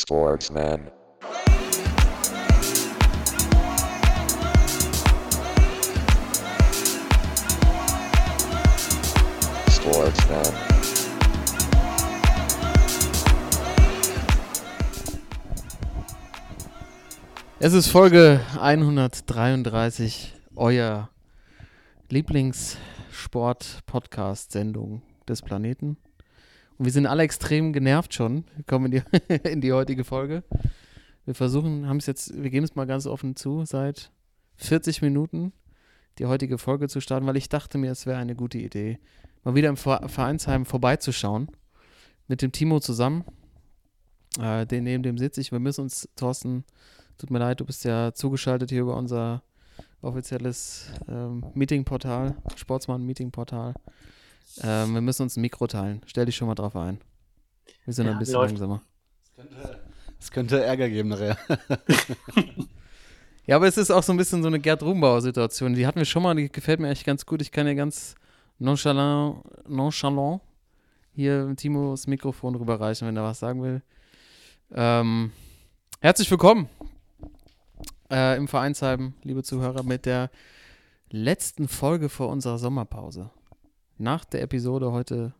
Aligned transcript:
Sportsman. 0.00 0.90
Sportsman. 9.68 10.46
Es 17.58 17.72
ist 17.72 17.88
Folge 17.88 18.40
133, 18.60 20.32
euer 20.54 21.10
Lieblingssport-Podcast-Sendung 22.08 25.02
des 25.28 25.42
Planeten. 25.42 25.96
Wir 26.78 26.92
sind 26.92 27.06
alle 27.06 27.22
extrem 27.24 27.72
genervt 27.72 28.14
schon. 28.14 28.44
Wir 28.54 28.64
kommen 28.64 28.92
in 28.92 29.02
die, 29.02 29.34
in 29.50 29.60
die 29.60 29.72
heutige 29.72 30.04
Folge. 30.04 30.44
Wir 31.24 31.34
versuchen, 31.34 31.86
haben 31.88 31.98
es 31.98 32.06
jetzt, 32.06 32.40
wir 32.40 32.50
geben 32.50 32.64
es 32.64 32.74
mal 32.74 32.86
ganz 32.86 33.06
offen 33.06 33.36
zu, 33.36 33.64
seit 33.64 34.10
40 34.56 35.02
Minuten 35.02 35.52
die 36.18 36.26
heutige 36.26 36.58
Folge 36.58 36.88
zu 36.88 37.00
starten, 37.00 37.26
weil 37.26 37.36
ich 37.36 37.48
dachte 37.48 37.78
mir, 37.78 37.92
es 37.92 38.06
wäre 38.06 38.18
eine 38.18 38.34
gute 38.34 38.58
Idee, 38.58 38.98
mal 39.44 39.54
wieder 39.54 39.68
im 39.68 39.76
Ver- 39.76 40.08
Vereinsheim 40.08 40.64
vorbeizuschauen. 40.66 41.48
Mit 42.26 42.42
dem 42.42 42.52
Timo 42.52 42.78
zusammen. 42.80 43.24
Äh, 44.38 44.66
den, 44.66 44.84
neben 44.84 45.02
dem 45.02 45.16
sitze 45.16 45.40
ich. 45.40 45.50
Wir 45.52 45.60
müssen 45.60 45.82
uns, 45.82 46.08
Thorsten, 46.16 46.64
tut 47.16 47.30
mir 47.30 47.38
leid, 47.38 47.60
du 47.60 47.64
bist 47.64 47.84
ja 47.84 48.12
zugeschaltet 48.12 48.70
hier 48.70 48.82
über 48.82 48.96
unser 48.96 49.42
offizielles 50.02 50.90
ähm, 51.08 51.44
Meetingportal, 51.54 52.36
Sportsmann-Meetingportal. 52.56 53.74
Ähm, 54.62 54.94
wir 54.94 55.00
müssen 55.00 55.22
uns 55.22 55.36
ein 55.36 55.40
Mikro 55.40 55.66
teilen. 55.66 56.02
Stell 56.06 56.26
dich 56.26 56.36
schon 56.36 56.48
mal 56.48 56.54
drauf 56.54 56.74
ein. 56.76 57.00
Wir 57.84 57.94
sind 57.94 58.06
Ja, 58.06 58.12
ein 58.12 58.18
bisschen 58.18 58.34
läuft. 58.34 58.50
langsamer. 58.52 58.82
Es 60.20 60.30
könnte 60.30 60.62
Ärger 60.62 60.88
geben 60.88 61.08
nachher. 61.10 61.36
Ja, 63.46 63.56
aber 63.56 63.66
es 63.66 63.78
ist 63.78 63.90
auch 63.90 64.02
so 64.02 64.12
ein 64.12 64.18
bisschen 64.18 64.42
so 64.42 64.48
eine 64.48 64.60
Gerd 64.60 64.82
Rumbauer-Situation. 64.82 65.72
Die 65.74 65.86
hatten 65.86 65.98
wir 65.98 66.04
schon 66.04 66.22
mal, 66.22 66.34
die 66.34 66.52
gefällt 66.52 66.80
mir 66.80 66.90
echt 66.90 67.06
ganz 67.06 67.24
gut. 67.24 67.40
Ich 67.40 67.50
kann 67.50 67.66
ja 67.66 67.72
ganz 67.72 68.14
nonchalant, 68.58 69.42
nonchalant 69.66 70.42
hier 71.14 71.54
Timo 71.56 71.92
das 71.92 72.06
Mikrofon 72.06 72.56
rüberreichen, 72.56 73.08
wenn 73.08 73.16
er 73.16 73.22
was 73.22 73.38
sagen 73.38 73.62
will. 73.62 73.80
Ähm, 74.74 75.32
herzlich 76.02 76.30
willkommen 76.30 76.68
äh, 78.10 78.36
im 78.36 78.48
Vereinsheim, 78.48 79.14
liebe 79.22 79.42
Zuhörer, 79.42 79.82
mit 79.82 80.04
der 80.04 80.30
letzten 81.08 81.68
Folge 81.68 82.10
vor 82.10 82.28
unserer 82.28 82.58
Sommerpause. 82.58 83.30
Nach 84.00 84.24
der 84.24 84.42
Episode 84.42 84.92
heute 84.92 85.34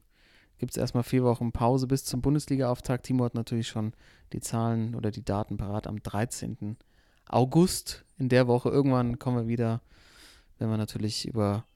gibt 0.59 0.73
es 0.73 0.77
erstmal 0.77 1.05
vier 1.05 1.23
Wochen 1.23 1.53
Pause 1.53 1.87
bis 1.87 2.05
zum 2.05 2.21
Bundesliga-Auftakt. 2.21 3.07
Timo 3.07 3.25
hat 3.25 3.35
natürlich 3.35 3.69
schon 3.69 3.93
die 4.33 4.41
Zahlen 4.41 4.97
oder 4.97 5.13
die 5.13 5.25
Daten 5.25 5.57
parat 5.57 5.87
am 5.87 6.03
13. 6.03 6.77
August 7.29 8.05
in 8.19 8.29
der 8.29 8.49
Woche. 8.49 8.69
Irgendwann 8.69 9.21
kommen 9.21 9.37
wir 9.37 9.47
wieder, 9.47 9.81
wenn 10.59 10.71
wir 10.71 10.77
natürlich 10.77 11.29
über 11.29 11.67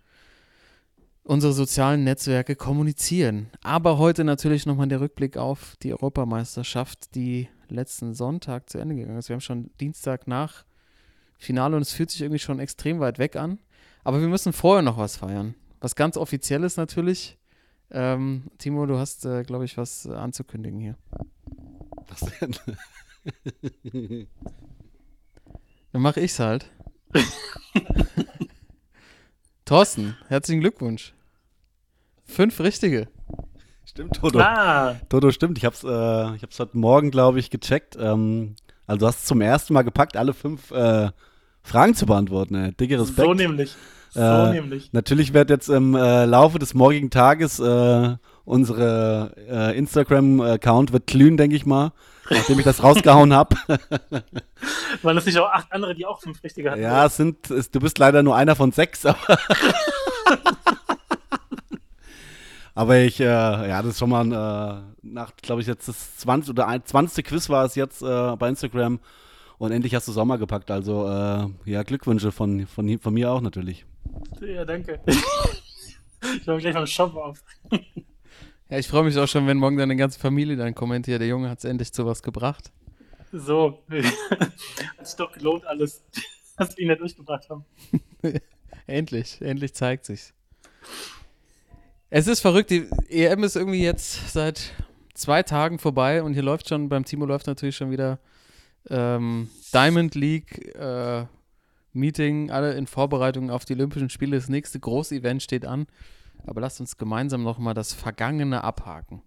unsere 1.23 1.53
sozialen 1.53 2.03
Netzwerke 2.03 2.57
kommunizieren. 2.57 3.49
Aber 3.63 3.99
heute 3.99 4.25
natürlich 4.25 4.67
nochmal 4.67 4.89
der 4.89 5.01
Rückblick 5.01 5.37
auf 5.37 5.77
die 5.85 5.93
Europameisterschaft, 5.93 7.15
die 7.15 7.49
letzten 7.69 8.13
Sonntag 8.13 8.69
zu 8.69 8.79
Ende 8.79 8.97
gegangen 8.97 9.19
ist. 9.19 9.29
Wir 9.29 9.35
haben 9.35 9.41
schon 9.41 9.71
Dienstag 9.79 10.27
nach 10.27 10.65
Finale 11.39 11.77
und 11.77 11.83
es 11.83 11.93
fühlt 11.93 12.11
sich 12.11 12.23
irgendwie 12.23 12.41
schon 12.41 12.59
extrem 12.59 12.99
weit 12.99 13.21
weg 13.21 13.37
an. 13.37 13.61
Aber 14.03 14.21
wir 14.21 14.27
müssen 14.27 14.53
vorher 14.53 14.83
noch 14.83 14.99
was 14.99 15.19
feiern. 15.19 15.55
Was 15.83 15.97
ganz 15.97 16.17
offizielles 16.17 16.77
natürlich. 16.77 17.37
Ähm, 17.91 18.45
Timo, 18.59 18.87
du 18.87 18.99
hast, 18.99 19.25
äh, 19.27 19.43
glaube 19.43 19.65
ich, 19.65 19.77
was 19.77 20.07
äh, 20.07 20.13
anzukündigen 20.13 20.79
hier. 20.79 20.97
Was 22.07 22.21
denn? 22.41 22.55
Dann 25.93 26.01
mache 26.01 26.21
ich's 26.21 26.39
halt. 26.39 26.71
Thorsten, 29.65 30.17
herzlichen 30.29 30.61
Glückwunsch. 30.61 31.15
Fünf 32.27 32.61
richtige. 32.61 33.09
Stimmt, 33.85 34.15
Toto. 34.21 34.39
Ah, 34.39 34.95
Toto, 35.09 35.33
stimmt. 35.33 35.59
Ich 35.59 35.65
hab's, 35.65 35.83
äh, 35.83 36.37
ich 36.37 36.43
hab's 36.45 36.61
heute 36.61 36.79
Morgen, 36.79 37.11
glaube 37.11 37.41
ich, 37.41 37.51
gecheckt. 37.51 37.97
Ähm, 37.99 38.55
also 38.87 39.01
du 39.01 39.07
hast 39.09 39.19
es 39.19 39.25
zum 39.25 39.41
ersten 39.41 39.75
Mal 39.75 39.83
gepackt, 39.83 40.17
alle 40.17 40.33
fünf 40.33 40.71
äh, 40.71 41.11
Fragen 41.61 41.97
zu 41.97 42.07
beantworten. 42.07 42.55
Ey. 42.55 42.73
Dicke 42.73 43.01
Respekt. 43.01 43.27
so 43.27 43.35
nämlich. 43.35 43.75
So 44.13 44.21
Äh, 44.21 44.51
nämlich. 44.53 44.93
Natürlich 44.93 45.33
wird 45.33 45.49
jetzt 45.49 45.69
im 45.71 45.95
äh, 45.95 46.27
Laufe 46.27 46.59
des 46.59 46.75
morgigen 46.75 47.09
Tages 47.09 47.59
äh, 47.59 48.17
unsere 48.45 49.35
äh, 49.49 49.79
Instagram-Account 49.79 50.93
wird 50.93 51.07
glühen, 51.07 51.39
denke 51.39 51.57
ich 51.57 51.65
mal, 51.65 51.93
nachdem 52.29 52.59
ich 52.59 52.65
das 52.67 52.83
rausgehauen 52.83 53.33
habe. 53.33 53.57
Waren 55.03 55.17
das 55.17 55.25
nicht 55.25 55.39
auch 55.39 55.51
acht 55.51 55.73
andere, 55.73 55.95
die 55.95 56.05
auch 56.05 56.21
fünf 56.21 56.43
richtige 56.45 56.71
hatten? 56.71 56.83
Ja, 56.83 57.07
es 57.07 57.17
sind, 57.17 57.51
es, 57.51 57.71
du 57.71 57.81
bist 57.81 57.99
leider 57.99 58.23
nur 58.23 58.37
einer 58.37 58.55
von 58.55 58.71
sechs, 58.71 59.07
aber. 59.07 59.19
aber 62.75 62.99
ich, 62.99 63.19
äh, 63.19 63.25
ja, 63.25 63.81
das 63.81 63.93
ist 63.93 63.99
schon 63.99 64.11
mal 64.11 64.27
äh, 64.27 64.83
nach, 65.03 65.33
glaube 65.41 65.63
ich, 65.63 65.67
jetzt 65.67 65.89
das 65.89 66.19
20. 66.19 66.51
oder 66.51 66.69
ein, 66.69 66.85
20. 66.85 67.25
Quiz 67.25 67.49
war 67.49 67.65
es 67.65 67.77
jetzt 67.77 68.03
äh, 68.03 68.37
bei 68.37 68.51
Instagram. 68.51 69.01
Und 69.59 69.73
endlich 69.73 69.95
hast 69.95 70.09
du 70.09 70.13
Sommer 70.13 70.39
gepackt. 70.39 70.71
Also, 70.71 71.07
äh, 71.07 71.71
ja, 71.71 71.83
Glückwünsche 71.83 72.33
von, 72.33 72.67
von, 72.67 72.99
von 72.99 73.15
mir 73.15 73.31
auch 73.31 73.41
natürlich. 73.41 73.87
Ja, 74.41 74.65
danke. 74.65 75.01
ich 75.07 76.47
höre 76.47 76.59
gleich 76.59 76.75
mal 76.75 76.87
Shop 76.87 77.15
auf. 77.17 77.43
Ja, 78.71 78.79
ich 78.79 78.89
freue 78.89 79.05
mich 79.05 79.19
auch 79.19 79.29
schon, 79.29 79.47
wenn 79.47 79.59
morgen 79.59 79.77
deine 79.77 79.97
ganze 79.97 80.19
Familie 80.19 80.57
dann 80.57 80.75
kommentiert. 80.75 81.21
Der 81.21 81.29
Junge 81.29 81.51
hat 81.51 81.59
es 81.59 81.65
endlich 81.65 81.93
zu 81.93 82.07
was 82.07 82.23
gebracht. 82.23 82.73
So. 83.31 83.83
Hat 83.91 85.07
sich 85.07 85.17
doch 85.17 85.31
gelohnt 85.31 85.67
alles, 85.67 86.03
was 86.57 86.75
wir 86.75 86.83
ihn 86.83 86.89
da 86.89 86.95
durchgebracht 86.95 87.51
haben. 87.51 87.67
Endlich, 88.87 89.43
endlich 89.43 89.75
zeigt 89.75 90.07
sich's. 90.07 90.33
Es 92.09 92.27
ist 92.27 92.41
verrückt, 92.41 92.71
die 92.71 92.89
EM 93.11 93.45
ist 93.45 93.57
irgendwie 93.57 93.83
jetzt 93.83 94.33
seit 94.33 94.73
zwei 95.15 95.43
Tagen 95.43 95.79
vorbei 95.79 96.23
und 96.23 96.33
hier 96.33 96.43
läuft 96.43 96.69
schon, 96.69 96.89
beim 96.89 97.05
Timo 97.05 97.27
läuft 97.27 97.47
natürlich 97.47 97.77
schon 97.77 97.91
wieder 97.91 98.19
ähm, 98.91 99.49
Diamond 99.73 100.15
League 100.15 100.75
äh, 100.75 101.27
Meeting, 101.93 102.51
alle 102.51 102.75
in 102.75 102.87
Vorbereitung 102.87 103.51
auf 103.51 103.65
die 103.65 103.75
Olympischen 103.75 104.11
Spiele. 104.11 104.37
Das 104.37 104.49
nächste 104.49 104.81
große 104.81 105.15
Event 105.15 105.43
steht 105.43 105.67
an. 105.67 105.87
Aber 106.45 106.61
lasst 106.61 106.81
uns 106.81 106.97
gemeinsam 106.97 107.43
nochmal 107.43 107.75
das 107.75 107.93
Vergangene 107.93 108.65
abhaken 108.65 109.23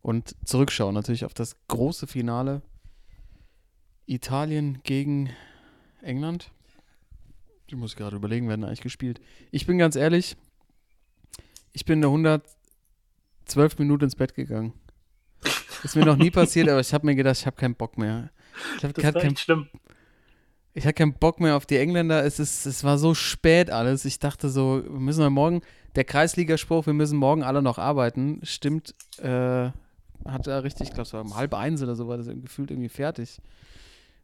und 0.00 0.34
zurückschauen 0.44 0.94
natürlich 0.94 1.24
auf 1.24 1.34
das 1.34 1.56
große 1.68 2.06
Finale 2.06 2.62
Italien 4.06 4.80
gegen 4.82 5.30
England. 6.02 6.50
Ich 7.66 7.76
muss 7.76 7.96
gerade 7.96 8.16
überlegen, 8.16 8.48
werden 8.48 8.64
eigentlich 8.64 8.80
gespielt. 8.80 9.20
Ich 9.52 9.66
bin 9.66 9.78
ganz 9.78 9.96
ehrlich, 9.96 10.36
ich 11.72 11.84
bin 11.84 12.02
in 12.02 12.02
der 12.02 12.10
112 13.46 13.78
Minuten 13.78 14.04
ins 14.04 14.16
Bett 14.16 14.34
gegangen. 14.34 14.74
Ist 15.84 15.96
mir 15.96 16.04
noch 16.04 16.16
nie 16.16 16.30
passiert, 16.32 16.68
aber 16.68 16.80
ich 16.80 16.92
habe 16.92 17.06
mir 17.06 17.14
gedacht, 17.14 17.38
ich 17.38 17.46
habe 17.46 17.56
keinen 17.56 17.76
Bock 17.76 17.96
mehr. 17.96 18.30
Ich 18.78 18.84
habe 18.84 18.92
Das 18.92 19.04
war 19.04 19.12
keinen 19.12 19.32
echt 19.32 19.40
schlimm. 19.40 19.68
ich 20.74 20.84
hatte 20.84 20.94
keinen 20.94 21.14
Bock 21.14 21.40
mehr 21.40 21.56
auf 21.56 21.66
die 21.66 21.76
Engländer. 21.76 22.24
Es, 22.24 22.38
ist, 22.38 22.66
es 22.66 22.84
war 22.84 22.98
so 22.98 23.14
spät 23.14 23.70
alles. 23.70 24.04
Ich 24.04 24.18
dachte 24.18 24.48
so, 24.48 24.82
wir 24.82 25.00
müssen 25.00 25.20
ja 25.22 25.30
morgen, 25.30 25.62
der 25.94 26.04
Kreisligaspruch, 26.04 26.86
wir 26.86 26.94
müssen 26.94 27.18
morgen 27.18 27.42
alle 27.42 27.62
noch 27.62 27.78
arbeiten, 27.78 28.40
stimmt, 28.42 28.94
äh, 29.18 29.70
hat 30.24 30.46
er 30.46 30.64
richtig, 30.64 30.88
ich 30.88 30.94
glaube, 30.94 31.06
es 31.06 31.12
war 31.12 31.20
um 31.20 31.36
halb 31.36 31.54
eins 31.54 31.82
oder 31.82 31.96
so, 31.96 32.08
war 32.08 32.16
das 32.16 32.28
gefühlt 32.28 32.70
irgendwie 32.70 32.88
fertig. 32.88 33.38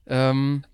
Ähm, 0.06 0.64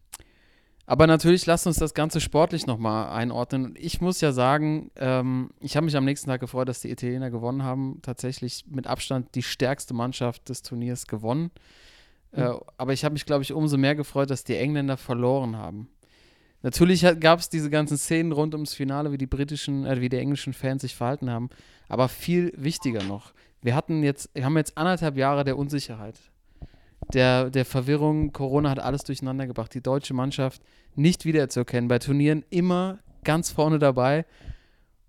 aber 0.86 1.06
natürlich, 1.06 1.46
lasst 1.46 1.66
uns 1.66 1.78
das 1.78 1.94
Ganze 1.94 2.20
sportlich 2.20 2.66
nochmal 2.66 3.08
einordnen. 3.08 3.64
Und 3.64 3.78
ich 3.78 4.00
muss 4.00 4.20
ja 4.20 4.32
sagen, 4.32 4.90
ähm, 4.96 5.50
ich 5.60 5.76
habe 5.76 5.86
mich 5.86 5.96
am 5.96 6.04
nächsten 6.04 6.28
Tag 6.28 6.40
gefreut, 6.40 6.68
dass 6.68 6.80
die 6.80 6.90
Italiener 6.90 7.30
gewonnen 7.30 7.62
haben. 7.62 8.00
Tatsächlich 8.02 8.66
mit 8.68 8.86
Abstand 8.86 9.34
die 9.34 9.42
stärkste 9.42 9.94
Mannschaft 9.94 10.48
des 10.50 10.62
Turniers 10.62 11.06
gewonnen. 11.06 11.50
Äh, 12.34 12.52
aber 12.76 12.92
ich 12.92 13.04
habe 13.04 13.12
mich, 13.12 13.26
glaube 13.26 13.42
ich, 13.42 13.52
umso 13.52 13.76
mehr 13.76 13.94
gefreut, 13.94 14.30
dass 14.30 14.44
die 14.44 14.56
Engländer 14.56 14.96
verloren 14.96 15.56
haben. 15.56 15.88
Natürlich 16.62 17.04
gab 17.20 17.40
es 17.40 17.50
diese 17.50 17.68
ganzen 17.68 17.98
Szenen 17.98 18.32
rund 18.32 18.54
ums 18.54 18.72
Finale, 18.72 19.12
wie 19.12 19.18
die 19.18 19.26
britischen, 19.26 19.84
äh, 19.84 20.00
wie 20.00 20.08
die 20.08 20.16
englischen 20.16 20.52
Fans 20.52 20.82
sich 20.82 20.94
verhalten 20.94 21.30
haben. 21.30 21.50
Aber 21.88 22.08
viel 22.08 22.52
wichtiger 22.56 23.02
noch, 23.02 23.32
wir 23.64 23.74
hatten 23.74 24.02
jetzt, 24.02 24.28
wir 24.34 24.44
haben 24.44 24.58
jetzt 24.58 24.76
anderthalb 24.76 25.16
Jahre 25.16 25.42
der 25.42 25.56
Unsicherheit, 25.56 26.18
der, 27.14 27.48
der 27.48 27.64
Verwirrung. 27.64 28.30
Corona 28.30 28.68
hat 28.68 28.78
alles 28.78 29.04
durcheinander 29.04 29.46
gebracht. 29.46 29.72
Die 29.72 29.82
deutsche 29.82 30.12
Mannschaft 30.12 30.60
nicht 30.94 31.24
wiederzuerkennen. 31.24 31.88
Bei 31.88 31.98
Turnieren 31.98 32.44
immer 32.50 32.98
ganz 33.24 33.50
vorne 33.50 33.78
dabei. 33.78 34.26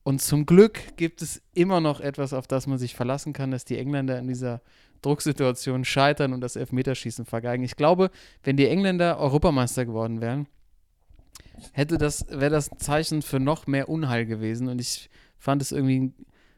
Und 0.05 0.21
zum 0.21 0.45
Glück 0.45 0.95
gibt 0.97 1.23
es 1.23 1.41
immer 1.55 1.81
noch 1.81 1.99
etwas, 1.99 2.31
auf 2.31 2.45
das 2.45 2.67
man 2.67 2.77
sich 2.77 2.93
verlassen 2.93 3.33
kann, 3.33 3.49
dass 3.49 3.65
die 3.65 3.79
Engländer 3.79 4.19
in 4.19 4.27
dieser 4.27 4.61
Drucksituation 5.01 5.83
scheitern 5.83 6.31
und 6.31 6.41
das 6.41 6.55
Elfmeterschießen 6.55 7.25
vergeigen. 7.25 7.63
Ich 7.63 7.75
glaube, 7.75 8.11
wenn 8.43 8.55
die 8.55 8.67
Engländer 8.67 9.17
Europameister 9.17 9.83
geworden 9.83 10.21
wären, 10.21 10.45
hätte 11.71 11.97
das, 11.97 12.27
wäre 12.29 12.51
das 12.51 12.71
ein 12.71 12.77
Zeichen 12.77 13.23
für 13.23 13.39
noch 13.39 13.65
mehr 13.65 13.89
Unheil 13.89 14.27
gewesen. 14.27 14.67
Und 14.67 14.79
ich 14.79 15.09
fand 15.39 15.63
es 15.63 15.71
irgendwie 15.71 16.13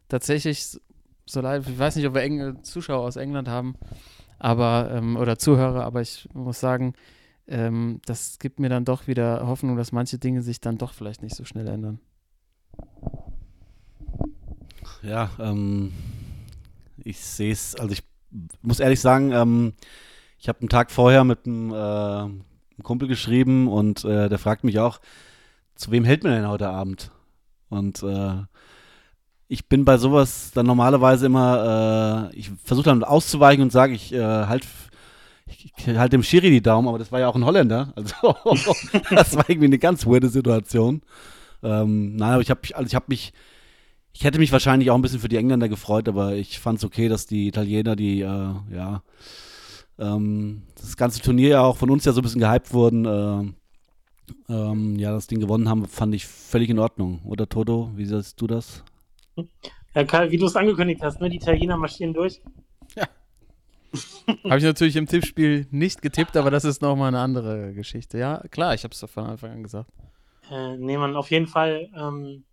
tatsächlich 0.09 0.77
so 1.25 1.39
leid. 1.39 1.63
Ich 1.69 1.79
weiß 1.79 1.95
nicht, 1.95 2.05
ob 2.05 2.15
wir 2.15 2.23
Engl 2.23 2.61
Zuschauer 2.63 3.07
aus 3.07 3.15
England 3.15 3.47
haben, 3.47 3.75
aber 4.39 4.91
ähm, 4.91 5.15
oder 5.15 5.39
Zuhörer, 5.39 5.85
aber 5.85 6.01
ich 6.01 6.27
muss 6.33 6.59
sagen, 6.59 6.95
ähm, 7.47 8.01
das 8.05 8.39
gibt 8.39 8.59
mir 8.59 8.67
dann 8.67 8.83
doch 8.83 9.07
wieder 9.07 9.47
Hoffnung, 9.47 9.77
dass 9.77 9.94
manche 9.94 10.17
Dinge 10.17 10.41
sich 10.41 10.59
dann 10.59 10.77
doch 10.77 10.91
vielleicht 10.91 11.21
nicht 11.21 11.35
so 11.35 11.45
schnell 11.45 11.69
ändern. 11.69 12.01
Ja, 15.03 15.29
ähm, 15.39 15.94
ich 17.03 17.19
sehe 17.19 17.51
es, 17.51 17.75
also 17.75 17.94
ich 17.94 18.03
muss 18.61 18.79
ehrlich 18.79 18.99
sagen, 18.99 19.31
ähm, 19.31 19.73
ich 20.39 20.49
habe 20.49 20.59
einen 20.59 20.69
Tag 20.69 20.91
vorher 20.91 21.23
mit 21.23 21.45
einem, 21.45 21.73
äh, 21.73 22.83
Kumpel 22.83 23.07
geschrieben 23.07 23.67
und 23.67 24.05
äh, 24.05 24.29
der 24.29 24.38
fragt 24.38 24.63
mich 24.63 24.79
auch, 24.79 24.99
zu 25.75 25.91
wem 25.91 26.03
hält 26.03 26.23
man 26.23 26.33
denn 26.33 26.47
heute 26.47 26.69
Abend? 26.69 27.11
Und 27.69 28.03
äh, 28.03 28.44
ich 29.47 29.67
bin 29.67 29.85
bei 29.85 29.97
sowas 29.97 30.51
dann 30.53 30.65
normalerweise 30.65 31.25
immer, 31.25 32.29
äh, 32.31 32.35
ich 32.35 32.51
versuche 32.63 32.85
dann 32.85 33.03
auszuweichen 33.03 33.63
und 33.63 33.71
sage, 33.71 33.94
ich 33.94 34.13
äh, 34.13 34.21
halt 34.21 34.65
ich, 35.45 35.71
ich 35.77 35.88
halte 35.97 36.17
dem 36.17 36.23
Schiri 36.23 36.49
die 36.49 36.61
Daumen, 36.61 36.88
aber 36.88 36.99
das 36.99 37.11
war 37.11 37.19
ja 37.19 37.27
auch 37.27 37.35
ein 37.35 37.45
Holländer. 37.45 37.94
Also 37.95 38.75
das 39.09 39.35
war 39.35 39.49
irgendwie 39.49 39.67
eine 39.67 39.79
ganz 39.79 40.05
weirde 40.05 40.29
Situation. 40.29 41.01
Ähm, 41.63 42.15
nein, 42.15 42.33
aber 42.33 42.41
ich 42.41 42.49
habe 42.49 42.61
also 42.73 42.85
ich 42.85 42.95
habe 42.95 43.05
mich, 43.07 43.33
ich 44.18 44.24
hätte 44.24 44.40
mich 44.40 44.52
wahrscheinlich 44.52 44.90
auch 44.90 44.96
ein 44.96 45.04
bisschen 45.04 45.19
für 45.19 45.30
die 45.30 45.38
Engländer 45.38 45.69
gefreut, 45.69 46.10
aber 46.10 46.34
ich 46.34 46.60
fand 46.60 46.80
es 46.80 46.84
okay, 46.84 47.08
dass 47.08 47.28
die 47.28 47.50
Italiener, 47.50 47.96
die 47.96 48.22
äh, 48.22 48.54
ja 48.72 49.04
ähm, 50.00 50.64
das 50.75 50.98
ganze 50.98 51.22
Turnier 51.22 51.50
ja 51.50 51.62
auch 51.62 51.78
von 51.78 51.92
uns 51.92 52.04
ja 52.04 52.14
so 52.14 52.22
ein 52.22 52.24
bisschen 52.24 52.42
gehypt 52.42 52.74
wurden, 52.74 53.06
äh, 53.06 54.52
ähm, 54.52 54.96
ja, 54.98 55.12
das 55.12 55.28
Ding 55.28 55.40
gewonnen 55.40 55.69
haben, 55.69 55.86
fand 55.86 56.16
ich 56.16 56.25
völlig 56.25 56.72
in 56.72 56.80
Ordnung. 56.80 57.22
Oder 57.25 57.48
Toto, 57.48 57.92
wie 57.94 58.06
siehst 58.06 58.42
du 58.42 58.48
das? 58.48 58.84
Ja, 59.94 60.04
Karl, 60.04 60.31
wie 60.31 60.38
du 60.38 60.48
es 60.48 60.56
angekündigt 60.56 61.04
hast, 61.04 61.22
ne? 61.22 61.30
die 61.30 61.38
Italiener 61.38 61.78
marschieren 61.78 62.16
durch. 62.16 62.42
Habe 64.44 64.58
ich 64.58 64.64
natürlich 64.64 64.96
im 64.96 65.06
Tippspiel 65.06 65.68
nicht 65.69 66.02
getippt, 66.02 66.36
aber 66.38 66.50
das 66.50 66.66
ist 66.66 66.81
nochmal 66.81 67.10
eine 67.10 67.19
andere 67.19 67.74
Geschichte. 67.74 68.18
Ja, 68.18 68.44
klar, 68.50 68.74
ich 68.74 68.84
habe 68.84 68.94
es 68.94 69.00
von 69.00 69.25
Anfang 69.25 69.52
an 69.52 69.64
gesagt. 69.64 69.90
Äh, 70.52 70.75
nee, 70.78 70.98
man, 70.98 71.16
auf 71.16 71.31
jeden 71.31 71.48
Fall 71.48 71.90
ähm, 71.96 72.44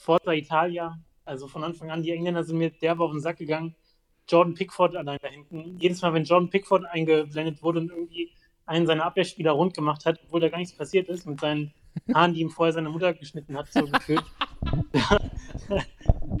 Forza 0.00 0.32
Italia. 0.32 0.98
Also 1.24 1.46
von 1.46 1.62
Anfang 1.62 1.90
an, 1.90 2.02
die 2.02 2.10
Engländer 2.10 2.42
sind 2.42 2.58
mir 2.58 2.70
derbe 2.70 3.04
auf 3.04 3.12
den 3.12 3.20
Sack 3.20 3.36
gegangen. 3.36 3.76
Jordan 4.28 4.54
Pickford 4.54 4.96
allein 4.96 5.18
da 5.20 5.28
hinten. 5.28 5.78
Jedes 5.78 6.00
Mal, 6.02 6.14
wenn 6.14 6.24
Jordan 6.24 6.50
Pickford 6.50 6.84
eingeblendet 6.86 7.62
wurde 7.62 7.80
und 7.80 7.90
irgendwie 7.90 8.32
einen 8.64 8.86
seiner 8.86 9.04
Abwehrspieler 9.04 9.52
rund 9.52 9.74
gemacht 9.74 10.06
hat, 10.06 10.20
obwohl 10.24 10.40
da 10.40 10.48
gar 10.48 10.58
nichts 10.58 10.76
passiert 10.76 11.08
ist, 11.08 11.26
mit 11.26 11.40
seinen 11.40 11.74
Haaren, 12.14 12.34
die 12.34 12.40
ihm 12.40 12.50
vorher 12.50 12.72
seine 12.72 12.88
Mutter 12.88 13.12
geschnitten 13.12 13.56
hat, 13.56 13.70
so 13.72 13.84
gefühlt. 13.84 14.24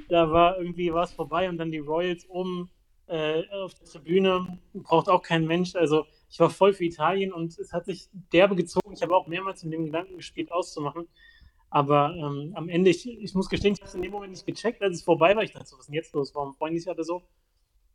da, 0.08 0.30
war 0.30 0.58
irgendwie 0.58 0.92
was 0.92 1.12
vorbei 1.12 1.48
und 1.48 1.58
dann 1.58 1.72
die 1.72 1.78
Royals 1.78 2.28
oben 2.28 2.70
äh, 3.08 3.42
auf 3.50 3.74
der 3.74 3.86
Tribüne, 3.86 4.58
braucht 4.74 5.08
auch 5.08 5.22
kein 5.22 5.46
Mensch. 5.46 5.74
Also 5.74 6.06
ich 6.30 6.38
war 6.38 6.50
voll 6.50 6.72
für 6.72 6.84
Italien 6.84 7.32
und 7.32 7.58
es 7.58 7.72
hat 7.72 7.84
sich 7.86 8.08
derbe 8.32 8.54
gezogen. 8.54 8.92
Ich 8.92 9.02
habe 9.02 9.16
auch 9.16 9.26
mehrmals 9.26 9.64
in 9.64 9.70
dem 9.72 9.86
Gedanken 9.86 10.16
gespielt, 10.16 10.52
auszumachen. 10.52 11.08
Aber 11.70 12.14
ähm, 12.16 12.52
am 12.54 12.68
Ende, 12.68 12.90
ich, 12.90 13.08
ich 13.08 13.34
muss 13.34 13.48
gestehen, 13.48 13.74
ich 13.74 13.80
habe 13.80 13.88
es 13.88 13.94
in 13.94 14.02
dem 14.02 14.10
Moment 14.10 14.32
nicht 14.32 14.44
gecheckt, 14.44 14.82
als 14.82 14.96
es 14.96 15.02
vorbei 15.04 15.36
war. 15.36 15.44
Ich 15.44 15.52
dachte, 15.52 15.70
was 15.72 15.80
ist 15.80 15.86
denn 15.86 15.94
jetzt 15.94 16.12
los? 16.12 16.34
Warum 16.34 16.52
freuen 16.54 16.74
die 16.74 16.80
sich 16.80 16.88
alle 16.88 17.04
so? 17.04 17.22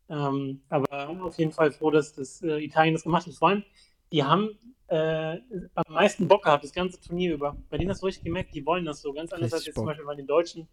Ähm, 0.08 0.62
aber 0.70 1.10
auf 1.10 1.38
jeden 1.38 1.52
Fall 1.52 1.72
froh, 1.72 1.92
dass 1.92 2.14
das 2.14 2.42
äh, 2.42 2.64
Italien 2.64 2.94
das 2.94 3.04
gemacht 3.04 3.28
hat. 3.28 3.34
Vor 3.34 3.50
allem, 3.50 3.64
die 4.12 4.24
haben 4.24 4.50
äh, 4.88 5.40
am 5.74 5.94
meisten 5.94 6.28
Bock 6.28 6.44
gehabt, 6.44 6.64
das 6.64 6.72
ganze 6.72 7.02
Turnier 7.02 7.34
über. 7.34 7.58
Bei 7.70 7.78
denen 7.78 7.90
hast 7.90 8.02
du 8.02 8.06
richtig 8.06 8.24
gemerkt, 8.24 8.54
die 8.54 8.66
wollen 8.66 8.86
das 8.86 9.02
so. 9.02 9.12
Ganz 9.12 9.34
anders 9.34 9.48
Richtig 9.48 9.56
als 9.56 9.66
jetzt 9.66 9.76
Bock. 9.76 9.82
zum 9.82 9.88
Beispiel 9.88 10.06
bei 10.06 10.16
den 10.16 10.28
Deutschen, 10.28 10.68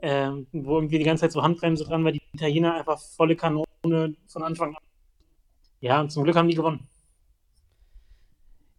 ähm, 0.00 0.46
wo 0.52 0.76
irgendwie 0.76 0.98
die 0.98 1.04
ganze 1.04 1.22
Zeit 1.22 1.32
so 1.32 1.42
Handbremse 1.42 1.84
dran 1.84 2.04
war. 2.04 2.12
Die 2.12 2.22
Italiener 2.32 2.74
einfach 2.74 3.00
volle 3.00 3.34
Kanone 3.34 3.64
von 4.28 4.42
Anfang 4.42 4.76
an. 4.76 4.82
Ja, 5.80 6.00
und 6.00 6.10
zum 6.10 6.24
Glück 6.24 6.36
haben 6.36 6.48
die 6.48 6.54
gewonnen. 6.54 6.88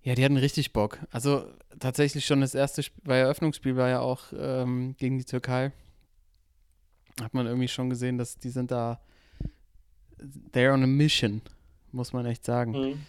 Ja, 0.04 0.16
die 0.16 0.24
hatten 0.24 0.38
richtig 0.38 0.74
Bock. 0.74 1.00
Also 1.12 1.46
tatsächlich 1.80 2.26
schon 2.26 2.42
das 2.42 2.56
erste 2.56 2.82
Sp 2.82 2.96
bei 3.04 3.18
Eröffnungsspiel 3.18 3.76
war 3.76 3.90
ja 3.90 4.00
auch 4.00 4.26
ähm, 4.38 4.96
gegen 4.98 5.18
die 5.18 5.26
Türkei. 5.26 5.72
Hat 7.22 7.34
man 7.34 7.48
irgendwie 7.48 7.68
schon 7.68 7.90
gesehen, 7.90 8.18
dass 8.18 8.38
die 8.38 8.50
sind 8.50 8.72
da, 8.72 9.02
they're 10.54 10.74
on 10.74 10.84
a 10.84 10.88
mission, 10.88 11.42
muss 11.92 12.14
man 12.14 12.26
echt 12.26 12.46
sagen. 12.46 12.72
Mhm. 12.72 13.00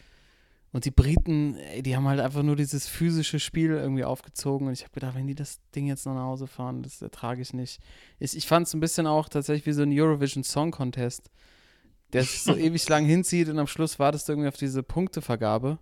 Und 0.72 0.84
die 0.84 0.92
Briten, 0.92 1.56
ey, 1.56 1.82
die 1.82 1.96
haben 1.96 2.06
halt 2.06 2.20
einfach 2.20 2.44
nur 2.44 2.54
dieses 2.54 2.86
physische 2.86 3.40
Spiel 3.40 3.70
irgendwie 3.70 4.04
aufgezogen. 4.04 4.68
Und 4.68 4.72
ich 4.72 4.82
habe 4.82 4.92
gedacht, 4.92 5.16
wenn 5.16 5.26
die 5.26 5.34
das 5.34 5.60
Ding 5.74 5.86
jetzt 5.86 6.06
noch 6.06 6.14
nach 6.14 6.22
Hause 6.22 6.46
fahren, 6.46 6.82
das 6.82 7.02
ertrage 7.02 7.42
ich 7.42 7.52
nicht. 7.52 7.80
Ich, 8.20 8.36
ich 8.36 8.46
fand 8.46 8.68
es 8.68 8.74
ein 8.74 8.80
bisschen 8.80 9.06
auch 9.06 9.28
tatsächlich 9.28 9.66
wie 9.66 9.72
so 9.72 9.82
ein 9.82 9.92
Eurovision 9.92 10.44
Song 10.44 10.70
Contest, 10.70 11.30
der 12.12 12.22
sich 12.22 12.42
so 12.42 12.54
ewig 12.56 12.88
lang 12.88 13.04
hinzieht 13.04 13.48
und 13.48 13.58
am 13.58 13.66
Schluss 13.66 13.98
wartest 13.98 14.28
du 14.28 14.32
irgendwie 14.32 14.48
auf 14.48 14.56
diese 14.56 14.84
Punktevergabe. 14.84 15.78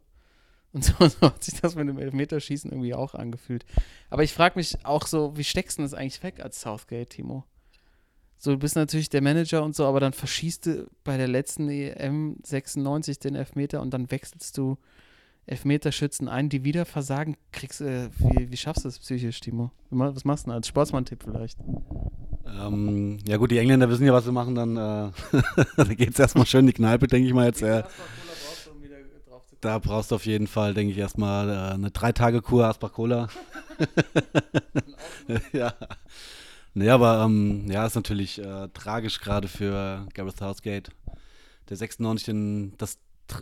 Und 0.73 0.85
so, 0.85 0.95
so 1.09 1.21
hat 1.23 1.43
sich 1.43 1.61
das 1.61 1.75
mit 1.75 1.89
dem 1.89 1.99
Elfmeterschießen 1.99 2.71
irgendwie 2.71 2.95
auch 2.95 3.15
angefühlt. 3.15 3.65
Aber 4.11 4.23
ich 4.23 4.33
frage 4.33 4.59
mich 4.59 4.85
auch 4.85 5.07
so, 5.07 5.37
wie 5.37 5.45
steckst 5.45 5.79
du 5.79 5.83
das 5.83 5.95
eigentlich 5.95 6.23
weg 6.23 6.41
als 6.41 6.61
Southgate, 6.61 7.11
Timo? 7.11 7.45
So, 8.41 8.53
du 8.53 8.59
bist 8.59 8.77
natürlich 8.77 9.11
der 9.11 9.21
Manager 9.21 9.65
und 9.65 9.75
so, 9.75 9.85
aber 9.85 9.99
dann 9.99 10.13
verschießt 10.13 10.67
du 10.67 10.87
bei 11.03 11.17
der 11.17 11.27
letzten 11.27 11.69
EM 11.69 12.37
96 12.45 13.19
den 13.19 13.35
Elfmeter 13.35 13.83
und 13.83 13.91
dann 13.93 14.11
wechselst 14.13 14.57
du 14.57 14.79
Elfmeterschützen 15.47 16.29
ein, 16.29 16.49
die 16.49 16.63
wieder 16.63 16.85
versagen. 16.85 17.37
Kriegst, 17.51 17.81
äh, 17.81 18.11
wie, 18.19 18.53
wie 18.53 18.57
schaffst 18.57 18.85
du 18.85 18.89
das 18.89 18.99
psychisch, 18.99 19.41
Timo? 19.41 19.73
Was 19.91 20.25
machst 20.25 20.47
du 20.47 20.51
denn 20.51 20.57
als 20.57 20.69
Sportsmann-Tipp 20.69 21.25
vielleicht? 21.25 21.59
Ähm, 22.47 23.19
ja 23.27 23.39
gut, 23.39 23.51
die 23.51 23.59
Engländer 23.59 23.89
wissen 23.89 24.07
ja, 24.07 24.13
was 24.13 24.25
sie 24.25 24.33
machen, 24.33 24.55
dann 24.55 24.77
äh, 24.77 25.11
da 25.77 25.85
geht 25.85 26.11
es 26.11 26.19
erstmal 26.19 26.47
schön 26.47 26.61
in 26.61 26.67
die 26.69 26.73
Kneipe, 26.75 27.09
denke 27.09 27.27
ich 27.27 27.35
mal 27.35 27.47
jetzt. 27.47 27.63
Äh, 27.63 27.83
da 29.61 29.79
brauchst 29.79 30.11
du 30.11 30.15
auf 30.15 30.27
jeden 30.27 30.47
Fall, 30.47 30.75
denke 30.75 30.93
ich, 30.93 30.99
erstmal 30.99 31.49
äh, 31.49 31.75
eine 31.75 31.91
drei 31.91 32.13
Tage 32.13 32.43
Kur 32.43 32.67
Asbach 32.67 32.93
Cola. 32.93 33.29
ja. 35.53 35.75
Nee, 36.75 36.91
aber 36.91 37.25
ähm, 37.25 37.71
ja, 37.71 37.87
ist 37.87 37.97
natürlich 37.97 38.39
äh, 38.39 38.69
tragisch 38.69 39.21
gerade 39.21 39.49
für 39.49 40.07
Gareth 40.15 40.39
Southgate, 40.39 40.91
der 41.69 41.77
96 41.77 42.27
den, 42.27 42.75
das 42.79 42.99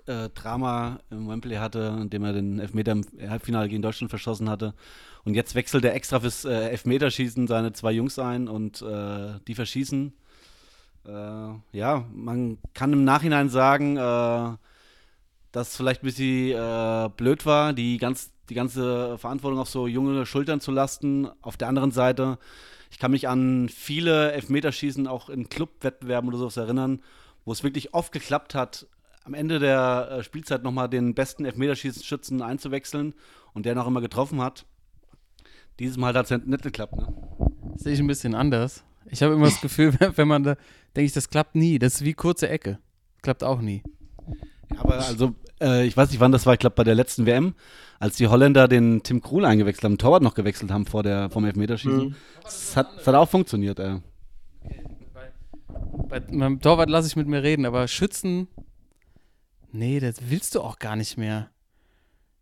äh, 0.06 0.30
Drama 0.30 1.00
im 1.10 1.28
Wembley 1.28 1.56
hatte, 1.56 1.98
in 2.00 2.10
dem 2.10 2.24
er 2.24 2.32
den 2.32 2.58
Elfmeter 2.58 2.92
im 2.92 3.04
Halbfinale 3.28 3.68
gegen 3.68 3.82
Deutschland 3.82 4.10
verschossen 4.10 4.48
hatte. 4.48 4.74
Und 5.24 5.34
jetzt 5.34 5.54
wechselt 5.54 5.84
er 5.84 5.94
extra 5.94 6.20
fürs 6.20 6.44
äh, 6.44 6.70
Elfmeterschießen 6.70 7.46
seine 7.46 7.72
zwei 7.72 7.92
Jungs 7.92 8.18
ein 8.18 8.48
und 8.48 8.80
äh, 8.82 9.38
die 9.46 9.54
verschießen. 9.54 10.12
Äh, 11.06 11.48
ja, 11.72 12.04
man 12.12 12.58
kann 12.74 12.92
im 12.92 13.04
Nachhinein 13.04 13.48
sagen, 13.48 13.96
dass 15.56 15.70
es 15.70 15.76
vielleicht 15.76 16.02
ein 16.02 16.06
bisschen 16.06 16.50
äh, 16.52 17.08
blöd 17.16 17.46
war, 17.46 17.72
die, 17.72 17.96
ganz, 17.96 18.30
die 18.50 18.54
ganze 18.54 19.16
Verantwortung 19.16 19.58
auf 19.58 19.70
so 19.70 19.86
junge 19.86 20.26
Schultern 20.26 20.60
zu 20.60 20.70
lasten. 20.70 21.28
Auf 21.40 21.56
der 21.56 21.68
anderen 21.68 21.92
Seite, 21.92 22.38
ich 22.90 22.98
kann 22.98 23.10
mich 23.10 23.26
an 23.26 23.68
viele 23.70 24.32
Elfmeterschießen 24.32 25.06
auch 25.06 25.30
in 25.30 25.48
Clubwettbewerben 25.48 26.28
oder 26.28 26.36
sowas 26.38 26.58
erinnern, 26.58 27.00
wo 27.46 27.52
es 27.52 27.62
wirklich 27.64 27.94
oft 27.94 28.12
geklappt 28.12 28.54
hat, 28.54 28.86
am 29.24 29.32
Ende 29.32 29.58
der 29.58 30.08
äh, 30.18 30.22
Spielzeit 30.22 30.62
nochmal 30.62 30.88
den 30.90 31.14
besten 31.14 31.46
Elfmeterschießen 31.46 32.42
einzuwechseln 32.42 33.14
und 33.54 33.64
der 33.64 33.74
noch 33.74 33.86
immer 33.86 34.00
getroffen 34.02 34.42
hat. 34.42 34.66
Dieses 35.78 35.96
Mal 35.96 36.14
hat 36.14 36.30
es 36.30 36.46
nicht 36.46 36.62
geklappt, 36.62 36.96
ne? 36.96 37.08
Sehe 37.76 37.94
ich 37.94 38.00
ein 38.00 38.06
bisschen 38.06 38.34
anders. 38.34 38.84
Ich 39.06 39.22
habe 39.22 39.34
immer 39.34 39.46
das 39.46 39.60
Gefühl, 39.62 39.94
wenn- 39.98 40.14
wenn 40.18 40.28
man 40.28 40.42
da, 40.42 40.56
denke 40.94 41.06
ich, 41.06 41.12
das 41.12 41.30
klappt 41.30 41.54
nie. 41.54 41.78
Das 41.78 41.94
ist 41.96 42.04
wie 42.04 42.14
kurze 42.14 42.48
Ecke. 42.48 42.78
Klappt 43.22 43.42
auch 43.42 43.60
nie. 43.62 43.82
Ja, 44.74 44.80
aber 44.80 44.94
also, 44.96 45.34
äh, 45.60 45.86
ich 45.86 45.96
weiß 45.96 46.10
nicht, 46.10 46.20
wann 46.20 46.32
das 46.32 46.46
war, 46.46 46.54
ich 46.54 46.58
glaube 46.58 46.76
bei 46.76 46.84
der 46.84 46.94
letzten 46.94 47.26
WM, 47.26 47.54
als 47.98 48.16
die 48.16 48.28
Holländer 48.28 48.68
den 48.68 49.02
Tim 49.02 49.22
Krul 49.22 49.44
eingewechselt 49.44 49.84
haben, 49.84 49.98
Torwart 49.98 50.22
noch 50.22 50.34
gewechselt 50.34 50.70
haben 50.70 50.86
vor 50.86 51.02
der, 51.02 51.30
vom 51.30 51.44
Elfmeterschießen. 51.44 52.08
Mhm. 52.08 52.14
Das, 52.42 52.76
hat, 52.76 52.88
das 52.96 53.06
hat 53.06 53.14
auch 53.14 53.28
funktioniert, 53.28 53.78
ey. 53.78 54.00
Bei 56.08 56.20
meinem 56.30 56.60
Torwart 56.60 56.90
lasse 56.90 57.08
ich 57.08 57.16
mit 57.16 57.26
mir 57.26 57.42
reden, 57.42 57.64
aber 57.64 57.88
Schützen, 57.88 58.48
nee, 59.72 60.00
das 60.00 60.16
willst 60.28 60.54
du 60.54 60.60
auch 60.60 60.78
gar 60.78 60.96
nicht 60.96 61.16
mehr. 61.16 61.50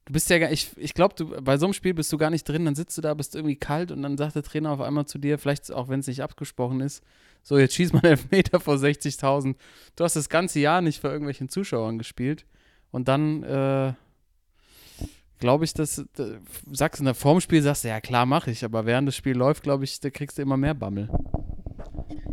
Du 0.06 0.12
bist 0.12 0.28
ja 0.28 0.38
gar, 0.38 0.52
ich, 0.52 0.72
ich 0.76 0.92
glaube, 0.92 1.14
du, 1.16 1.40
bei 1.42 1.56
so 1.56 1.66
einem 1.66 1.72
Spiel 1.72 1.94
bist 1.94 2.12
du 2.12 2.18
gar 2.18 2.28
nicht 2.28 2.46
drin, 2.46 2.66
dann 2.66 2.74
sitzt 2.74 2.98
du 2.98 3.00
da, 3.00 3.14
bist 3.14 3.34
irgendwie 3.34 3.56
kalt 3.56 3.90
und 3.90 4.02
dann 4.02 4.18
sagt 4.18 4.34
der 4.34 4.42
Trainer 4.42 4.70
auf 4.70 4.80
einmal 4.80 5.06
zu 5.06 5.18
dir, 5.18 5.38
vielleicht 5.38 5.72
auch 5.72 5.88
wenn 5.88 6.00
es 6.00 6.06
nicht 6.06 6.22
abgesprochen 6.22 6.80
ist, 6.80 7.02
so 7.42 7.58
jetzt 7.58 7.74
schieß 7.74 7.92
mal 7.94 8.00
einen 8.00 8.10
Elfmeter 8.18 8.60
vor 8.60 8.74
60.000. 8.74 9.54
Du 9.96 10.04
hast 10.04 10.16
das 10.16 10.28
ganze 10.28 10.60
Jahr 10.60 10.82
nicht 10.82 11.00
vor 11.00 11.10
irgendwelchen 11.10 11.48
Zuschauern 11.48 11.96
gespielt 11.96 12.44
und 12.94 13.08
dann, 13.08 13.42
äh, 13.42 13.92
glaube 15.40 15.64
ich, 15.64 15.74
dass, 15.74 16.04
da, 16.14 16.26
sagst 16.70 17.00
du 17.00 17.02
in 17.02 17.06
der 17.06 17.14
Formspiel, 17.14 17.60
sagst 17.60 17.82
du, 17.82 17.88
ja 17.88 18.00
klar, 18.00 18.24
mache 18.24 18.52
ich, 18.52 18.64
aber 18.64 18.86
während 18.86 19.08
das 19.08 19.16
Spiel 19.16 19.36
läuft, 19.36 19.64
glaube 19.64 19.82
ich, 19.82 19.98
da 19.98 20.10
kriegst 20.10 20.38
du 20.38 20.42
immer 20.42 20.56
mehr 20.56 20.74
Bammel. 20.74 21.08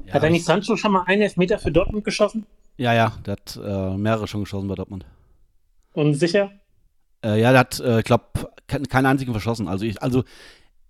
Ja, 0.06 0.14
Hat 0.14 0.24
eigentlich 0.24 0.46
Sancho 0.46 0.76
schon 0.78 0.92
mal 0.92 1.02
einen 1.08 1.24
Elfmeter 1.24 1.58
für 1.58 1.72
Dortmund 1.72 2.06
geschossen? 2.06 2.46
ja, 2.78 2.94
ja, 2.94 3.18
der 3.26 3.32
hat 3.32 3.60
äh, 3.64 3.98
mehrere 3.98 4.28
schon 4.28 4.42
geschossen 4.42 4.68
bei 4.68 4.76
Dortmund. 4.76 5.04
Und 5.94 6.14
sicher? 6.14 6.52
Äh, 7.26 7.42
ja, 7.42 7.50
der 7.50 7.60
hat, 7.62 7.80
äh, 7.80 8.00
ich 8.00 8.06
glaube, 8.06 8.26
keinen 8.68 8.88
keinen 8.88 9.08
einzigen 9.08 9.32
verschossen. 9.32 9.68
Also, 9.68 9.84
ich, 9.84 10.00
also 10.04 10.24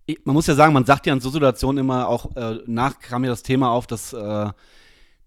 ich, 0.05 0.19
man 0.25 0.33
muss 0.33 0.47
ja 0.47 0.55
sagen, 0.55 0.73
man 0.73 0.85
sagt 0.85 1.07
ja 1.07 1.13
in 1.13 1.21
so 1.21 1.29
Situationen 1.29 1.77
immer 1.77 2.09
auch, 2.09 2.35
äh, 2.35 2.59
nach 2.65 2.99
kam 2.99 3.23
ja 3.23 3.29
das 3.29 3.43
Thema 3.43 3.71
auf, 3.71 3.87
dass 3.87 4.11
äh, 4.11 4.49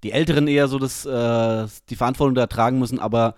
die 0.03 0.13
Älteren 0.13 0.49
eher 0.49 0.69
so 0.69 0.79
das, 0.79 1.07
äh, 1.07 1.67
die 1.89 1.97
Verantwortung 1.97 2.35
da 2.35 2.47
tragen 2.47 2.79
müssen, 2.79 2.99
aber 2.99 3.37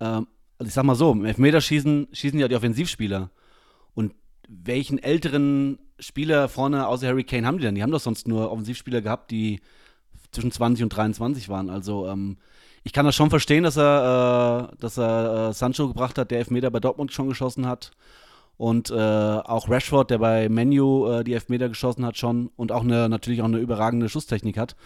ähm, 0.00 0.26
also 0.58 0.68
ich 0.68 0.74
sag 0.74 0.84
mal 0.84 0.94
so, 0.94 1.12
im 1.12 1.24
Elfmeterschießen 1.24 2.08
schießen 2.12 2.38
ja 2.38 2.48
die 2.48 2.56
Offensivspieler. 2.56 3.30
Und 3.94 4.14
welchen 4.48 4.98
älteren 4.98 5.78
Spieler 5.98 6.48
vorne 6.48 6.86
außer 6.86 7.08
Harry 7.08 7.24
Kane 7.24 7.46
haben 7.46 7.58
die 7.58 7.64
denn? 7.64 7.74
Die 7.74 7.82
haben 7.82 7.90
doch 7.90 8.00
sonst 8.00 8.28
nur 8.28 8.50
Offensivspieler 8.50 9.00
gehabt, 9.00 9.30
die 9.30 9.60
zwischen 10.32 10.52
20 10.52 10.84
und 10.84 10.90
23 10.90 11.48
waren. 11.48 11.70
Also 11.70 12.06
ähm, 12.06 12.36
ich 12.84 12.92
kann 12.92 13.06
das 13.06 13.14
schon 13.16 13.30
verstehen, 13.30 13.64
dass 13.64 13.76
er, 13.76 14.70
äh, 14.72 14.76
dass 14.78 14.98
er 14.98 15.48
äh, 15.48 15.52
Sancho 15.52 15.88
gebracht 15.88 16.18
hat, 16.18 16.30
der 16.30 16.38
Elfmeter 16.38 16.70
bei 16.70 16.80
Dortmund 16.80 17.12
schon 17.12 17.28
geschossen 17.28 17.66
hat. 17.66 17.92
Und 18.58 18.90
äh, 18.90 18.94
auch 18.94 19.68
Rashford, 19.68 20.10
der 20.10 20.18
bei 20.18 20.48
Menu 20.48 21.06
äh, 21.06 21.24
die 21.24 21.34
Elfmeter 21.34 21.68
geschossen 21.68 22.06
hat 22.06 22.16
schon 22.16 22.50
und 22.56 22.72
auch 22.72 22.84
eine, 22.84 23.08
natürlich 23.08 23.42
auch 23.42 23.46
eine 23.46 23.58
überragende 23.58 24.08
Schusstechnik 24.08 24.56
hat. 24.56 24.76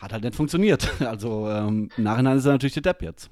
Hat 0.00 0.12
halt 0.12 0.24
nicht 0.24 0.34
funktioniert. 0.34 0.90
Also 1.00 1.48
ähm, 1.48 1.90
im 1.96 2.04
Nachhinein 2.04 2.38
ist 2.38 2.46
er 2.46 2.52
natürlich 2.52 2.74
der 2.74 2.82
Depp 2.82 3.02
jetzt. 3.02 3.30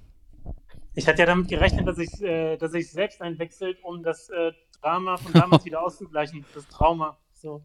Ich 0.99 1.07
hatte 1.07 1.21
ja 1.21 1.27
damit 1.27 1.47
gerechnet, 1.47 1.87
dass 1.87 1.97
ich, 1.99 2.21
äh, 2.23 2.57
dass 2.57 2.75
ich 2.75 2.91
selbst 2.91 3.23
einwechselt, 3.23 3.79
um 3.85 4.03
das 4.03 4.29
äh, 4.31 4.51
Drama 4.83 5.17
von 5.17 5.33
damals 5.33 5.65
wieder 5.65 5.81
auszugleichen, 5.81 6.45
das 6.57 6.67
Trauma. 6.67 7.17
So. 7.33 7.63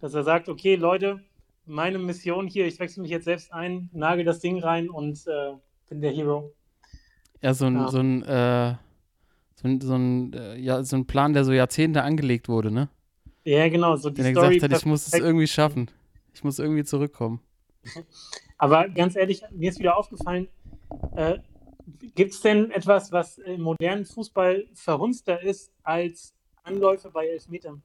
Dass 0.00 0.14
er 0.14 0.24
sagt, 0.24 0.48
okay, 0.48 0.76
Leute, 0.76 1.20
meine 1.66 1.98
Mission 1.98 2.46
hier, 2.46 2.66
ich 2.66 2.80
wechsle 2.80 3.02
mich 3.02 3.10
jetzt 3.10 3.24
selbst 3.26 3.52
ein, 3.52 3.90
nagel 3.92 4.24
das 4.24 4.38
Ding 4.40 4.62
rein 4.62 4.88
und 4.88 5.26
äh, 5.26 5.52
bin 5.90 6.00
der 6.00 6.10
Hero. 6.12 6.54
Ja, 7.42 7.52
so 7.52 7.66
ein, 7.66 7.74
Ja. 7.74 7.88
so 7.88 7.98
ein, 7.98 8.22
äh, 8.22 8.74
so 9.56 9.68
ein, 9.68 9.80
so 9.82 9.94
ein, 9.94 10.32
äh, 10.32 10.56
ja, 10.56 10.82
so 10.82 10.96
ein 10.96 11.06
Plan, 11.06 11.34
der 11.34 11.44
so 11.44 11.52
Jahrzehnte 11.52 12.02
angelegt 12.02 12.48
wurde, 12.48 12.70
ne? 12.70 12.88
Ja, 13.44 13.68
genau, 13.68 13.96
so 13.96 14.08
die 14.08 14.22
Der 14.22 14.32
Story. 14.32 14.54
gesagt 14.58 14.72
hat, 14.72 14.80
ich 14.80 14.86
muss 14.86 15.06
es 15.06 15.12
irgendwie 15.12 15.46
schaffen. 15.46 15.90
Ich 16.32 16.42
muss 16.44 16.58
irgendwie 16.58 16.84
zurückkommen. 16.84 17.40
Aber 18.56 18.88
ganz 18.88 19.16
ehrlich, 19.16 19.42
mir 19.50 19.68
ist 19.68 19.78
wieder 19.78 19.98
aufgefallen, 19.98 20.48
äh, 21.14 21.40
gibt 22.14 22.32
es 22.32 22.40
denn 22.40 22.70
etwas, 22.70 23.12
was 23.12 23.38
im 23.38 23.62
modernen 23.62 24.04
Fußball 24.04 24.66
verhunzter 24.74 25.42
ist 25.42 25.72
als 25.82 26.34
Anläufe 26.62 27.10
bei 27.10 27.26
Elfmetern? 27.26 27.82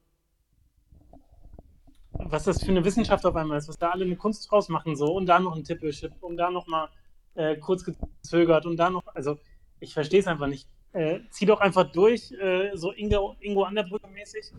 Was 2.12 2.44
das 2.44 2.62
für 2.62 2.70
eine 2.70 2.84
Wissenschaft 2.84 3.26
auf 3.26 3.36
einmal 3.36 3.58
ist, 3.58 3.68
was 3.68 3.78
da 3.78 3.90
alle 3.90 4.04
eine 4.04 4.16
Kunst 4.16 4.50
draus 4.50 4.68
machen, 4.68 4.96
so 4.96 5.14
und 5.14 5.26
da 5.26 5.38
noch 5.38 5.54
ein 5.54 5.64
Tippelchip 5.64 6.12
und 6.20 6.36
da 6.36 6.50
noch 6.50 6.66
mal 6.66 6.88
äh, 7.34 7.56
kurz 7.56 7.84
gezögert 7.84 8.66
und 8.66 8.76
da 8.76 8.90
noch, 8.90 9.02
also 9.14 9.38
ich 9.80 9.92
verstehe 9.92 10.20
es 10.20 10.26
einfach 10.26 10.46
nicht. 10.46 10.68
Äh, 10.92 11.20
zieh 11.30 11.44
doch 11.44 11.60
einfach 11.60 11.92
durch, 11.92 12.32
äh, 12.32 12.70
so 12.74 12.92
Ingo, 12.92 13.36
Ingo 13.40 13.64
Anderbrücke 13.64 14.08
mäßig, 14.08 14.52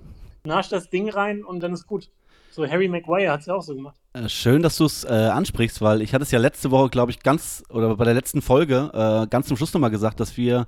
nasch 0.44 0.70
das 0.70 0.90
Ding 0.90 1.10
rein 1.10 1.44
und 1.44 1.62
dann 1.62 1.74
ist 1.74 1.88
gut. 1.88 2.12
So 2.58 2.68
Harry 2.68 2.88
Maguire 2.88 3.32
hat 3.32 3.42
es 3.42 3.46
ja 3.46 3.54
auch 3.54 3.62
so 3.62 3.76
gemacht. 3.76 3.96
Äh, 4.14 4.28
Schön, 4.30 4.64
dass 4.64 4.78
du 4.78 4.86
es 4.86 5.04
äh, 5.04 5.10
ansprichst, 5.10 5.80
weil 5.80 6.02
ich 6.02 6.16
hatte 6.16 6.24
es 6.24 6.32
ja 6.32 6.40
letzte 6.40 6.72
Woche, 6.72 6.90
glaube 6.90 7.12
ich, 7.12 7.20
ganz, 7.20 7.64
oder 7.70 7.96
bei 7.96 8.04
der 8.04 8.16
letzten 8.16 8.42
Folge, 8.42 8.90
äh, 8.96 9.28
ganz 9.28 9.48
zum 9.48 9.58
Schluss 9.58 9.76
nochmal 9.76 9.92
gesagt, 9.92 10.20
dass 10.20 10.38
wir, 10.38 10.66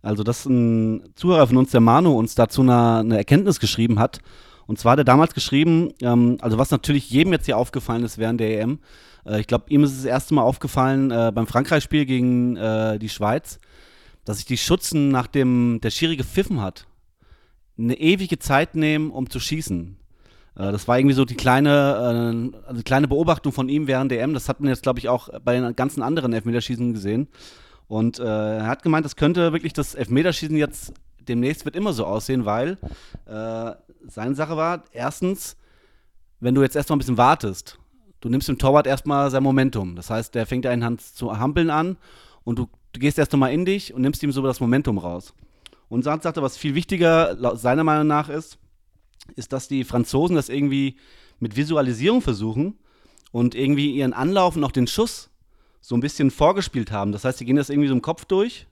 also 0.00 0.22
dass 0.22 0.46
ein 0.46 1.10
Zuhörer 1.16 1.46
von 1.46 1.58
uns, 1.58 1.70
der 1.70 1.82
Manu, 1.82 2.18
uns 2.18 2.34
dazu 2.34 2.62
eine, 2.62 3.00
eine 3.00 3.18
Erkenntnis 3.18 3.60
geschrieben 3.60 3.98
hat. 3.98 4.20
Und 4.66 4.78
zwar 4.78 4.92
hat 4.92 5.00
er 5.00 5.04
damals 5.04 5.34
geschrieben, 5.34 5.92
ähm, 6.00 6.38
also 6.40 6.56
was 6.56 6.70
natürlich 6.70 7.10
jedem 7.10 7.34
jetzt 7.34 7.44
hier 7.44 7.58
aufgefallen 7.58 8.04
ist 8.04 8.16
während 8.16 8.40
der 8.40 8.62
EM, 8.62 8.78
äh, 9.26 9.38
ich 9.38 9.46
glaube, 9.46 9.66
ihm 9.68 9.84
ist 9.84 9.90
es 9.90 9.96
das 9.98 10.06
erste 10.06 10.32
Mal 10.32 10.44
aufgefallen 10.44 11.10
äh, 11.10 11.30
beim 11.34 11.46
Frankreich-Spiel 11.46 12.06
gegen 12.06 12.56
äh, 12.56 12.98
die 12.98 13.10
Schweiz, 13.10 13.60
dass 14.24 14.38
sich 14.38 14.46
die 14.46 14.56
Schützen, 14.56 15.10
nachdem 15.10 15.80
der 15.82 15.90
Schiri 15.90 16.16
gepfiffen 16.16 16.62
hat, 16.62 16.86
eine 17.76 18.00
ewige 18.00 18.38
Zeit 18.38 18.74
nehmen, 18.76 19.10
um 19.10 19.28
zu 19.28 19.40
schießen. 19.40 19.98
Äh, 20.58 20.72
Das 20.72 20.86
war 20.88 20.98
irgendwie 20.98 21.14
so 21.14 21.24
die 21.24 21.36
kleine, 21.36 22.52
äh, 22.52 22.68
also 22.68 22.82
kleine 22.82 23.08
Beobachtung 23.08 23.52
von 23.52 23.68
ihm 23.68 23.86
während 23.86 24.10
der 24.10 24.22
EM. 24.22 24.34
Das 24.34 24.48
hat 24.48 24.60
man 24.60 24.68
jetzt, 24.68 24.82
glaube 24.82 24.98
ich, 24.98 25.08
auch 25.08 25.28
bei 25.44 25.58
den 25.58 25.74
ganzen 25.76 26.02
anderen 26.02 26.32
Elfmeterschießen 26.32 26.92
gesehen. 26.92 27.28
Und 27.86 28.18
äh, 28.18 28.24
er 28.58 28.66
hat 28.66 28.82
gemeint, 28.82 29.06
das 29.06 29.16
könnte 29.16 29.52
wirklich 29.52 29.72
das 29.72 29.94
Elfmeterschießen 29.94 30.56
jetzt 30.56 30.92
demnächst 31.28 31.64
wird 31.64 31.76
immer 31.76 31.92
so 31.92 32.06
aussehen, 32.06 32.44
weil 32.44 32.78
äh, 33.26 33.72
seine 34.06 34.34
Sache 34.34 34.56
war, 34.56 34.84
erstens, 34.92 35.56
wenn 36.40 36.54
du 36.54 36.62
jetzt 36.62 36.76
erstmal 36.76 36.96
ein 36.96 37.00
bisschen 37.00 37.18
wartest, 37.18 37.78
du 38.20 38.28
nimmst 38.28 38.48
dem 38.48 38.58
Torwart 38.58 38.86
erstmal 38.86 39.30
sein 39.30 39.42
Momentum. 39.42 39.96
Das 39.96 40.10
heißt, 40.10 40.34
der 40.34 40.46
fängt 40.46 40.66
eine 40.66 40.84
Hand 40.84 41.02
zu 41.02 41.38
hampeln 41.38 41.70
an 41.70 41.96
und 42.44 42.58
du, 42.58 42.68
du 42.92 43.00
gehst 43.00 43.18
erst 43.18 43.32
nochmal 43.32 43.52
in 43.52 43.64
dich 43.64 43.92
und 43.92 44.02
nimmst 44.02 44.22
ihm 44.22 44.32
so 44.32 44.42
das 44.42 44.60
Momentum 44.60 44.98
raus. 44.98 45.34
Und 45.88 46.02
Sand 46.02 46.22
sagte, 46.22 46.42
was 46.42 46.56
viel 46.56 46.74
wichtiger 46.74 47.56
seiner 47.56 47.84
Meinung 47.84 48.06
nach 48.06 48.28
ist, 48.28 48.58
ist, 49.36 49.52
dass 49.52 49.68
die 49.68 49.84
Franzosen 49.84 50.36
das 50.36 50.48
irgendwie 50.48 50.96
mit 51.38 51.56
Visualisierung 51.56 52.22
versuchen 52.22 52.78
und 53.32 53.54
irgendwie 53.54 53.92
ihren 53.92 54.12
Anlauf 54.12 54.56
und 54.56 54.64
auch 54.64 54.72
den 54.72 54.86
Schuss 54.86 55.30
so 55.80 55.94
ein 55.96 56.00
bisschen 56.00 56.30
vorgespielt 56.30 56.90
haben. 56.90 57.12
Das 57.12 57.24
heißt, 57.24 57.38
sie 57.38 57.44
gehen 57.44 57.56
das 57.56 57.70
irgendwie 57.70 57.88
so 57.88 57.94
im 57.94 58.02
Kopf 58.02 58.24
durch 58.24 58.66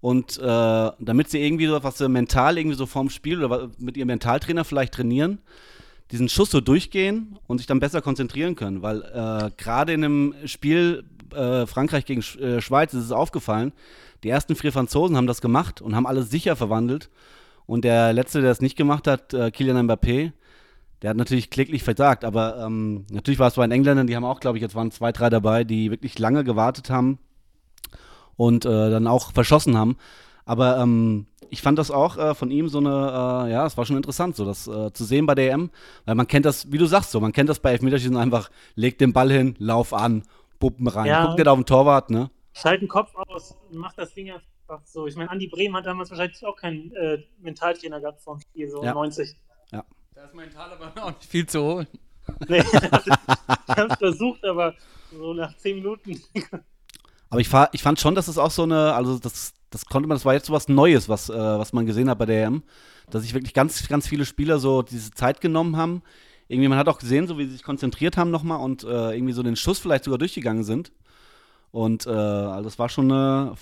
und 0.00 0.38
äh, 0.38 0.90
damit 0.98 1.30
sie 1.30 1.44
irgendwie 1.44 1.66
so, 1.66 1.82
was 1.82 1.98
sie 1.98 2.08
mental 2.08 2.58
irgendwie 2.58 2.76
so 2.76 2.86
vorm 2.86 3.10
Spiel 3.10 3.44
oder 3.44 3.70
mit 3.78 3.96
ihrem 3.96 4.08
Mentaltrainer 4.08 4.64
vielleicht 4.64 4.94
trainieren, 4.94 5.38
diesen 6.12 6.28
Schuss 6.28 6.50
so 6.50 6.60
durchgehen 6.60 7.38
und 7.46 7.58
sich 7.58 7.66
dann 7.66 7.80
besser 7.80 8.02
konzentrieren 8.02 8.54
können. 8.54 8.82
Weil 8.82 9.02
äh, 9.02 9.50
gerade 9.56 9.92
in 9.92 10.04
einem 10.04 10.34
Spiel 10.44 11.04
äh, 11.34 11.66
Frankreich 11.66 12.04
gegen 12.04 12.22
Sch 12.22 12.36
äh, 12.36 12.60
Schweiz 12.60 12.94
ist 12.94 13.04
es 13.04 13.12
aufgefallen, 13.12 13.72
die 14.22 14.28
ersten 14.28 14.54
vier 14.54 14.72
Franzosen 14.72 15.16
haben 15.16 15.26
das 15.26 15.40
gemacht 15.40 15.82
und 15.82 15.94
haben 15.94 16.06
alles 16.06 16.30
sicher 16.30 16.56
verwandelt. 16.56 17.10
Und 17.66 17.84
der 17.84 18.12
Letzte, 18.12 18.42
der 18.42 18.50
es 18.52 18.60
nicht 18.60 18.76
gemacht 18.76 19.06
hat, 19.06 19.34
äh, 19.34 19.50
Kylian 19.50 19.88
Mbappé, 19.88 20.32
der 21.02 21.10
hat 21.10 21.16
natürlich 21.16 21.50
kläglich 21.50 21.82
versagt. 21.82 22.24
Aber 22.24 22.58
ähm, 22.64 23.06
natürlich 23.10 23.38
war 23.38 23.48
es 23.48 23.54
bei 23.54 23.66
den 23.66 23.72
Engländern, 23.72 24.06
die 24.06 24.16
haben 24.16 24.24
auch, 24.24 24.40
glaube 24.40 24.58
ich, 24.58 24.62
jetzt 24.62 24.74
waren 24.74 24.90
zwei, 24.90 25.12
drei 25.12 25.30
dabei, 25.30 25.64
die 25.64 25.90
wirklich 25.90 26.18
lange 26.18 26.44
gewartet 26.44 26.90
haben 26.90 27.18
und 28.36 28.64
äh, 28.64 28.90
dann 28.90 29.06
auch 29.06 29.32
verschossen 29.32 29.76
haben. 29.76 29.96
Aber 30.44 30.78
ähm, 30.78 31.26
ich 31.50 31.60
fand 31.60 31.78
das 31.78 31.90
auch 31.90 32.16
äh, 32.16 32.34
von 32.34 32.50
ihm 32.50 32.68
so 32.68 32.78
eine, 32.78 32.88
äh, 33.48 33.52
ja, 33.52 33.66
es 33.66 33.76
war 33.76 33.84
schon 33.84 33.96
interessant, 33.96 34.36
so 34.36 34.44
das 34.44 34.68
äh, 34.68 34.92
zu 34.92 35.04
sehen 35.04 35.26
bei 35.26 35.34
der 35.34 35.52
EM, 35.52 35.70
weil 36.04 36.14
man 36.14 36.28
kennt 36.28 36.46
das, 36.46 36.70
wie 36.70 36.78
du 36.78 36.86
sagst, 36.86 37.10
so, 37.10 37.20
man 37.20 37.32
kennt 37.32 37.48
das 37.48 37.58
bei 37.58 37.72
Elfmeterschießen 37.72 38.16
einfach, 38.16 38.50
leg 38.76 38.96
den 38.98 39.12
Ball 39.12 39.30
hin, 39.30 39.56
lauf 39.58 39.92
an, 39.92 40.22
Puppen 40.60 40.86
rein, 40.86 41.06
Ja. 41.06 41.26
guck 41.26 41.36
nicht 41.36 41.48
auf 41.48 41.58
den 41.58 41.66
Torwart, 41.66 42.10
ne? 42.10 42.30
Schalt 42.52 42.80
den 42.80 42.88
Kopf 42.88 43.12
aus 43.14 43.56
und 43.70 43.78
mach 43.78 43.92
das 43.94 44.14
Ding 44.14 44.30
einfach 44.30 44.46
so. 44.84 45.06
Ich 45.06 45.16
meine, 45.16 45.30
Andi 45.30 45.48
Brehm 45.48 45.74
hat 45.76 45.86
damals 45.86 46.10
wahrscheinlich 46.10 46.44
auch 46.44 46.56
keinen 46.56 46.92
äh, 46.92 47.22
Mentaltrainer 47.40 48.00
gehabt 48.00 48.20
vor 48.20 48.36
dem 48.36 48.40
Spiel, 48.40 48.68
so 48.70 48.82
Ja. 48.82 48.94
90. 48.94 49.36
Da 50.16 50.24
ist 50.24 50.34
mental 50.34 50.72
aber 50.72 50.92
auch 51.04 51.10
nicht 51.10 51.26
viel 51.26 51.46
zu 51.46 51.62
holen. 51.62 51.86
Nee, 52.48 52.58
ich 52.72 53.76
hab's 53.76 53.98
versucht, 53.98 54.42
aber 54.46 54.74
so 55.12 55.34
nach 55.34 55.54
10 55.58 55.76
Minuten. 55.76 56.20
Aber 57.28 57.40
ich, 57.40 57.50
ich 57.72 57.82
fand 57.82 57.98
schon, 57.98 58.14
dass 58.14 58.28
es 58.28 58.38
auch 58.38 58.52
so 58.52 58.62
eine, 58.62 58.94
also 58.94 59.18
das, 59.18 59.52
das 59.70 59.84
konnte 59.86 60.08
man, 60.08 60.14
das 60.14 60.24
war 60.24 60.34
jetzt 60.34 60.46
so 60.46 60.52
was 60.52 60.68
Neues, 60.68 61.08
was, 61.08 61.28
äh, 61.28 61.34
was 61.34 61.72
man 61.72 61.84
gesehen 61.84 62.08
hat 62.08 62.18
bei 62.18 62.24
der 62.24 62.44
EM, 62.44 62.62
dass 63.10 63.22
sich 63.22 63.34
wirklich 63.34 63.52
ganz, 63.52 63.88
ganz 63.88 64.06
viele 64.06 64.24
Spieler 64.24 64.60
so 64.60 64.82
diese 64.82 65.10
Zeit 65.10 65.40
genommen 65.40 65.76
haben. 65.76 66.02
Irgendwie, 66.46 66.68
man 66.68 66.78
hat 66.78 66.88
auch 66.88 66.98
gesehen, 66.98 67.26
so 67.26 67.36
wie 67.36 67.46
sie 67.46 67.50
sich 67.52 67.64
konzentriert 67.64 68.16
haben 68.16 68.30
nochmal 68.30 68.60
und 68.60 68.84
äh, 68.84 69.12
irgendwie 69.12 69.32
so 69.32 69.42
den 69.42 69.56
Schuss 69.56 69.80
vielleicht 69.80 70.04
sogar 70.04 70.18
durchgegangen 70.18 70.62
sind. 70.62 70.92
Und 71.72 72.06
äh, 72.06 72.10
also 72.10 72.62
das 72.62 72.78
war 72.78 72.88
schon 72.88 73.10
eine, 73.10 73.54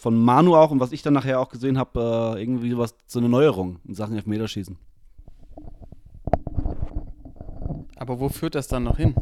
von 0.00 0.18
Manu 0.18 0.56
auch 0.56 0.70
und 0.70 0.80
was 0.80 0.92
ich 0.92 1.02
dann 1.02 1.12
nachher 1.12 1.40
auch 1.40 1.50
gesehen 1.50 1.76
habe, 1.76 2.34
äh, 2.36 2.40
irgendwie 2.40 2.76
was, 2.78 2.94
so 3.06 3.18
eine 3.18 3.28
Neuerung 3.28 3.80
in 3.86 3.94
Sachen 3.94 4.16
Elfmeterschießen. 4.16 4.78
Aber 7.96 8.18
wo 8.18 8.30
führt 8.30 8.54
das 8.54 8.66
dann 8.66 8.84
noch 8.84 8.96
hin? 8.96 9.14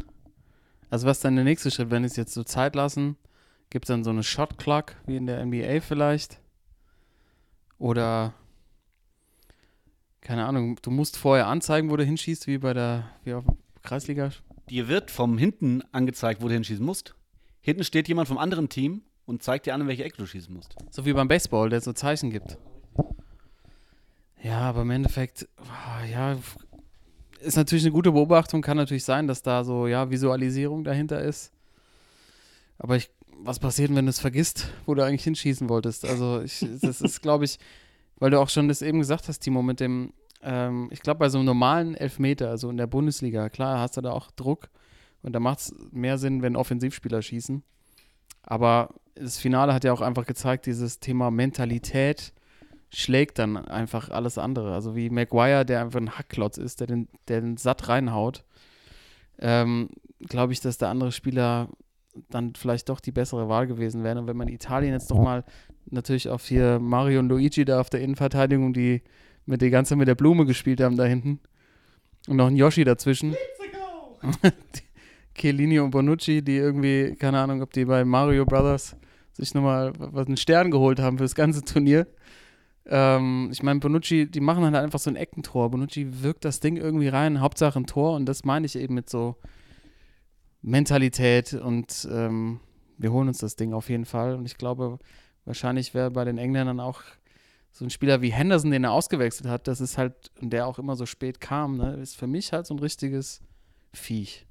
Also 0.89 1.05
was 1.05 1.17
ist 1.17 1.25
dann 1.25 1.35
der 1.35 1.43
nächste 1.43 1.69
Schritt, 1.69 1.91
wenn 1.91 2.05
es 2.05 2.15
jetzt 2.15 2.33
so 2.33 2.45
Zeit 2.45 2.75
lassen? 2.75 3.17
Gibt 3.69 3.85
es 3.85 3.87
dann 3.89 4.05
so 4.05 4.09
eine 4.09 4.23
Shot 4.23 4.57
Clock 4.57 4.95
wie 5.05 5.17
in 5.17 5.25
der 5.25 5.45
NBA 5.45 5.81
vielleicht? 5.81 6.39
Oder 7.77 8.33
keine 10.21 10.45
Ahnung, 10.45 10.79
du 10.81 10.91
musst 10.91 11.17
vorher 11.17 11.47
anzeigen, 11.47 11.89
wo 11.89 11.97
du 11.97 12.05
hinschießt, 12.05 12.47
wie 12.47 12.57
bei 12.57 12.73
der 12.73 13.09
wie 13.25 13.33
auf 13.33 13.43
Kreisliga. 13.83 14.31
Dir 14.69 14.87
wird 14.87 15.11
vom 15.11 15.37
hinten 15.37 15.83
angezeigt, 15.91 16.41
wo 16.41 16.47
du 16.47 16.53
hinschießen 16.53 16.85
musst. 16.85 17.15
Hinten 17.59 17.83
steht 17.83 18.07
jemand 18.07 18.29
vom 18.29 18.37
anderen 18.37 18.69
Team 18.69 19.01
und 19.29 19.43
zeigt 19.43 19.67
dir 19.67 19.75
an, 19.75 19.81
in 19.81 19.87
welche 19.87 20.03
Ecke 20.03 20.17
du 20.17 20.25
schießen 20.25 20.51
musst. 20.53 20.75
So 20.89 21.05
wie 21.05 21.13
beim 21.13 21.27
Baseball, 21.27 21.69
der 21.69 21.79
so 21.81 21.93
Zeichen 21.93 22.31
gibt. 22.31 22.57
Ja, 24.41 24.61
aber 24.61 24.81
im 24.81 24.89
Endeffekt, 24.89 25.47
ah, 25.57 26.03
ja, 26.03 26.35
ist 27.39 27.55
natürlich 27.55 27.83
eine 27.83 27.91
gute 27.91 28.11
Beobachtung. 28.11 28.63
Kann 28.63 28.77
natürlich 28.77 29.05
sein, 29.05 29.27
dass 29.27 29.43
da 29.43 29.63
so, 29.63 29.85
ja, 29.85 30.09
Visualisierung 30.09 30.83
dahinter 30.83 31.21
ist. 31.21 31.51
Aber 32.79 32.95
ich, 32.95 33.11
was 33.37 33.59
passiert, 33.59 33.93
wenn 33.93 34.05
du 34.05 34.09
es 34.09 34.19
vergisst, 34.19 34.71
wo 34.87 34.95
du 34.95 35.05
eigentlich 35.05 35.25
hinschießen 35.25 35.69
wolltest? 35.69 36.05
Also, 36.05 36.41
ich, 36.41 36.65
das 36.81 36.99
ist, 36.99 37.21
glaube 37.21 37.45
ich, 37.45 37.59
weil 38.17 38.31
du 38.31 38.39
auch 38.39 38.49
schon 38.49 38.67
das 38.67 38.81
eben 38.81 38.97
gesagt 38.97 39.27
hast, 39.27 39.41
Timo, 39.41 39.61
mit 39.61 39.79
dem, 39.79 40.11
ähm, 40.41 40.89
ich 40.91 41.01
glaube, 41.01 41.19
bei 41.19 41.29
so 41.29 41.37
einem 41.37 41.45
normalen 41.45 41.93
Elfmeter, 41.93 42.49
also 42.49 42.71
in 42.71 42.77
der 42.77 42.87
Bundesliga, 42.87 43.49
klar, 43.49 43.79
hast 43.79 43.95
du 43.95 44.01
da 44.01 44.11
auch 44.11 44.31
Druck. 44.31 44.69
Und 45.21 45.33
da 45.33 45.39
macht 45.39 45.59
es 45.59 45.75
mehr 45.91 46.17
Sinn, 46.17 46.41
wenn 46.41 46.55
Offensivspieler 46.55 47.21
schießen. 47.21 47.61
Aber 48.43 48.95
das 49.15 49.37
Finale 49.37 49.73
hat 49.73 49.83
ja 49.83 49.93
auch 49.93 50.01
einfach 50.01 50.25
gezeigt, 50.25 50.65
dieses 50.65 50.99
Thema 50.99 51.31
Mentalität 51.31 52.33
schlägt 52.91 53.37
dann 53.39 53.57
einfach 53.57 54.09
alles 54.09 54.37
andere. 54.37 54.73
Also 54.73 54.95
wie 54.95 55.09
Maguire, 55.09 55.65
der 55.65 55.81
einfach 55.81 55.99
ein 55.99 56.17
Hackklotz 56.17 56.57
ist, 56.57 56.79
der 56.79 56.87
den, 56.87 57.07
der 57.27 57.41
den 57.41 57.57
satt 57.57 57.87
reinhaut, 57.87 58.43
ähm, 59.39 59.89
glaube 60.27 60.53
ich, 60.53 60.61
dass 60.61 60.77
der 60.77 60.89
andere 60.89 61.11
Spieler 61.11 61.69
dann 62.29 62.55
vielleicht 62.55 62.89
doch 62.89 62.99
die 62.99 63.11
bessere 63.11 63.47
Wahl 63.47 63.67
gewesen 63.67 64.03
wären. 64.03 64.17
Und 64.17 64.27
wenn 64.27 64.37
man 64.37 64.47
Italien 64.47 64.93
jetzt 64.93 65.11
doch 65.11 65.21
mal 65.21 65.45
natürlich 65.85 66.29
auf 66.29 66.45
hier 66.45 66.79
Mario 66.79 67.19
und 67.19 67.29
Luigi 67.29 67.65
da 67.65 67.79
auf 67.79 67.89
der 67.89 68.01
Innenverteidigung, 68.01 68.73
die 68.73 69.03
mit 69.45 69.61
die 69.61 69.69
ganze 69.69 69.95
mit 69.95 70.07
der 70.07 70.15
Blume 70.15 70.45
gespielt 70.45 70.81
haben 70.81 70.97
da 70.97 71.05
hinten. 71.05 71.39
Und 72.27 72.37
noch 72.37 72.47
ein 72.47 72.55
Yoshi 72.55 72.83
dazwischen. 72.83 73.35
Chiellini 75.39 75.79
und 75.79 75.91
Bonucci, 75.91 76.41
die 76.41 76.57
irgendwie, 76.57 77.15
keine 77.15 77.39
Ahnung, 77.39 77.61
ob 77.61 77.71
die 77.73 77.85
bei 77.85 78.03
Mario 78.05 78.45
Brothers 78.45 78.95
sich 79.33 79.53
nochmal 79.53 79.93
einen 80.13 80.37
Stern 80.37 80.69
geholt 80.69 80.99
haben 80.99 81.17
für 81.17 81.23
das 81.23 81.35
ganze 81.35 81.63
Turnier. 81.63 82.07
Ähm, 82.85 83.49
ich 83.51 83.63
meine, 83.63 83.79
Bonucci, 83.79 84.29
die 84.29 84.41
machen 84.41 84.63
halt 84.63 84.75
einfach 84.75 84.99
so 84.99 85.09
ein 85.09 85.15
Eckentor. 85.15 85.71
Bonucci 85.71 86.23
wirkt 86.23 86.43
das 86.43 86.59
Ding 86.59 86.75
irgendwie 86.75 87.07
rein, 87.07 87.39
Hauptsache 87.39 87.79
ein 87.79 87.85
Tor 87.85 88.15
und 88.15 88.25
das 88.25 88.43
meine 88.43 88.65
ich 88.65 88.75
eben 88.75 88.95
mit 88.95 89.09
so 89.09 89.37
Mentalität 90.61 91.53
und 91.53 92.07
ähm, 92.11 92.59
wir 92.97 93.11
holen 93.13 93.29
uns 93.29 93.37
das 93.37 93.55
Ding 93.55 93.73
auf 93.73 93.89
jeden 93.89 94.05
Fall. 94.05 94.35
Und 94.35 94.45
ich 94.45 94.57
glaube, 94.57 94.99
wahrscheinlich 95.45 95.93
wäre 95.93 96.11
bei 96.11 96.25
den 96.25 96.37
Engländern 96.37 96.79
auch 96.79 97.01
so 97.71 97.85
ein 97.85 97.89
Spieler 97.89 98.21
wie 98.21 98.31
Henderson, 98.31 98.71
den 98.71 98.83
er 98.83 98.91
ausgewechselt 98.91 99.49
hat, 99.49 99.67
das 99.67 99.79
ist 99.79 99.97
halt, 99.97 100.31
und 100.41 100.51
der 100.51 100.67
auch 100.67 100.79
immer 100.79 100.95
so 100.95 101.05
spät 101.05 101.39
kam, 101.39 101.77
ne, 101.77 101.93
ist 101.93 102.17
für 102.17 102.27
mich 102.27 102.51
halt 102.51 102.65
so 102.65 102.73
ein 102.73 102.79
richtiges 102.79 103.41
Viech. 103.93 104.47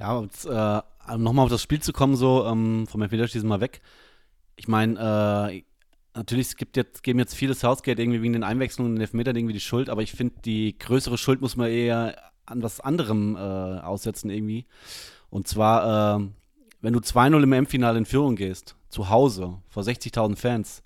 Ja, 0.00 0.16
und, 0.16 0.32
äh, 0.46 1.18
nochmal 1.18 1.44
auf 1.44 1.50
das 1.50 1.62
Spiel 1.62 1.82
zu 1.82 1.92
kommen, 1.92 2.16
so 2.16 2.46
ähm, 2.46 2.86
vom 2.86 3.02
Elfmeterschießen 3.02 3.46
mal 3.46 3.60
weg. 3.60 3.82
Ich 4.56 4.66
meine, 4.66 4.94
äh, 5.52 5.62
natürlich 6.14 6.48
es 6.48 6.56
gibt 6.56 6.78
jetzt, 6.78 7.02
geben 7.02 7.18
jetzt 7.18 7.34
viele 7.34 7.52
Southgate 7.52 7.98
irgendwie 7.98 8.22
wegen 8.22 8.32
den 8.32 8.42
Einwechslungen 8.42 8.92
in 8.92 8.96
den 8.96 9.02
Elfmetern 9.02 9.36
irgendwie 9.36 9.52
die 9.52 9.60
Schuld, 9.60 9.90
aber 9.90 10.00
ich 10.00 10.12
finde, 10.12 10.40
die 10.42 10.78
größere 10.78 11.18
Schuld 11.18 11.42
muss 11.42 11.56
man 11.56 11.68
eher 11.68 12.16
an 12.46 12.62
was 12.62 12.80
anderem 12.80 13.36
äh, 13.36 13.38
aussetzen 13.38 14.30
irgendwie. 14.30 14.64
Und 15.28 15.46
zwar, 15.46 16.18
äh, 16.18 16.26
wenn 16.80 16.94
du 16.94 17.00
2-0 17.00 17.42
im 17.42 17.52
M-Finale 17.52 17.98
in 17.98 18.06
Führung 18.06 18.36
gehst, 18.36 18.76
zu 18.88 19.10
Hause, 19.10 19.58
vor 19.68 19.82
60.000 19.82 20.36
Fans, 20.36 20.82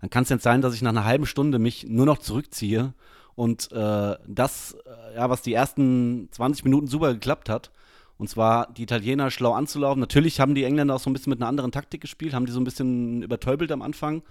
dann 0.00 0.10
kann 0.10 0.22
es 0.22 0.28
jetzt 0.28 0.44
sein, 0.44 0.62
dass 0.62 0.74
ich 0.74 0.82
nach 0.82 0.90
einer 0.90 1.04
halben 1.04 1.26
Stunde 1.26 1.58
mich 1.58 1.84
nur 1.88 2.06
noch 2.06 2.18
zurückziehe 2.18 2.94
und 3.34 3.72
äh, 3.72 4.16
das, 4.28 4.76
äh, 4.86 5.16
ja, 5.16 5.28
was 5.28 5.42
die 5.42 5.52
ersten 5.52 6.28
20 6.30 6.64
Minuten 6.64 6.86
super 6.86 7.12
geklappt 7.12 7.48
hat, 7.48 7.72
und 8.18 8.28
zwar 8.28 8.72
die 8.72 8.84
Italiener 8.84 9.30
schlau 9.30 9.52
anzulaufen. 9.52 10.00
Natürlich 10.00 10.40
haben 10.40 10.54
die 10.54 10.64
Engländer 10.64 10.94
auch 10.94 11.00
so 11.00 11.10
ein 11.10 11.12
bisschen 11.12 11.30
mit 11.30 11.40
einer 11.40 11.48
anderen 11.48 11.72
Taktik 11.72 12.00
gespielt, 12.00 12.34
haben 12.34 12.46
die 12.46 12.52
so 12.52 12.60
ein 12.60 12.64
bisschen 12.64 13.22
übertäubelt 13.22 13.70
am 13.72 13.82
Anfang. 13.82 14.22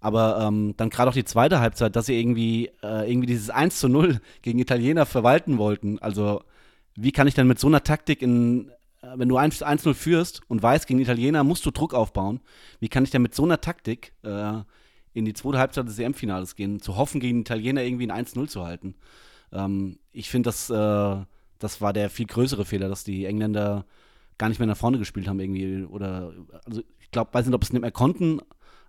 Aber 0.00 0.40
ähm, 0.40 0.74
dann 0.76 0.90
gerade 0.90 1.10
auch 1.10 1.14
die 1.14 1.24
zweite 1.24 1.60
Halbzeit, 1.60 1.94
dass 1.94 2.06
sie 2.06 2.18
irgendwie, 2.18 2.70
äh, 2.82 3.08
irgendwie 3.08 3.28
dieses 3.28 3.50
1 3.50 3.78
zu 3.78 3.88
0 3.88 4.20
gegen 4.42 4.58
Italiener 4.58 5.06
verwalten 5.06 5.58
wollten. 5.58 5.98
Also, 6.00 6.42
wie 6.96 7.12
kann 7.12 7.28
ich 7.28 7.34
denn 7.34 7.46
mit 7.46 7.60
so 7.60 7.68
einer 7.68 7.84
Taktik 7.84 8.20
in, 8.20 8.70
äh, 9.02 9.06
wenn 9.14 9.28
du 9.28 9.38
1-0 9.38 9.94
führst 9.94 10.40
und 10.48 10.62
weißt, 10.62 10.86
gegen 10.88 11.00
Italiener 11.00 11.44
musst 11.44 11.64
du 11.66 11.70
Druck 11.70 11.94
aufbauen, 11.94 12.40
wie 12.80 12.88
kann 12.88 13.04
ich 13.04 13.10
denn 13.10 13.22
mit 13.22 13.34
so 13.34 13.44
einer 13.44 13.60
Taktik 13.60 14.12
äh, 14.24 14.54
in 15.14 15.24
die 15.24 15.34
zweite 15.34 15.58
Halbzeit 15.58 15.86
des 15.86 15.98
EM-Finales 15.98 16.56
gehen, 16.56 16.80
zu 16.80 16.96
hoffen, 16.96 17.20
gegen 17.20 17.42
Italiener 17.42 17.82
irgendwie 17.82 18.10
ein 18.10 18.26
1-0 18.26 18.48
zu 18.48 18.64
halten? 18.64 18.96
Ähm, 19.52 19.98
ich 20.10 20.30
finde, 20.30 20.48
das, 20.48 20.68
äh, 20.68 21.24
das 21.62 21.80
war 21.80 21.92
der 21.92 22.10
viel 22.10 22.26
größere 22.26 22.64
Fehler, 22.64 22.88
dass 22.88 23.04
die 23.04 23.24
Engländer 23.24 23.84
gar 24.38 24.48
nicht 24.48 24.58
mehr 24.58 24.66
nach 24.66 24.76
vorne 24.76 24.98
gespielt 24.98 25.28
haben 25.28 25.38
irgendwie. 25.38 25.84
Oder, 25.84 26.32
also 26.64 26.82
ich 27.00 27.10
glaube, 27.10 27.32
weiß 27.32 27.46
nicht, 27.46 27.54
ob 27.54 27.62
es 27.62 27.72
nicht 27.72 27.82
mehr 27.82 27.92
konnten, 27.92 28.40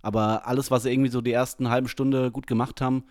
aber 0.02 0.48
alles, 0.48 0.72
was 0.72 0.84
sie 0.84 0.92
irgendwie 0.92 1.12
so 1.12 1.22
die 1.22 1.32
ersten 1.32 1.70
halben 1.70 1.88
Stunde 1.88 2.32
gut 2.32 2.48
gemacht 2.48 2.82
haben, 2.82 3.06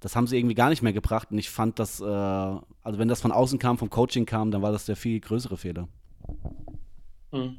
das 0.00 0.14
haben 0.14 0.26
sie 0.26 0.38
irgendwie 0.38 0.54
gar 0.54 0.68
nicht 0.68 0.82
mehr 0.82 0.92
gebracht. 0.92 1.30
Und 1.30 1.38
ich 1.38 1.50
fand 1.50 1.78
das, 1.78 2.00
äh, 2.00 2.04
also 2.04 2.98
wenn 2.98 3.08
das 3.08 3.20
von 3.20 3.32
außen 3.32 3.58
kam, 3.58 3.78
vom 3.78 3.90
Coaching 3.90 4.26
kam, 4.26 4.50
dann 4.50 4.62
war 4.62 4.72
das 4.72 4.84
der 4.84 4.96
viel 4.96 5.18
größere 5.20 5.56
Fehler. 5.56 5.88
Hm. 7.32 7.56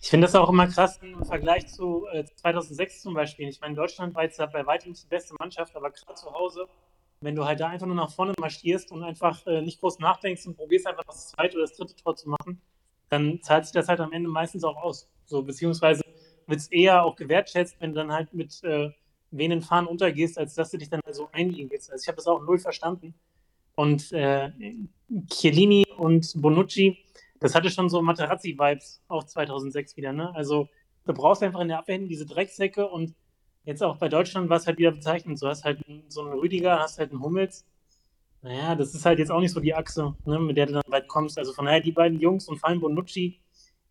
Ich 0.00 0.10
finde 0.10 0.26
das 0.26 0.34
auch 0.34 0.48
immer 0.48 0.66
krass 0.66 0.98
im 1.02 1.24
Vergleich 1.24 1.68
zu 1.68 2.06
äh, 2.12 2.24
2006 2.24 3.02
zum 3.02 3.14
Beispiel. 3.14 3.48
Ich 3.48 3.60
meine, 3.60 3.74
Deutschland 3.74 4.14
war 4.14 4.24
jetzt 4.24 4.38
bei 4.38 4.66
weitem 4.66 4.92
die 4.92 5.06
beste 5.08 5.34
Mannschaft, 5.38 5.76
aber 5.76 5.90
gerade 5.90 6.14
zu 6.14 6.32
Hause 6.32 6.66
wenn 7.22 7.36
du 7.36 7.44
halt 7.44 7.60
da 7.60 7.68
einfach 7.68 7.86
nur 7.86 7.96
nach 7.96 8.10
vorne 8.10 8.34
marschierst 8.38 8.92
und 8.92 9.02
einfach 9.02 9.46
äh, 9.46 9.62
nicht 9.62 9.80
groß 9.80 9.98
nachdenkst 9.98 10.46
und 10.46 10.56
probierst 10.56 10.86
einfach 10.86 11.04
das 11.04 11.30
zweite 11.30 11.56
oder 11.56 11.66
das 11.66 11.76
dritte 11.76 11.96
Tor 11.96 12.16
zu 12.16 12.28
machen, 12.28 12.60
dann 13.08 13.40
zahlt 13.42 13.64
sich 13.64 13.72
das 13.72 13.88
halt 13.88 14.00
am 14.00 14.12
Ende 14.12 14.28
meistens 14.28 14.64
auch 14.64 14.76
aus. 14.76 15.08
So, 15.26 15.42
beziehungsweise 15.42 16.02
wird 16.46 16.60
es 16.60 16.68
eher 16.68 17.04
auch 17.04 17.16
gewertschätzt, 17.16 17.76
wenn 17.80 17.90
du 17.90 17.96
dann 17.96 18.12
halt 18.12 18.34
mit 18.34 18.62
äh, 18.64 18.90
wenigen 19.30 19.62
Fahnen 19.62 19.88
untergehst, 19.88 20.38
als 20.38 20.54
dass 20.54 20.70
du 20.70 20.78
dich 20.78 20.90
dann 20.90 21.00
so 21.10 21.28
einlegst. 21.32 21.90
Also 21.90 22.02
ich 22.02 22.08
habe 22.08 22.16
das 22.16 22.26
auch 22.26 22.42
null 22.42 22.58
verstanden. 22.58 23.14
Und 23.74 24.12
äh, 24.12 24.50
Chiellini 25.30 25.84
und 25.96 26.32
Bonucci, 26.36 26.98
das 27.40 27.54
hatte 27.54 27.70
schon 27.70 27.88
so 27.88 28.02
Materazzi-Vibes, 28.02 29.02
auch 29.08 29.24
2006 29.24 29.96
wieder. 29.96 30.12
Ne? 30.12 30.34
Also 30.34 30.68
du 31.06 31.14
brauchst 31.14 31.42
einfach 31.42 31.60
in 31.60 31.68
der 31.68 31.78
Abwehr 31.78 31.98
diese 31.98 32.26
Drecksäcke 32.26 32.88
und 32.88 33.14
jetzt 33.64 33.82
auch 33.82 33.96
bei 33.96 34.08
Deutschland 34.08 34.48
war 34.48 34.56
es 34.56 34.66
halt 34.66 34.78
wieder 34.78 34.92
bezeichnend. 34.92 35.40
Du 35.40 35.46
hast 35.46 35.64
halt 35.64 35.84
so 36.08 36.22
einen 36.22 36.38
Rüdiger, 36.38 36.78
hast 36.78 36.98
halt 36.98 37.10
einen 37.10 37.22
Hummels. 37.22 37.64
Naja, 38.42 38.74
das 38.74 38.94
ist 38.94 39.06
halt 39.06 39.18
jetzt 39.20 39.30
auch 39.30 39.40
nicht 39.40 39.52
so 39.52 39.60
die 39.60 39.74
Achse, 39.74 40.16
ne, 40.24 40.38
mit 40.40 40.56
der 40.56 40.66
du 40.66 40.72
dann 40.72 40.82
weit 40.88 41.06
kommst. 41.06 41.38
Also 41.38 41.52
von 41.52 41.66
daher 41.66 41.80
die 41.80 41.92
beiden 41.92 42.18
Jungs 42.18 42.48
und 42.48 42.58
vor 42.58 42.68
allem 42.68 42.80
Bonucci, 42.80 43.40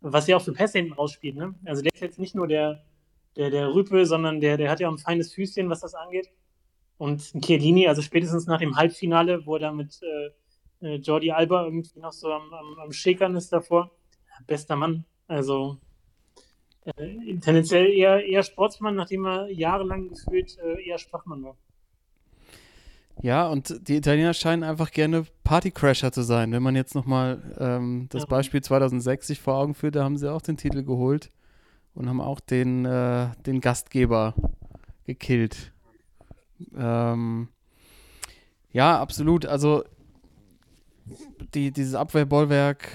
was 0.01 0.27
ja 0.27 0.35
auch 0.35 0.41
für 0.41 0.51
Pässe 0.51 0.79
hinten 0.79 0.93
rausspielt. 0.93 1.35
Ne? 1.35 1.55
Also 1.65 1.81
der 1.81 1.93
ist 1.93 2.01
jetzt 2.01 2.19
nicht 2.19 2.35
nur 2.35 2.47
der, 2.47 2.83
der, 3.37 3.49
der 3.49 3.73
Rüpel, 3.73 4.05
sondern 4.05 4.41
der, 4.41 4.57
der 4.57 4.69
hat 4.69 4.81
ja 4.81 4.89
auch 4.89 4.93
ein 4.93 4.97
feines 4.97 5.33
Füßchen, 5.33 5.69
was 5.69 5.79
das 5.81 5.95
angeht. 5.95 6.29
Und 6.97 7.21
Chiellini, 7.41 7.87
also 7.87 8.01
spätestens 8.01 8.45
nach 8.45 8.59
dem 8.59 8.75
Halbfinale, 8.75 9.45
wo 9.45 9.55
er 9.55 9.59
da 9.59 9.71
mit 9.71 10.01
äh, 10.03 10.85
äh 10.85 10.95
Jordi 10.97 11.31
Alba 11.31 11.63
irgendwie 11.63 11.99
noch 11.99 12.11
so 12.11 12.31
am, 12.31 12.53
am, 12.53 12.79
am 12.79 12.91
Schäkern 12.91 13.35
ist 13.35 13.53
davor, 13.53 13.91
bester 14.47 14.75
Mann. 14.75 15.05
Also 15.27 15.77
äh, 16.85 17.37
tendenziell 17.39 17.87
eher, 17.87 18.25
eher 18.25 18.43
Sportsmann, 18.43 18.95
nachdem 18.95 19.25
er 19.25 19.49
jahrelang 19.49 20.09
gefühlt 20.09 20.57
äh, 20.59 20.87
eher 20.87 20.97
Schwachmann 20.97 21.43
war. 21.43 21.55
Ja, 23.21 23.47
und 23.47 23.87
die 23.87 23.97
Italiener 23.97 24.33
scheinen 24.33 24.63
einfach 24.63 24.91
gerne 24.91 25.25
Partycrasher 25.43 26.11
zu 26.11 26.23
sein. 26.23 26.51
Wenn 26.51 26.63
man 26.63 26.75
jetzt 26.75 26.95
nochmal 26.95 27.55
ähm, 27.59 28.07
das 28.09 28.23
ja. 28.23 28.27
Beispiel 28.27 28.61
2006 28.61 29.27
sich 29.27 29.39
vor 29.39 29.55
Augen 29.55 29.75
führt, 29.75 29.95
da 29.95 30.03
haben 30.03 30.17
sie 30.17 30.31
auch 30.31 30.41
den 30.41 30.57
Titel 30.57 30.83
geholt 30.83 31.29
und 31.93 32.09
haben 32.09 32.21
auch 32.21 32.39
den, 32.39 32.85
äh, 32.85 33.27
den 33.45 33.61
Gastgeber 33.61 34.33
gekillt. 35.05 35.71
Ähm, 36.75 37.49
ja, 38.71 38.99
absolut. 38.99 39.45
Also 39.45 39.83
die, 41.53 41.71
dieses 41.71 41.93
Abwehrbollwerk 41.93 42.87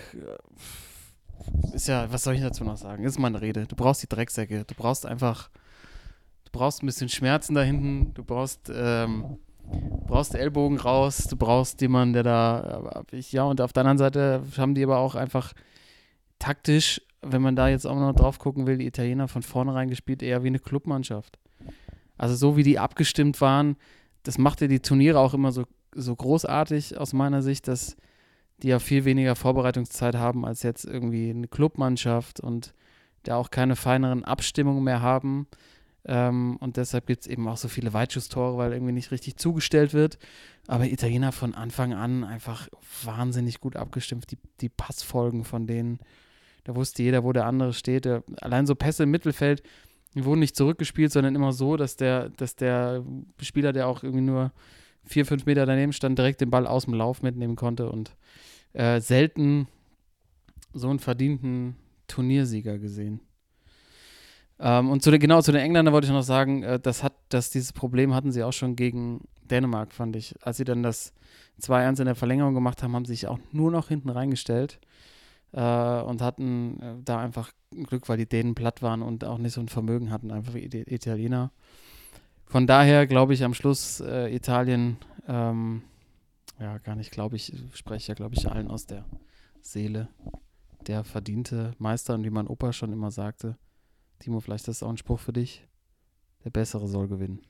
ist 1.72 1.88
ja, 1.88 2.10
was 2.12 2.24
soll 2.24 2.34
ich 2.34 2.40
dazu 2.40 2.64
noch 2.64 2.76
sagen? 2.76 3.04
Ist 3.04 3.18
meine 3.18 3.40
Rede. 3.40 3.66
Du 3.66 3.76
brauchst 3.76 4.02
die 4.02 4.08
Drecksäcke. 4.08 4.64
Du 4.64 4.74
brauchst 4.74 5.06
einfach, 5.06 5.50
du 6.44 6.52
brauchst 6.52 6.82
ein 6.82 6.86
bisschen 6.86 7.08
Schmerzen 7.08 7.54
da 7.54 7.62
hinten. 7.62 8.14
Du 8.14 8.24
brauchst, 8.24 8.70
ähm, 8.74 9.38
brauchst 10.06 10.34
Ellbogen 10.34 10.78
raus. 10.78 11.26
Du 11.28 11.36
brauchst 11.36 11.80
jemanden, 11.80 12.14
der 12.14 12.22
da, 12.22 13.02
ja, 13.12 13.44
und 13.44 13.60
auf 13.60 13.72
der 13.72 13.82
anderen 13.82 13.98
Seite 13.98 14.42
haben 14.56 14.74
die 14.74 14.84
aber 14.84 14.98
auch 14.98 15.14
einfach 15.14 15.52
taktisch, 16.38 17.00
wenn 17.22 17.42
man 17.42 17.56
da 17.56 17.68
jetzt 17.68 17.86
auch 17.86 17.96
noch 17.96 18.14
drauf 18.14 18.38
gucken 18.38 18.66
will, 18.66 18.78
die 18.78 18.86
Italiener 18.86 19.28
von 19.28 19.42
vornherein 19.42 19.88
gespielt, 19.88 20.22
eher 20.22 20.42
wie 20.42 20.48
eine 20.48 20.58
Clubmannschaft. 20.58 21.38
Also 22.18 22.34
so 22.34 22.56
wie 22.56 22.62
die 22.62 22.78
abgestimmt 22.78 23.40
waren, 23.40 23.76
das 24.22 24.38
machte 24.38 24.68
die 24.68 24.80
Turniere 24.80 25.18
auch 25.18 25.34
immer 25.34 25.52
so, 25.52 25.64
so 25.94 26.14
großartig 26.14 26.98
aus 26.98 27.12
meiner 27.12 27.42
Sicht, 27.42 27.68
dass 27.68 27.96
die 28.62 28.68
ja 28.68 28.78
viel 28.78 29.04
weniger 29.04 29.36
Vorbereitungszeit 29.36 30.16
haben 30.16 30.44
als 30.44 30.62
jetzt 30.62 30.84
irgendwie 30.84 31.30
eine 31.30 31.48
Clubmannschaft 31.48 32.40
und 32.40 32.74
da 33.22 33.36
auch 33.36 33.50
keine 33.50 33.76
feineren 33.76 34.24
Abstimmungen 34.24 34.84
mehr 34.84 35.02
haben. 35.02 35.46
Ähm, 36.04 36.56
und 36.60 36.76
deshalb 36.76 37.06
gibt 37.06 37.22
es 37.22 37.26
eben 37.26 37.48
auch 37.48 37.56
so 37.56 37.68
viele 37.68 37.92
Weitschusstore, 37.92 38.56
weil 38.56 38.72
irgendwie 38.72 38.92
nicht 38.92 39.10
richtig 39.10 39.36
zugestellt 39.36 39.92
wird. 39.92 40.18
Aber 40.68 40.86
Italiener 40.86 41.32
von 41.32 41.54
Anfang 41.54 41.94
an 41.94 42.24
einfach 42.24 42.68
wahnsinnig 43.02 43.60
gut 43.60 43.76
abgestimmt. 43.76 44.30
Die, 44.30 44.38
die 44.60 44.68
Passfolgen 44.68 45.44
von 45.44 45.66
denen, 45.66 45.98
da 46.64 46.76
wusste 46.76 47.02
jeder, 47.02 47.24
wo 47.24 47.32
der 47.32 47.46
andere 47.46 47.72
steht. 47.72 48.04
Der, 48.04 48.22
allein 48.40 48.66
so 48.66 48.74
Pässe 48.74 49.02
im 49.02 49.10
Mittelfeld, 49.10 49.62
die 50.14 50.24
wurden 50.24 50.40
nicht 50.40 50.56
zurückgespielt, 50.56 51.12
sondern 51.12 51.34
immer 51.34 51.52
so, 51.52 51.76
dass 51.76 51.96
der, 51.96 52.30
dass 52.30 52.56
der 52.56 53.04
Spieler, 53.40 53.72
der 53.72 53.88
auch 53.88 54.02
irgendwie 54.02 54.24
nur 54.24 54.52
vier, 55.04 55.26
fünf 55.26 55.46
Meter 55.46 55.66
daneben 55.66 55.92
stand, 55.92 56.18
direkt 56.18 56.40
den 56.40 56.50
Ball 56.50 56.66
aus 56.66 56.84
dem 56.84 56.94
Lauf 56.94 57.22
mitnehmen 57.22 57.56
konnte 57.56 57.90
und 57.90 58.16
äh, 58.76 59.00
selten 59.00 59.68
so 60.72 60.88
einen 60.90 60.98
verdienten 60.98 61.76
Turniersieger 62.06 62.78
gesehen. 62.78 63.20
Ähm, 64.58 64.90
und 64.90 65.02
zu 65.02 65.10
den, 65.10 65.20
genau 65.20 65.42
zu 65.42 65.52
den 65.52 65.60
Engländern 65.60 65.92
wollte 65.92 66.06
ich 66.06 66.12
noch 66.12 66.22
sagen, 66.22 66.62
äh, 66.62 66.78
das 66.78 67.02
hat, 67.02 67.14
dass 67.28 67.50
dieses 67.50 67.72
Problem 67.72 68.14
hatten 68.14 68.32
sie 68.32 68.42
auch 68.42 68.52
schon 68.52 68.76
gegen 68.76 69.26
Dänemark, 69.42 69.92
fand 69.92 70.16
ich. 70.16 70.34
Als 70.42 70.58
sie 70.58 70.64
dann 70.64 70.82
das 70.82 71.12
2-1 71.60 72.00
in 72.00 72.06
der 72.06 72.14
Verlängerung 72.14 72.54
gemacht 72.54 72.82
haben, 72.82 72.94
haben 72.94 73.04
sie 73.04 73.14
sich 73.14 73.26
auch 73.26 73.38
nur 73.52 73.70
noch 73.70 73.88
hinten 73.88 74.10
reingestellt 74.10 74.78
äh, 75.52 75.60
und 75.60 76.22
hatten 76.22 76.80
äh, 76.80 77.02
da 77.04 77.18
einfach 77.18 77.52
Glück, 77.70 78.08
weil 78.08 78.18
die 78.18 78.28
Dänen 78.28 78.54
platt 78.54 78.82
waren 78.82 79.02
und 79.02 79.24
auch 79.24 79.38
nicht 79.38 79.52
so 79.52 79.60
ein 79.60 79.68
Vermögen 79.68 80.10
hatten, 80.10 80.30
einfach 80.30 80.54
wie 80.54 80.68
die 80.68 80.82
Italiener. 80.92 81.50
Von 82.46 82.66
daher 82.66 83.06
glaube 83.06 83.34
ich 83.34 83.44
am 83.44 83.54
Schluss 83.54 84.00
äh, 84.00 84.34
Italien, 84.34 84.98
ähm, 85.28 85.82
ja 86.58 86.78
gar 86.78 86.96
nicht, 86.96 87.10
glaube 87.10 87.36
ich, 87.36 87.52
spreche 87.74 88.08
ja, 88.08 88.14
glaube 88.14 88.34
ich, 88.34 88.48
allen 88.50 88.68
aus 88.68 88.86
der 88.86 89.04
Seele. 89.60 90.08
der 90.86 91.04
verdiente 91.04 91.74
Meister 91.78 92.14
und 92.14 92.24
wie 92.24 92.30
mein 92.30 92.46
Opa 92.46 92.72
schon 92.72 92.92
immer 92.92 93.10
sagte, 93.10 93.56
Timo, 94.18 94.40
vielleicht 94.40 94.68
ist 94.68 94.80
das 94.80 94.82
auch 94.82 94.90
ein 94.90 94.96
Spruch 94.96 95.20
für 95.20 95.32
dich, 95.32 95.66
der 96.44 96.50
Bessere 96.50 96.86
soll 96.86 97.08
gewinnen. 97.08 97.40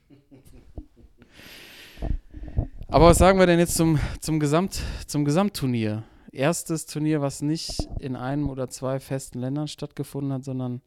Aber 2.87 3.07
was 3.07 3.17
sagen 3.17 3.37
wir 3.37 3.45
denn 3.45 3.59
jetzt 3.59 3.75
zum, 3.75 3.99
zum, 4.19 4.39
Gesamt, 4.39 4.81
zum 5.05 5.25
Gesamtturnier? 5.25 6.03
Erstes 6.31 6.85
Turnier, 6.85 7.21
was 7.21 7.41
nicht 7.41 7.87
in 7.99 8.15
einem 8.15 8.49
oder 8.49 8.69
zwei 8.69 8.99
festen 8.99 9.39
Ländern 9.39 9.67
stattgefunden 9.67 10.33
hat, 10.33 10.43
sondern 10.43 10.81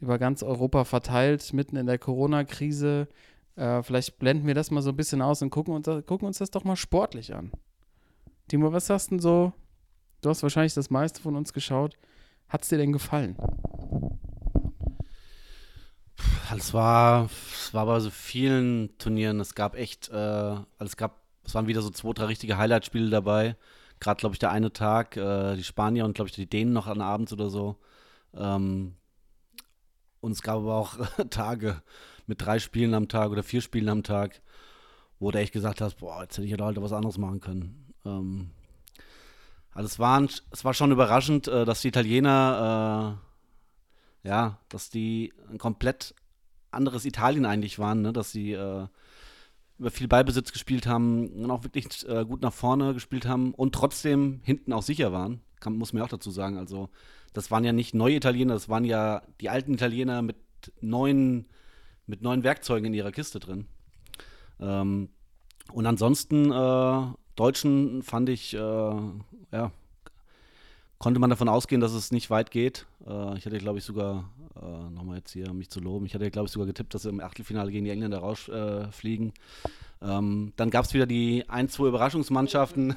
über 0.00 0.18
ganz 0.18 0.42
Europa 0.42 0.84
verteilt, 0.84 1.52
mitten 1.52 1.76
in 1.76 1.86
der 1.86 1.98
Corona-Krise. 1.98 3.08
Äh, 3.56 3.82
vielleicht 3.82 4.18
blenden 4.18 4.46
wir 4.46 4.54
das 4.54 4.70
mal 4.70 4.82
so 4.82 4.90
ein 4.90 4.96
bisschen 4.96 5.22
aus 5.22 5.42
und 5.42 5.50
gucken, 5.50 5.74
und 5.74 5.84
gucken 6.06 6.26
uns 6.26 6.38
das 6.38 6.50
doch 6.50 6.64
mal 6.64 6.76
sportlich 6.76 7.34
an. 7.34 7.52
Timo, 8.48 8.72
was 8.72 8.86
du 8.86 8.96
denn 9.10 9.18
so? 9.18 9.52
Du 10.20 10.28
hast 10.28 10.42
wahrscheinlich 10.42 10.74
das 10.74 10.90
meiste 10.90 11.20
von 11.20 11.36
uns 11.36 11.52
geschaut. 11.52 11.96
Hat 12.48 12.62
es 12.62 12.68
dir 12.68 12.78
denn 12.78 12.92
gefallen? 12.92 13.36
Es 16.54 16.72
war, 16.72 17.24
es 17.24 17.74
war 17.74 17.86
bei 17.86 17.98
so 18.00 18.10
vielen 18.10 18.96
Turnieren, 18.98 19.40
es 19.40 19.54
gab 19.54 19.74
echt, 19.74 20.08
äh, 20.10 20.14
also 20.14 20.66
es 20.78 20.96
gab, 20.96 21.20
es 21.44 21.54
waren 21.54 21.66
wieder 21.66 21.82
so 21.82 21.90
zwei, 21.90 22.12
drei 22.12 22.26
richtige 22.26 22.56
Highlight-Spiele 22.56 23.10
dabei. 23.10 23.56
Gerade, 23.98 24.20
glaube 24.20 24.34
ich, 24.34 24.38
der 24.38 24.52
eine 24.52 24.72
Tag, 24.72 25.16
äh, 25.16 25.56
die 25.56 25.64
Spanier 25.64 26.04
und, 26.04 26.14
glaube 26.14 26.28
ich, 26.28 26.34
die 26.34 26.48
Dänen 26.48 26.72
noch 26.72 26.86
an 26.86 27.00
Abend 27.00 27.32
oder 27.32 27.50
so. 27.50 27.76
Ähm, 28.34 28.94
und 30.20 30.32
es 30.32 30.42
gab 30.42 30.56
aber 30.56 30.74
auch 30.74 30.98
Tage 31.30 31.82
mit 32.26 32.42
drei 32.42 32.58
Spielen 32.58 32.94
am 32.94 33.08
Tag 33.08 33.30
oder 33.30 33.42
vier 33.42 33.60
Spielen 33.60 33.88
am 33.88 34.02
Tag, 34.02 34.40
wo 35.18 35.30
du 35.30 35.38
echt 35.38 35.52
gesagt 35.52 35.80
hast, 35.80 35.96
boah, 35.96 36.22
jetzt 36.22 36.36
hätte 36.36 36.46
ich 36.46 36.60
heute 36.60 36.82
was 36.82 36.92
anderes 36.92 37.18
machen 37.18 37.40
können. 37.40 37.94
Ähm, 38.04 38.50
also 39.72 39.86
es 39.86 39.98
war, 39.98 40.26
es 40.50 40.64
war 40.64 40.74
schon 40.74 40.92
überraschend, 40.92 41.48
äh, 41.48 41.64
dass 41.64 41.82
die 41.82 41.88
Italiener, 41.88 43.20
äh, 44.24 44.28
ja, 44.28 44.58
dass 44.68 44.90
die 44.90 45.32
ein 45.50 45.58
komplett 45.58 46.14
anderes 46.70 47.04
Italien 47.04 47.46
eigentlich 47.46 47.78
waren, 47.78 48.02
ne? 48.02 48.12
dass 48.12 48.32
sie 48.32 48.52
äh, 48.52 48.86
über 49.78 49.90
viel 49.90 50.08
Ballbesitz 50.08 50.52
gespielt 50.52 50.86
haben 50.86 51.28
und 51.28 51.50
auch 51.50 51.64
wirklich 51.64 52.08
äh, 52.08 52.24
gut 52.24 52.42
nach 52.42 52.52
vorne 52.52 52.94
gespielt 52.94 53.26
haben 53.26 53.52
und 53.54 53.74
trotzdem 53.74 54.40
hinten 54.44 54.72
auch 54.72 54.82
sicher 54.82 55.12
waren, 55.12 55.40
kann, 55.60 55.76
muss 55.76 55.92
man 55.92 56.02
auch 56.02 56.08
dazu 56.08 56.30
sagen. 56.30 56.58
Also 56.58 56.88
das 57.32 57.50
waren 57.50 57.64
ja 57.64 57.72
nicht 57.72 57.94
neue 57.94 58.16
Italiener, 58.16 58.54
das 58.54 58.68
waren 58.68 58.84
ja 58.84 59.22
die 59.40 59.50
alten 59.50 59.74
Italiener 59.74 60.22
mit 60.22 60.36
neuen, 60.80 61.46
mit 62.06 62.22
neuen 62.22 62.44
Werkzeugen 62.44 62.86
in 62.86 62.94
ihrer 62.94 63.12
Kiste 63.12 63.40
drin. 63.40 63.66
Ähm, 64.60 65.08
und 65.72 65.86
ansonsten 65.86 66.52
äh, 66.52 67.02
Deutschen 67.34 68.02
fand 68.02 68.28
ich, 68.28 68.54
äh, 68.54 68.58
ja, 68.58 69.72
konnte 70.98 71.20
man 71.20 71.30
davon 71.30 71.48
ausgehen, 71.48 71.80
dass 71.80 71.92
es 71.92 72.12
nicht 72.12 72.30
weit 72.30 72.50
geht. 72.50 72.86
Äh, 73.06 73.36
ich 73.36 73.46
hatte, 73.46 73.58
glaube 73.58 73.78
ich, 73.78 73.84
sogar, 73.84 74.30
äh, 74.54 74.90
nochmal 74.90 75.18
jetzt 75.18 75.32
hier, 75.32 75.52
mich 75.52 75.68
zu 75.68 75.80
loben, 75.80 76.06
ich 76.06 76.14
hatte, 76.14 76.30
glaube 76.30 76.46
ich, 76.46 76.52
sogar 76.52 76.66
getippt, 76.66 76.94
dass 76.94 77.02
sie 77.02 77.10
im 77.10 77.20
Achtelfinale 77.20 77.70
gegen 77.70 77.84
die 77.84 77.90
Engländer 77.90 78.18
rausfliegen. 78.18 79.32
Ähm, 80.02 80.52
dann 80.56 80.70
gab 80.70 80.84
es 80.84 80.94
wieder 80.94 81.06
die 81.06 81.44
ein, 81.48 81.68
zwei 81.68 81.88
Überraschungsmannschaften. 81.88 82.94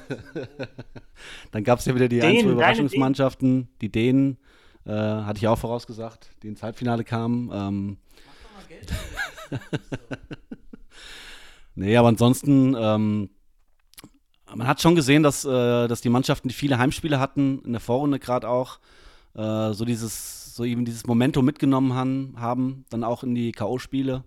dann 1.50 1.64
gab 1.64 1.78
es 1.78 1.86
ja 1.86 1.94
wieder 1.94 2.08
die 2.08 2.20
Dänen, 2.20 2.36
ein, 2.36 2.42
zwei 2.44 2.52
Überraschungsmannschaften. 2.52 3.68
Die 3.80 3.90
Dänen, 3.90 4.38
äh, 4.86 4.92
hatte 4.92 5.38
ich 5.38 5.48
auch 5.48 5.58
vorausgesagt, 5.58 6.30
die 6.42 6.48
ins 6.48 6.62
Halbfinale 6.62 7.04
kamen. 7.04 7.50
Ähm, 7.52 7.96
nee, 11.74 11.96
aber 11.96 12.08
ansonsten, 12.08 12.74
ähm, 12.78 13.30
man 14.54 14.66
hat 14.66 14.80
schon 14.80 14.94
gesehen, 14.94 15.22
dass, 15.22 15.44
äh, 15.44 15.88
dass 15.88 16.00
die 16.00 16.08
Mannschaften, 16.08 16.48
die 16.48 16.54
viele 16.54 16.78
Heimspiele 16.78 17.20
hatten, 17.20 17.62
in 17.64 17.72
der 17.72 17.80
Vorrunde 17.80 18.18
gerade 18.18 18.48
auch, 18.48 18.78
äh, 19.34 19.72
so 19.72 19.84
dieses, 19.84 20.54
so 20.54 20.64
eben 20.64 20.84
dieses 20.84 21.06
Momentum 21.06 21.44
mitgenommen 21.44 21.94
han, 21.94 22.34
haben, 22.36 22.84
dann 22.90 23.04
auch 23.04 23.22
in 23.22 23.34
die 23.34 23.52
K.O.-Spiele. 23.52 24.24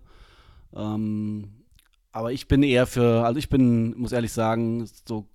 Ähm, 0.74 1.64
aber 2.12 2.32
ich 2.32 2.48
bin 2.48 2.62
eher 2.62 2.86
für, 2.86 3.24
also 3.24 3.38
ich 3.38 3.48
bin, 3.48 3.98
muss 3.98 4.12
ehrlich 4.12 4.32
sagen, 4.32 4.88
so, 5.06 5.26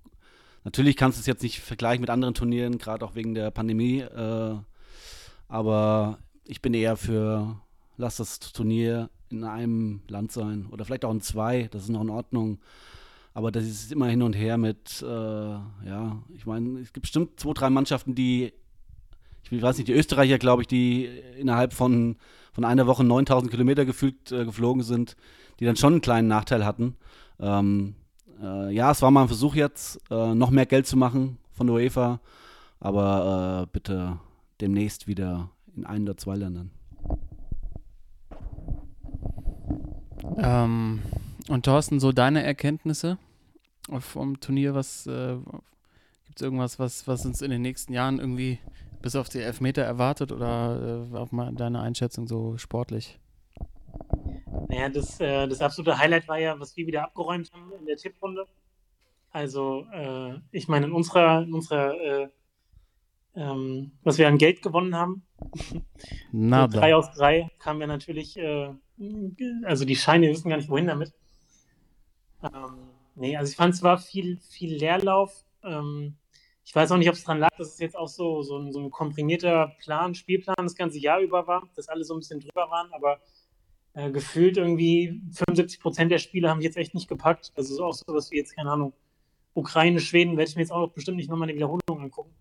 natürlich 0.64 0.96
kannst 0.96 1.18
du 1.18 1.20
es 1.20 1.26
jetzt 1.26 1.42
nicht 1.42 1.60
vergleichen 1.60 2.00
mit 2.00 2.10
anderen 2.10 2.34
Turnieren, 2.34 2.78
gerade 2.78 3.04
auch 3.04 3.14
wegen 3.14 3.34
der 3.34 3.50
Pandemie, 3.50 4.00
äh, 4.00 4.56
aber 5.48 6.18
ich 6.44 6.62
bin 6.62 6.74
eher 6.74 6.96
für, 6.96 7.60
lass 8.00 8.16
das 8.16 8.40
Turnier 8.40 9.10
in 9.28 9.44
einem 9.44 10.00
Land 10.08 10.32
sein 10.32 10.66
oder 10.70 10.84
vielleicht 10.84 11.04
auch 11.04 11.12
in 11.12 11.20
zwei, 11.20 11.68
das 11.70 11.84
ist 11.84 11.88
noch 11.90 12.00
in 12.00 12.10
Ordnung. 12.10 12.58
Aber 13.32 13.52
das 13.52 13.64
ist 13.64 13.92
immer 13.92 14.06
hin 14.06 14.22
und 14.22 14.32
her 14.32 14.58
mit, 14.58 15.02
äh, 15.02 15.06
ja, 15.06 16.22
ich 16.34 16.46
meine, 16.46 16.80
es 16.80 16.92
gibt 16.92 17.02
bestimmt 17.02 17.38
zwei, 17.38 17.52
drei 17.52 17.70
Mannschaften, 17.70 18.16
die, 18.16 18.52
ich 19.48 19.62
weiß 19.62 19.76
nicht, 19.76 19.86
die 19.86 19.92
Österreicher, 19.92 20.38
glaube 20.38 20.62
ich, 20.62 20.68
die 20.68 21.06
innerhalb 21.38 21.72
von, 21.72 22.16
von 22.52 22.64
einer 22.64 22.88
Woche 22.88 23.04
9000 23.04 23.50
Kilometer 23.50 23.84
gefühlt 23.84 24.32
äh, 24.32 24.44
geflogen 24.44 24.82
sind, 24.82 25.16
die 25.60 25.64
dann 25.64 25.76
schon 25.76 25.92
einen 25.94 26.02
kleinen 26.02 26.26
Nachteil 26.26 26.64
hatten. 26.64 26.96
Ähm, 27.38 27.94
äh, 28.42 28.74
ja, 28.74 28.90
es 28.90 29.00
war 29.00 29.12
mal 29.12 29.22
ein 29.22 29.28
Versuch 29.28 29.54
jetzt, 29.54 30.00
äh, 30.10 30.34
noch 30.34 30.50
mehr 30.50 30.66
Geld 30.66 30.88
zu 30.88 30.96
machen 30.96 31.38
von 31.52 31.68
der 31.68 31.76
UEFA, 31.76 32.20
aber 32.80 33.62
äh, 33.62 33.70
bitte 33.72 34.18
demnächst 34.60 35.06
wieder 35.06 35.50
in 35.76 35.86
ein 35.86 36.02
oder 36.02 36.16
zwei 36.16 36.34
Ländern. 36.34 36.72
Ähm, 40.42 41.00
und 41.48 41.64
Thorsten, 41.64 42.00
so 42.00 42.12
deine 42.12 42.42
Erkenntnisse 42.42 43.18
vom 43.98 44.40
Turnier, 44.40 44.74
was 44.74 45.06
äh, 45.06 45.36
gibt 46.26 46.36
es 46.36 46.42
irgendwas, 46.42 46.78
was, 46.78 47.08
was 47.08 47.26
uns 47.26 47.42
in 47.42 47.50
den 47.50 47.62
nächsten 47.62 47.92
Jahren 47.92 48.18
irgendwie 48.20 48.58
bis 49.02 49.16
auf 49.16 49.28
die 49.28 49.40
Elfmeter 49.40 49.82
erwartet 49.82 50.32
oder 50.32 51.08
äh, 51.12 51.16
auch 51.16 51.32
mal 51.32 51.52
deine 51.52 51.80
Einschätzung 51.80 52.26
so 52.26 52.56
sportlich? 52.58 53.18
Naja, 54.68 54.88
das, 54.88 55.18
äh, 55.20 55.48
das 55.48 55.60
absolute 55.60 55.98
Highlight 55.98 56.28
war 56.28 56.38
ja, 56.38 56.58
was 56.58 56.76
wir 56.76 56.86
wieder 56.86 57.04
abgeräumt 57.04 57.50
haben 57.52 57.72
in 57.78 57.86
der 57.86 57.96
Tipprunde. 57.96 58.46
Also, 59.32 59.86
äh, 59.92 60.34
ich 60.52 60.68
meine, 60.68 60.86
in 60.86 60.92
unserer, 60.92 61.42
in 61.42 61.54
unserer 61.54 61.94
äh, 61.94 62.28
ähm, 63.34 63.92
was 64.02 64.18
wir 64.18 64.28
an 64.28 64.38
Geld 64.38 64.62
gewonnen 64.62 64.94
haben, 64.96 65.22
Nada. 66.32 66.72
so 66.72 66.78
drei 66.78 66.94
aus 66.94 67.10
drei, 67.12 67.50
kamen 67.58 67.80
ja 67.80 67.86
natürlich, 67.86 68.36
äh, 68.36 68.74
also 69.64 69.84
die 69.84 69.96
Scheine 69.96 70.28
wissen 70.28 70.48
gar 70.48 70.56
nicht, 70.56 70.68
wohin 70.68 70.86
damit. 70.86 71.12
Ähm, 72.42 72.90
nee, 73.14 73.36
also 73.36 73.50
ich 73.50 73.56
fand 73.56 73.74
es 73.74 73.82
war 73.82 73.98
viel, 73.98 74.38
viel 74.38 74.76
Leerlauf. 74.76 75.44
Ähm, 75.62 76.16
ich 76.64 76.74
weiß 76.74 76.92
auch 76.92 76.96
nicht, 76.96 77.08
ob 77.08 77.14
es 77.14 77.24
daran 77.24 77.40
lag, 77.40 77.50
dass 77.56 77.68
es 77.68 77.78
jetzt 77.78 77.96
auch 77.96 78.08
so, 78.08 78.42
so, 78.42 78.58
ein, 78.58 78.72
so 78.72 78.80
ein 78.80 78.90
komprimierter 78.90 79.72
Plan, 79.80 80.14
Spielplan 80.14 80.56
das 80.58 80.76
ganze 80.76 80.98
Jahr 80.98 81.20
über 81.20 81.46
war, 81.46 81.68
dass 81.74 81.88
alle 81.88 82.04
so 82.04 82.14
ein 82.14 82.20
bisschen 82.20 82.40
drüber 82.40 82.70
waren, 82.70 82.92
aber 82.92 83.20
äh, 83.94 84.10
gefühlt 84.10 84.56
irgendwie 84.56 85.20
75 85.32 85.80
Prozent 85.80 86.12
der 86.12 86.18
Spiele 86.18 86.48
haben 86.48 86.58
mich 86.58 86.66
jetzt 86.66 86.76
echt 86.76 86.94
nicht 86.94 87.08
gepackt. 87.08 87.52
Also 87.56 87.74
so 87.74 87.84
auch 87.84 87.94
so 87.94 88.04
was 88.08 88.30
wie 88.30 88.36
jetzt, 88.36 88.54
keine 88.54 88.70
Ahnung, 88.70 88.92
Ukraine, 89.54 90.00
Schweden, 90.00 90.36
werde 90.36 90.48
ich 90.48 90.56
mir 90.56 90.62
jetzt 90.62 90.70
auch 90.70 90.92
bestimmt 90.92 91.16
nicht 91.16 91.28
nochmal 91.28 91.48
eine 91.48 91.56
Wiederholung 91.56 91.80
angucken. 91.88 92.32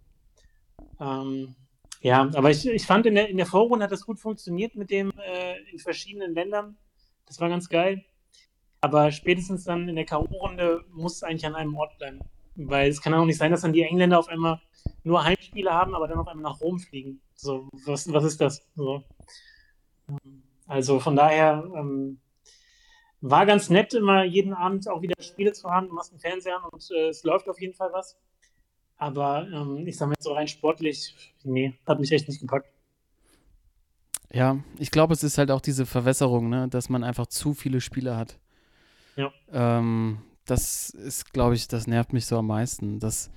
Ähm, 1.00 1.56
ja, 2.02 2.30
aber 2.34 2.50
ich, 2.50 2.66
ich 2.66 2.86
fand 2.86 3.06
in 3.06 3.16
der, 3.16 3.30
in 3.30 3.38
der 3.38 3.46
Vorrunde 3.46 3.84
hat 3.84 3.92
das 3.92 4.06
gut 4.06 4.20
funktioniert 4.20 4.76
mit 4.76 4.90
dem 4.90 5.12
äh, 5.20 5.58
in 5.72 5.80
verschiedenen 5.80 6.34
Ländern. 6.34 6.78
Das 7.26 7.40
war 7.40 7.50
ganz 7.50 7.70
geil. 7.70 8.04
Aber 8.82 9.12
spätestens 9.12 9.66
dann 9.66 9.90
in 9.90 9.96
der 9.96 10.06
K.O.-Runde 10.06 10.86
muss 10.92 11.16
es 11.16 11.24
eigentlich 11.24 11.46
an 11.46 11.56
einem 11.56 11.76
Ort 11.76 11.98
bleiben. 11.98 12.22
Weil 12.56 12.90
es 12.90 13.02
kann 13.02 13.14
auch 13.14 13.26
nicht 13.26 13.38
sein, 13.38 13.52
dass 13.52 13.62
dann 13.62 13.74
die 13.74 13.84
Engländer 13.84 14.20
auf 14.20 14.30
einmal 14.30 14.62
nur 15.04 15.24
Heimspiele 15.24 15.74
haben, 15.74 15.96
aber 15.96 16.08
dann 16.08 16.20
auf 16.20 16.28
einmal 16.28 16.52
nach 16.52 16.62
Rom 16.62 16.80
fliegen. 16.80 17.22
So, 17.36 17.68
was, 17.86 18.12
was 18.12 18.24
ist 18.24 18.42
das? 18.42 18.66
So. 18.76 19.04
Also 20.68 21.00
von 21.00 21.16
daher 21.16 21.64
ähm, 21.76 22.20
war 23.22 23.46
ganz 23.46 23.70
nett, 23.70 23.94
immer 23.94 24.24
jeden 24.24 24.54
Abend 24.54 24.88
auch 24.88 25.02
wieder 25.02 25.22
Spiele 25.22 25.52
zu 25.52 25.70
haben. 25.70 25.88
Du 25.90 25.94
machst 25.94 26.12
einen 26.12 26.20
Fernseher 26.20 26.62
und 26.72 26.90
äh, 26.92 27.10
es 27.10 27.24
läuft 27.24 27.50
auf 27.50 27.60
jeden 27.60 27.74
Fall 27.74 27.90
was. 27.92 28.18
Aber 29.00 29.48
ähm, 29.52 29.88
ich 29.88 29.98
sage 29.98 30.10
mal 30.10 30.16
so 30.20 30.34
rein 30.34 30.48
sportlich, 30.48 31.34
nee, 31.44 31.74
hat 31.88 32.00
mich 32.00 32.12
echt 32.12 32.28
nicht 32.28 32.42
gepackt. 32.42 32.70
Ja, 34.32 34.60
ich 34.78 34.92
glaube, 34.92 35.14
es 35.14 35.24
ist 35.24 35.38
halt 35.38 35.50
auch 35.50 35.62
diese 35.62 35.86
Verwässerung, 35.86 36.50
ne, 36.50 36.68
dass 36.68 36.90
man 36.90 37.04
einfach 37.04 37.26
zu 37.26 37.54
viele 37.54 37.82
Spiele 37.82 38.16
hat. 38.18 38.38
Ja. 39.16 39.32
Ähm, 39.52 40.20
das 40.46 40.90
ist, 40.90 41.32
glaube 41.34 41.56
ich, 41.56 41.68
das 41.68 41.88
nervt 41.88 42.12
mich 42.12 42.26
so 42.26 42.38
am 42.38 42.48
meisten, 42.48 43.00
dass, 43.00 43.32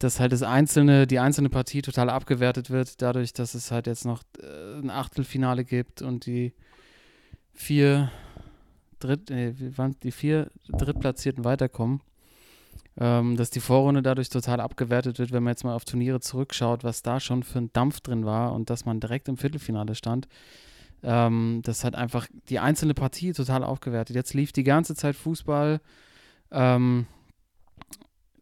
dass 0.00 0.18
halt 0.18 0.32
das 0.32 0.42
einzelne, 0.42 1.06
die 1.06 1.20
einzelne 1.20 1.48
Partie 1.48 1.80
total 1.80 2.10
abgewertet 2.10 2.68
wird, 2.68 3.00
dadurch, 3.00 3.32
dass 3.32 3.54
es 3.54 3.70
halt 3.70 3.86
jetzt 3.86 4.04
noch 4.04 4.24
äh, 4.42 4.80
ein 4.80 4.90
Achtelfinale 4.90 5.64
gibt 5.64 6.02
und 6.02 6.26
die 6.26 6.52
vier 7.54 8.10
Dritt, 8.98 9.30
äh, 9.30 9.54
die 10.02 10.10
vier 10.10 10.50
Drittplatzierten 10.68 11.44
weiterkommen. 11.44 12.00
Ähm, 12.98 13.36
dass 13.36 13.50
die 13.50 13.60
Vorrunde 13.60 14.00
dadurch 14.00 14.30
total 14.30 14.60
abgewertet 14.60 15.18
wird, 15.18 15.30
wenn 15.30 15.42
man 15.42 15.50
jetzt 15.50 15.64
mal 15.64 15.74
auf 15.74 15.84
Turniere 15.84 16.20
zurückschaut, 16.20 16.82
was 16.82 17.02
da 17.02 17.20
schon 17.20 17.42
für 17.42 17.58
ein 17.58 17.70
Dampf 17.74 18.00
drin 18.00 18.24
war 18.24 18.54
und 18.54 18.70
dass 18.70 18.86
man 18.86 19.00
direkt 19.00 19.28
im 19.28 19.36
Viertelfinale 19.36 19.94
stand. 19.94 20.28
Ähm, 21.02 21.60
das 21.62 21.84
hat 21.84 21.94
einfach 21.94 22.26
die 22.48 22.58
einzelne 22.58 22.94
Partie 22.94 23.32
total 23.32 23.64
aufgewertet. 23.64 24.16
Jetzt 24.16 24.32
lief 24.32 24.52
die 24.52 24.64
ganze 24.64 24.94
Zeit 24.94 25.14
Fußball. 25.14 25.80
Ähm, 26.50 27.06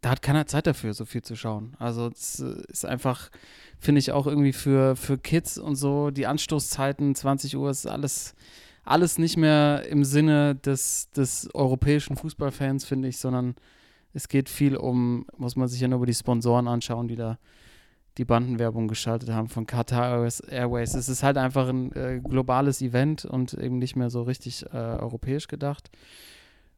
da 0.04 0.10
hat 0.10 0.22
keiner 0.22 0.46
Zeit 0.46 0.66
dafür, 0.66 0.92
so 0.92 1.04
viel 1.04 1.22
zu 1.22 1.34
schauen. 1.34 1.74
Also 1.78 2.08
es 2.08 2.40
äh, 2.40 2.62
ist 2.68 2.84
einfach, 2.84 3.30
finde 3.78 3.98
ich 4.00 4.12
auch 4.12 4.26
irgendwie 4.26 4.52
für, 4.52 4.96
für 4.96 5.18
Kids 5.18 5.58
und 5.58 5.76
so, 5.76 6.10
die 6.10 6.26
Anstoßzeiten, 6.26 7.14
20 7.14 7.56
Uhr 7.56 7.70
ist 7.70 7.86
alles, 7.86 8.34
alles 8.84 9.18
nicht 9.18 9.36
mehr 9.36 9.86
im 9.88 10.04
Sinne 10.04 10.54
des, 10.56 11.10
des 11.10 11.52
europäischen 11.54 12.16
Fußballfans, 12.16 12.84
finde 12.84 13.08
ich, 13.08 13.16
sondern 13.16 13.54
es 14.14 14.28
geht 14.28 14.48
viel 14.48 14.76
um, 14.76 15.26
muss 15.36 15.56
man 15.56 15.68
sich 15.68 15.80
ja 15.80 15.88
nur 15.88 15.98
über 15.98 16.06
die 16.06 16.14
Sponsoren 16.14 16.68
anschauen, 16.68 17.08
die 17.08 17.16
da 17.16 17.38
die 18.16 18.24
Bandenwerbung 18.24 18.86
geschaltet 18.86 19.30
haben 19.30 19.48
von 19.48 19.66
Qatar 19.66 20.24
Airways. 20.48 20.94
Es 20.94 21.08
ist 21.08 21.24
halt 21.24 21.36
einfach 21.36 21.68
ein 21.68 21.92
äh, 21.92 22.20
globales 22.22 22.80
Event 22.80 23.24
und 23.24 23.54
eben 23.54 23.78
nicht 23.78 23.96
mehr 23.96 24.08
so 24.08 24.22
richtig 24.22 24.64
äh, 24.66 24.76
europäisch 24.76 25.48
gedacht. 25.48 25.90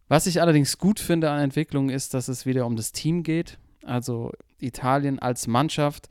Was 0.08 0.26
ich 0.26 0.40
allerdings 0.40 0.78
gut 0.78 0.98
finde 0.98 1.30
an 1.30 1.40
Entwicklung 1.40 1.90
ist, 1.90 2.14
dass 2.14 2.28
es 2.28 2.46
wieder 2.46 2.64
um 2.64 2.76
das 2.76 2.92
Team 2.92 3.22
geht. 3.22 3.58
Also 3.84 4.32
Italien 4.58 5.18
als 5.18 5.46
Mannschaft. 5.46 6.08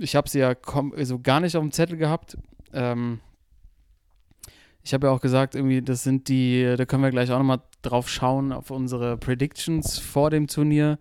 Ich 0.00 0.16
habe 0.16 0.30
sie 0.30 0.38
ja 0.38 0.54
also 0.96 1.18
gar 1.18 1.40
nicht 1.40 1.56
auf 1.56 1.62
dem 1.62 1.72
Zettel 1.72 1.98
gehabt. 1.98 2.38
Ähm, 2.72 3.20
ich 4.88 4.94
habe 4.94 5.08
ja 5.08 5.12
auch 5.12 5.20
gesagt, 5.20 5.54
irgendwie, 5.54 5.82
das 5.82 6.02
sind 6.02 6.28
die, 6.28 6.74
da 6.78 6.86
können 6.86 7.02
wir 7.02 7.10
gleich 7.10 7.30
auch 7.30 7.36
nochmal 7.36 7.60
drauf 7.82 8.08
schauen, 8.08 8.52
auf 8.52 8.70
unsere 8.70 9.18
Predictions 9.18 9.98
vor 9.98 10.30
dem 10.30 10.46
Turnier 10.46 10.98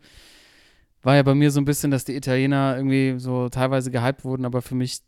war 1.04 1.16
ja 1.16 1.24
bei 1.24 1.36
mir 1.36 1.52
so 1.52 1.62
ein 1.62 1.66
bisschen, 1.66 1.90
dass 1.90 2.04
die 2.04 2.18
Italiener 2.18 2.76
irgendwie 2.76 3.18
so 3.18 3.48
teilweise 3.48 3.90
gehypt 3.90 4.26
wurden, 4.26 4.44
aber 4.44 4.62
für 4.62 4.76
mich 4.76 5.00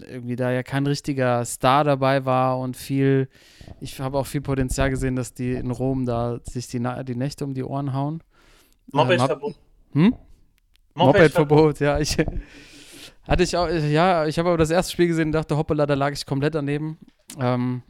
irgendwie 0.00 0.34
da 0.34 0.50
ja 0.50 0.64
kein 0.64 0.84
richtiger 0.84 1.44
Star 1.44 1.84
dabei 1.84 2.24
war 2.24 2.58
und 2.58 2.76
viel, 2.76 3.28
ich 3.80 4.00
habe 4.00 4.18
auch 4.18 4.26
viel 4.26 4.40
Potenzial 4.40 4.90
gesehen, 4.90 5.14
dass 5.14 5.34
die 5.34 5.52
in 5.52 5.70
Rom 5.70 6.04
da 6.04 6.40
sich 6.42 6.66
die, 6.66 6.84
die 7.04 7.14
Nächte 7.14 7.44
um 7.44 7.54
die 7.54 7.62
Ohren 7.62 7.92
hauen. 7.92 8.20
Moped-Verbot. 8.90 9.54
Ähm, 9.94 10.06
hm? 10.06 10.14
Moped-Verbot, 10.94 11.78
ja. 11.78 12.00
Ich, 12.00 12.16
hatte 13.28 13.44
ich 13.44 13.56
auch, 13.56 13.68
ja, 13.68 14.26
ich 14.26 14.40
habe 14.40 14.48
aber 14.48 14.58
das 14.58 14.70
erste 14.70 14.92
Spiel 14.92 15.06
gesehen 15.06 15.28
und 15.28 15.32
dachte, 15.32 15.56
hoppala, 15.56 15.86
da 15.86 15.94
lag 15.94 16.10
ich 16.10 16.26
komplett 16.26 16.56
daneben. 16.56 16.98
Ähm, 17.38 17.82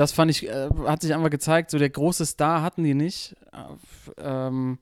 das 0.00 0.12
fand 0.12 0.30
ich, 0.30 0.48
äh, 0.48 0.70
hat 0.86 1.02
sich 1.02 1.14
einfach 1.14 1.28
gezeigt, 1.28 1.70
so 1.70 1.78
der 1.78 1.90
große 1.90 2.24
Star 2.24 2.62
hatten 2.62 2.84
die 2.84 2.94
nicht. 2.94 3.36
Äh, 3.52 4.46
ähm, 4.46 4.78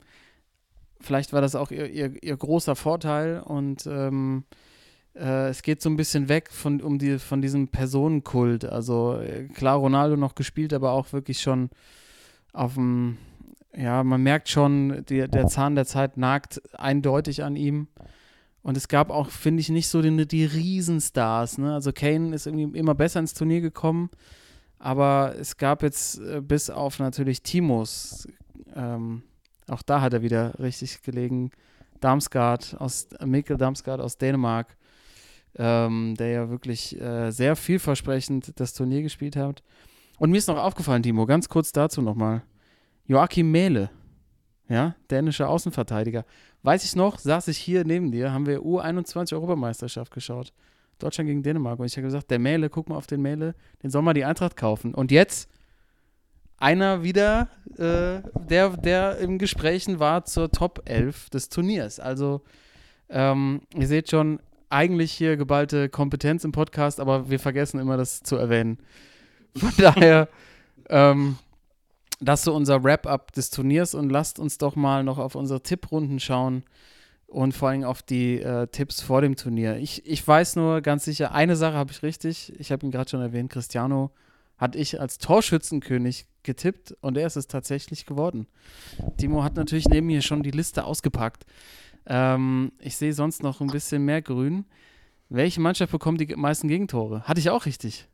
vielleicht 1.00 1.32
war 1.32 1.40
das 1.40 1.56
auch 1.56 1.72
ihr, 1.72 1.90
ihr, 1.90 2.22
ihr 2.22 2.36
großer 2.36 2.76
Vorteil 2.76 3.40
und 3.40 3.84
ähm, 3.88 4.44
äh, 5.16 5.48
es 5.48 5.62
geht 5.62 5.82
so 5.82 5.90
ein 5.90 5.96
bisschen 5.96 6.28
weg 6.28 6.52
von, 6.52 6.80
um 6.80 7.00
die, 7.00 7.18
von 7.18 7.42
diesem 7.42 7.66
Personenkult. 7.66 8.64
Also 8.64 9.18
äh, 9.18 9.48
klar, 9.48 9.78
Ronaldo 9.78 10.16
noch 10.16 10.36
gespielt, 10.36 10.72
aber 10.72 10.92
auch 10.92 11.12
wirklich 11.12 11.40
schon 11.40 11.70
auf 12.52 12.74
dem, 12.74 13.18
ja, 13.76 14.04
man 14.04 14.22
merkt 14.22 14.48
schon, 14.48 15.04
die, 15.06 15.26
der 15.26 15.48
Zahn 15.48 15.74
der 15.74 15.86
Zeit 15.86 16.16
nagt 16.16 16.62
eindeutig 16.74 17.42
an 17.42 17.56
ihm. 17.56 17.88
Und 18.62 18.76
es 18.76 18.86
gab 18.86 19.10
auch, 19.10 19.30
finde 19.30 19.62
ich, 19.62 19.68
nicht 19.68 19.88
so 19.88 20.00
die, 20.00 20.28
die 20.28 20.44
Riesenstars. 20.44 21.58
Ne? 21.58 21.74
Also 21.74 21.90
Kane 21.92 22.36
ist 22.36 22.46
irgendwie 22.46 22.78
immer 22.78 22.94
besser 22.94 23.18
ins 23.18 23.34
Turnier 23.34 23.60
gekommen. 23.60 24.10
Aber 24.78 25.34
es 25.38 25.56
gab 25.56 25.82
jetzt 25.82 26.20
äh, 26.20 26.40
bis 26.40 26.70
auf 26.70 26.98
natürlich 26.98 27.42
Timos 27.42 28.28
ähm, 28.74 29.22
auch 29.68 29.82
da 29.82 30.00
hat 30.00 30.12
er 30.12 30.22
wieder 30.22 30.58
richtig 30.58 31.02
gelegen. 31.02 31.50
Damsgaard 32.00 32.76
aus 32.78 33.08
Mikkel 33.24 33.56
Damsgaard 33.56 34.00
aus 34.00 34.18
Dänemark, 34.18 34.76
ähm, 35.56 36.14
der 36.16 36.28
ja 36.28 36.50
wirklich 36.50 36.98
äh, 37.00 37.30
sehr 37.30 37.56
vielversprechend 37.56 38.58
das 38.60 38.72
Turnier 38.72 39.02
gespielt 39.02 39.36
hat. 39.36 39.62
Und 40.18 40.30
mir 40.30 40.38
ist 40.38 40.48
noch 40.48 40.58
aufgefallen, 40.58 41.02
Timo, 41.02 41.26
ganz 41.26 41.48
kurz 41.48 41.72
dazu 41.72 42.00
nochmal. 42.00 42.42
Joachim 43.04 43.50
Mähle, 43.50 43.90
ja, 44.68 44.94
dänischer 45.10 45.48
Außenverteidiger. 45.48 46.24
Weiß 46.62 46.84
ich 46.84 46.94
noch, 46.94 47.18
saß 47.18 47.48
ich 47.48 47.58
hier 47.58 47.84
neben 47.84 48.12
dir, 48.12 48.32
haben 48.32 48.46
wir 48.46 48.60
U21 48.60 49.32
Europameisterschaft 49.32 50.12
geschaut. 50.12 50.52
Deutschland 50.98 51.28
gegen 51.28 51.42
Dänemark. 51.42 51.78
Und 51.78 51.86
ich 51.86 51.96
habe 51.96 52.06
gesagt, 52.06 52.30
der 52.30 52.38
Mähle, 52.38 52.70
guck 52.70 52.88
mal 52.88 52.96
auf 52.96 53.06
den 53.06 53.22
Mähle, 53.22 53.54
den 53.82 53.90
soll 53.90 54.02
mal 54.02 54.14
die 54.14 54.24
Eintracht 54.24 54.56
kaufen. 54.56 54.94
Und 54.94 55.10
jetzt 55.10 55.48
einer 56.58 57.02
wieder, 57.02 57.48
äh, 57.76 58.22
der, 58.48 58.70
der 58.76 59.18
im 59.18 59.38
Gesprächen 59.38 60.00
war 60.00 60.24
zur 60.24 60.50
Top 60.50 60.82
11 60.86 61.30
des 61.30 61.48
Turniers. 61.48 62.00
Also, 62.00 62.42
ähm, 63.08 63.62
ihr 63.74 63.86
seht 63.86 64.10
schon, 64.10 64.40
eigentlich 64.70 65.12
hier 65.12 65.36
geballte 65.36 65.88
Kompetenz 65.88 66.44
im 66.44 66.52
Podcast, 66.52 67.00
aber 67.00 67.30
wir 67.30 67.40
vergessen 67.40 67.80
immer, 67.80 67.96
das 67.96 68.22
zu 68.22 68.36
erwähnen. 68.36 68.78
Von 69.56 69.72
daher, 69.78 70.28
ähm, 70.90 71.38
das 72.20 72.42
so 72.42 72.54
unser 72.54 72.82
Wrap-up 72.82 73.32
des 73.32 73.50
Turniers 73.50 73.94
und 73.94 74.10
lasst 74.10 74.38
uns 74.38 74.58
doch 74.58 74.76
mal 74.76 75.04
noch 75.04 75.18
auf 75.18 75.36
unsere 75.36 75.62
Tipprunden 75.62 76.20
schauen 76.20 76.64
und 77.28 77.52
vor 77.52 77.68
allem 77.68 77.84
auf 77.84 78.02
die 78.02 78.40
äh, 78.40 78.66
Tipps 78.68 79.02
vor 79.02 79.20
dem 79.20 79.36
Turnier. 79.36 79.76
Ich, 79.76 80.04
ich 80.06 80.26
weiß 80.26 80.56
nur 80.56 80.80
ganz 80.80 81.04
sicher, 81.04 81.32
eine 81.32 81.56
Sache 81.56 81.74
habe 81.74 81.92
ich 81.92 82.02
richtig. 82.02 82.52
Ich 82.58 82.72
habe 82.72 82.84
ihn 82.84 82.90
gerade 82.90 83.08
schon 83.08 83.20
erwähnt, 83.20 83.50
Cristiano 83.50 84.10
hatte 84.56 84.78
ich 84.78 85.00
als 85.00 85.18
Torschützenkönig 85.18 86.26
getippt 86.42 86.96
und 87.00 87.16
er 87.16 87.26
ist 87.26 87.36
es 87.36 87.46
tatsächlich 87.46 88.06
geworden. 88.06 88.48
Timo 89.18 89.44
hat 89.44 89.54
natürlich 89.54 89.88
neben 89.88 90.08
mir 90.08 90.22
schon 90.22 90.42
die 90.42 90.50
Liste 90.50 90.84
ausgepackt. 90.84 91.44
Ähm, 92.06 92.72
ich 92.80 92.96
sehe 92.96 93.12
sonst 93.12 93.42
noch 93.42 93.60
ein 93.60 93.68
bisschen 93.68 94.04
mehr 94.04 94.22
grün. 94.22 94.64
Welche 95.28 95.60
Mannschaft 95.60 95.92
bekommt 95.92 96.20
die 96.20 96.34
meisten 96.34 96.66
Gegentore? 96.66 97.22
Hatte 97.22 97.40
ich 97.40 97.50
auch 97.50 97.66
richtig. 97.66 98.08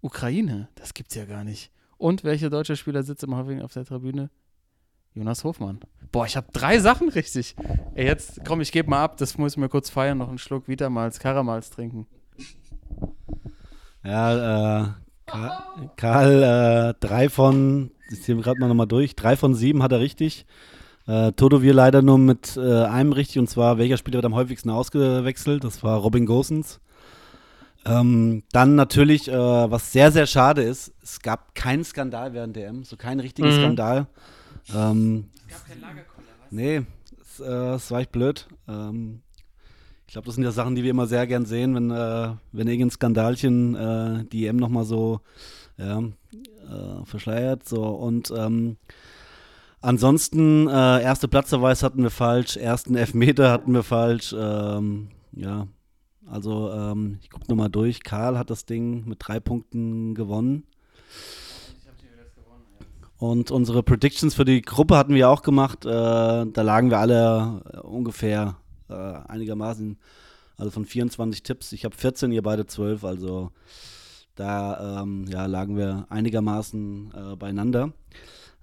Ukraine, 0.00 0.68
das 0.76 0.94
gibt's 0.94 1.16
ja 1.16 1.24
gar 1.24 1.42
nicht. 1.42 1.70
Und 1.98 2.22
welcher 2.22 2.50
deutsche 2.50 2.76
Spieler 2.76 3.02
sitzt 3.02 3.24
im 3.24 3.34
häufigen 3.34 3.62
auf 3.62 3.72
der 3.72 3.84
Tribüne? 3.84 4.30
Jonas 5.14 5.44
Hofmann. 5.44 5.78
Boah, 6.10 6.26
ich 6.26 6.36
habe 6.36 6.48
drei 6.52 6.80
Sachen 6.80 7.08
richtig. 7.08 7.54
Ey, 7.94 8.04
jetzt 8.04 8.40
komm, 8.44 8.60
ich 8.60 8.72
gebe 8.72 8.90
mal 8.90 9.02
ab, 9.02 9.16
das 9.16 9.38
muss 9.38 9.52
ich 9.52 9.58
mir 9.58 9.68
kurz 9.68 9.88
feiern, 9.88 10.18
noch 10.18 10.28
einen 10.28 10.38
Schluck 10.38 10.66
Vitamals, 10.66 11.20
Karamals 11.20 11.70
trinken. 11.70 12.06
Ja, 14.02 14.82
äh, 14.82 14.88
Karl, 15.96 16.42
äh, 16.42 16.94
drei 16.98 17.28
von, 17.28 17.92
ich 18.10 18.22
ziehe 18.22 18.36
gerade 18.38 18.58
mal 18.58 18.68
nochmal 18.68 18.88
durch, 18.88 19.14
drei 19.14 19.36
von 19.36 19.54
sieben 19.54 19.82
hat 19.82 19.92
er 19.92 20.00
richtig. 20.00 20.46
Äh, 21.06 21.32
Toto 21.32 21.62
wir 21.62 21.74
leider 21.74 22.02
nur 22.02 22.18
mit 22.18 22.56
äh, 22.56 22.84
einem 22.84 23.12
richtig, 23.12 23.38
und 23.38 23.48
zwar, 23.48 23.78
welcher 23.78 23.96
Spieler 23.96 24.16
wird 24.16 24.24
am 24.26 24.34
häufigsten 24.34 24.70
ausgewechselt? 24.70 25.62
Das 25.62 25.82
war 25.82 25.98
Robin 25.98 26.26
Gosens. 26.26 26.80
Ähm, 27.86 28.42
dann 28.52 28.74
natürlich, 28.74 29.28
äh, 29.28 29.32
was 29.32 29.92
sehr, 29.92 30.10
sehr 30.10 30.26
schade 30.26 30.62
ist, 30.62 30.92
es 31.02 31.20
gab 31.20 31.54
keinen 31.54 31.84
Skandal 31.84 32.32
während 32.32 32.56
der 32.56 32.68
M, 32.68 32.82
so 32.82 32.96
keinen 32.96 33.20
richtigen 33.20 33.48
mhm. 33.48 33.60
Skandal. 33.60 34.06
Ähm, 34.72 35.30
es 35.36 35.54
gab 35.54 35.66
kein 35.66 35.80
Lagerkoller, 35.80 36.26
was? 36.40 36.52
Nee, 36.52 36.82
es, 37.20 37.40
äh, 37.40 37.74
es 37.74 37.90
war 37.90 38.00
echt 38.00 38.12
blöd. 38.12 38.46
Ähm, 38.68 39.22
ich 40.06 40.12
glaube, 40.12 40.26
das 40.26 40.36
sind 40.36 40.44
ja 40.44 40.52
Sachen, 40.52 40.74
die 40.76 40.82
wir 40.84 40.90
immer 40.90 41.06
sehr 41.06 41.26
gern 41.26 41.44
sehen, 41.44 41.74
wenn, 41.74 41.90
äh, 41.90 42.34
wenn 42.52 42.68
irgendein 42.68 42.90
Skandalchen 42.90 43.74
äh, 43.74 44.24
die 44.26 44.46
EM 44.46 44.56
nochmal 44.56 44.84
so 44.84 45.20
ja, 45.76 46.00
äh, 46.00 47.04
verschleiert. 47.04 47.68
So. 47.68 47.82
Und 47.84 48.32
ähm, 48.36 48.76
ansonsten, 49.80 50.68
äh, 50.68 51.02
erste 51.02 51.26
Platzverweis 51.26 51.82
hatten 51.82 52.02
wir 52.02 52.10
falsch, 52.10 52.56
ersten 52.56 52.94
Elfmeter 52.94 53.50
hatten 53.50 53.72
wir 53.72 53.82
falsch. 53.82 54.34
Ähm, 54.38 55.08
ja, 55.32 55.66
also 56.26 56.70
ähm, 56.70 57.18
ich 57.22 57.30
gucke 57.30 57.46
nochmal 57.48 57.70
durch. 57.70 58.02
Karl 58.02 58.38
hat 58.38 58.50
das 58.50 58.66
Ding 58.66 59.06
mit 59.06 59.18
drei 59.20 59.40
Punkten 59.40 60.14
gewonnen. 60.14 60.64
Und 63.24 63.50
unsere 63.50 63.82
Predictions 63.82 64.34
für 64.34 64.44
die 64.44 64.60
Gruppe 64.60 64.98
hatten 64.98 65.14
wir 65.14 65.30
auch 65.30 65.40
gemacht. 65.40 65.86
Äh, 65.86 65.88
da 65.88 66.60
lagen 66.60 66.90
wir 66.90 66.98
alle 66.98 67.62
ungefähr 67.82 68.58
äh, 68.90 68.92
einigermaßen, 68.92 69.96
also 70.58 70.70
von 70.70 70.84
24 70.84 71.42
Tipps, 71.42 71.72
ich 71.72 71.86
habe 71.86 71.96
14, 71.96 72.32
ihr 72.32 72.42
beide 72.42 72.66
12, 72.66 73.02
also 73.02 73.50
da 74.34 75.00
ähm, 75.00 75.24
ja, 75.26 75.46
lagen 75.46 75.78
wir 75.78 76.04
einigermaßen 76.10 77.14
äh, 77.14 77.36
beieinander. 77.36 77.94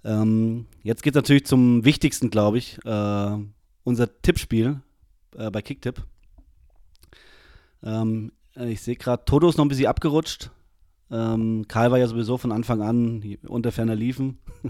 Ähm, 0.04 0.66
jetzt 0.84 1.02
geht 1.02 1.14
es 1.14 1.16
natürlich 1.16 1.44
zum 1.44 1.84
wichtigsten, 1.84 2.30
glaube 2.30 2.58
ich, 2.58 2.78
unser 2.84 4.22
Tippspiel 4.22 4.80
bei 5.32 5.62
Kicktipp. 5.62 6.04
Ähm, 7.82 8.30
ich 8.54 8.80
sehe 8.80 8.94
gerade, 8.94 9.24
Toto 9.24 9.48
ist 9.48 9.56
noch 9.56 9.64
ein 9.64 9.68
bisschen 9.68 9.86
abgerutscht. 9.86 10.52
Ähm, 11.12 11.66
Karl 11.68 11.90
war 11.90 11.98
ja 11.98 12.06
sowieso 12.06 12.38
von 12.38 12.52
Anfang 12.52 12.80
an 12.80 13.22
unter 13.46 13.70
ferner 13.70 13.94
liefen. 13.94 14.38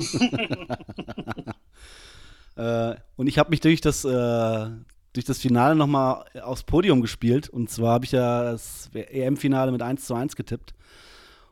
äh, 2.56 2.96
und 3.16 3.28
ich 3.28 3.38
habe 3.38 3.50
mich 3.50 3.60
durch 3.60 3.80
das 3.80 4.04
äh, 4.04 4.66
durch 5.12 5.24
das 5.24 5.38
Finale 5.38 5.76
nochmal 5.76 6.24
aufs 6.42 6.64
Podium 6.64 7.00
gespielt. 7.00 7.48
Und 7.48 7.70
zwar 7.70 7.94
habe 7.94 8.04
ich 8.04 8.12
ja 8.12 8.44
das 8.44 8.90
EM-Finale 8.94 9.70
mit 9.70 9.82
1 9.82 10.04
zu 10.04 10.14
1 10.14 10.36
getippt 10.36 10.74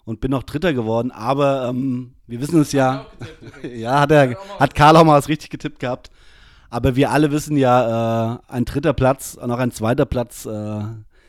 und 0.05 0.21
bin 0.21 0.31
noch 0.31 0.43
Dritter 0.43 0.73
geworden. 0.73 1.11
Aber 1.11 1.69
ähm, 1.69 2.15
wir 2.27 2.41
wissen 2.41 2.61
es 2.61 2.73
ja. 2.73 3.07
ja, 3.63 4.01
hat, 4.01 4.11
er, 4.11 4.37
hat 4.59 4.75
Karl 4.75 4.97
auch 4.97 5.05
mal 5.05 5.19
was 5.19 5.29
richtig 5.29 5.51
getippt 5.51 5.79
gehabt. 5.79 6.11
Aber 6.71 6.97
wir 6.97 7.11
alle 7.11 7.31
wissen 7.31 7.57
ja, 7.57 8.35
äh, 8.35 8.39
ein 8.49 8.65
dritter 8.65 8.93
Platz 8.93 9.35
und 9.41 9.51
auch 9.51 9.59
ein 9.59 9.73
zweiter 9.73 10.07
Platz 10.07 10.47
äh, 10.47 10.83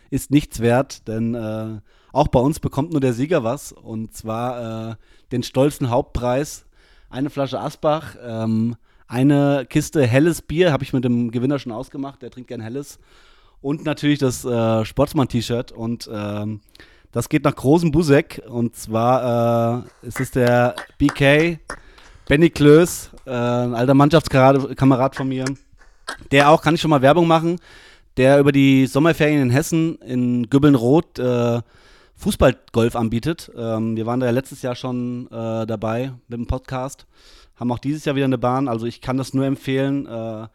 ist 0.10 0.32
nichts 0.32 0.60
wert, 0.60 1.08
denn 1.08 1.34
äh, 1.34 1.80
auch 2.14 2.28
bei 2.28 2.40
uns 2.40 2.60
bekommt 2.60 2.92
nur 2.92 3.02
der 3.02 3.14
Sieger 3.14 3.44
was. 3.44 3.72
Und 3.72 4.14
zwar 4.14 4.92
äh, 4.92 4.96
den 5.32 5.44
stolzen 5.44 5.90
Hauptpreis, 5.90 6.66
eine 7.10 7.30
Flasche 7.30 7.60
Asbach. 7.60 8.16
Ähm, 8.24 8.76
eine 9.08 9.66
Kiste 9.70 10.08
helles 10.08 10.42
Bier, 10.42 10.72
habe 10.72 10.84
ich 10.84 10.94
mit 10.94 11.04
dem 11.04 11.32
Gewinner 11.32 11.60
schon 11.60 11.74
ausgemacht, 11.74 12.22
der 12.22 12.32
trinkt 12.32 12.48
gern 12.48 12.62
helles. 12.62 12.98
Und 13.62 13.84
natürlich 13.84 14.20
das 14.20 14.46
äh, 14.46 14.86
Sportsmann-T-Shirt. 14.86 15.72
Und 15.72 16.10
ähm, 16.12 16.62
das 17.12 17.28
geht 17.28 17.44
nach 17.44 17.56
Großen 17.56 17.92
Busek. 17.92 18.42
Und 18.48 18.76
zwar 18.76 19.84
äh, 20.04 20.08
ist 20.08 20.20
es 20.20 20.32
der 20.32 20.76
BK, 20.98 21.60
Benny 22.28 22.50
Klöß, 22.50 23.12
äh, 23.26 23.32
ein 23.32 23.76
alter 23.76 23.94
Mannschaftskamerad 23.94 25.16
von 25.16 25.28
mir. 25.28 25.46
Der 26.32 26.50
auch, 26.50 26.62
kann 26.62 26.76
ich 26.76 26.82
schon 26.82 26.90
mal 26.90 27.02
Werbung 27.02 27.28
machen, 27.28 27.60
der 28.16 28.40
über 28.40 28.52
die 28.52 28.88
Sommerferien 28.88 29.42
in 29.42 29.50
Hessen 29.50 29.98
in 29.98 30.50
Gübbeln-Rot 30.50 31.20
äh, 31.20 31.62
Fußballgolf 32.22 32.96
anbietet. 32.96 33.52
Ähm, 33.58 33.96
wir 33.96 34.06
waren 34.06 34.20
da 34.20 34.28
ja 34.28 34.32
letztes 34.32 34.62
Jahr 34.62 34.76
schon 34.76 35.26
äh, 35.32 35.66
dabei 35.66 36.14
mit 36.28 36.38
dem 36.38 36.46
Podcast, 36.46 37.08
haben 37.56 37.72
auch 37.72 37.80
dieses 37.80 38.06
Jahr 38.06 38.16
wieder 38.16 38.26
eine 38.26 38.38
Bahn. 38.38 38.68
Also 38.68 38.86
ich 38.86 39.02
kann 39.02 39.18
das 39.18 39.34
nur 39.34 39.44
empfehlen. 39.46 40.06
Äh, 40.06 40.48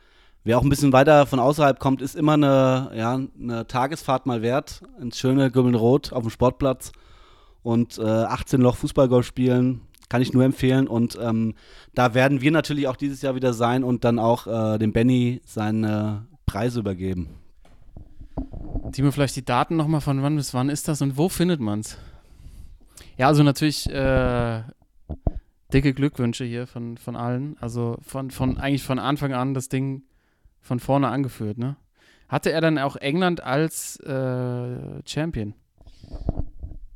wer 0.45 0.59
auch 0.59 0.63
ein 0.63 0.69
bisschen 0.69 0.93
weiter 0.93 1.27
von 1.27 1.41
außerhalb 1.41 1.81
kommt, 1.81 2.03
ist 2.03 2.15
immer 2.15 2.35
eine, 2.35 2.93
ja, 2.95 3.19
eine 3.41 3.67
Tagesfahrt 3.67 4.27
mal 4.27 4.43
wert 4.43 4.83
ins 5.01 5.19
schöne 5.19 5.51
Gübbeln-Rot 5.51 6.13
auf 6.13 6.23
dem 6.23 6.31
Sportplatz 6.31 6.93
und 7.65 7.99
äh, 7.99 8.03
18 8.03 8.61
Loch 8.61 8.77
Fußballgolf 8.77 9.27
spielen. 9.27 9.81
Kann 10.09 10.23
ich 10.23 10.33
nur 10.33 10.45
empfehlen. 10.45 10.87
Und 10.87 11.19
ähm, 11.21 11.55
da 11.95 12.15
werden 12.15 12.43
wir 12.43 12.53
natürlich 12.53 12.87
auch 12.87 12.95
dieses 12.95 13.23
Jahr 13.23 13.35
wieder 13.35 13.53
sein 13.53 13.83
und 13.83 14.05
dann 14.05 14.21
auch 14.21 14.47
äh, 14.47 14.79
dem 14.79 14.93
Benny 14.93 15.41
seine 15.45 16.29
Preise 16.47 16.79
übergeben. 16.79 17.31
Timo, 18.92 19.11
vielleicht 19.11 19.37
die 19.37 19.44
Daten 19.44 19.77
nochmal 19.77 20.01
von 20.01 20.22
wann 20.22 20.37
bis 20.37 20.55
wann 20.55 20.68
ist 20.68 20.88
das 20.88 21.03
und 21.03 21.16
wo 21.16 21.29
findet 21.29 21.61
man 21.61 21.81
es? 21.81 21.99
Ja, 23.16 23.29
also 23.29 23.42
natürlich 23.42 23.88
äh, 23.90 24.62
dicke 25.72 25.92
Glückwünsche 25.94 26.44
hier 26.44 26.66
von, 26.66 26.96
von 26.96 27.16
allen. 27.16 27.57
Also 27.61 27.99
von, 28.03 28.31
von 28.31 28.59
eigentlich 28.59 28.83
von 28.83 28.99
Anfang 28.99 29.33
an 29.33 29.55
das 29.55 29.68
Ding 29.68 30.03
von 30.61 30.81
vorne 30.81 31.09
angeführt, 31.09 31.59
ne? 31.59 31.77
Hatte 32.29 32.51
er 32.51 32.61
dann 32.61 32.79
auch 32.79 32.96
England 32.96 33.42
als 33.42 34.01
äh, 34.01 35.03
Champion? 35.07 35.55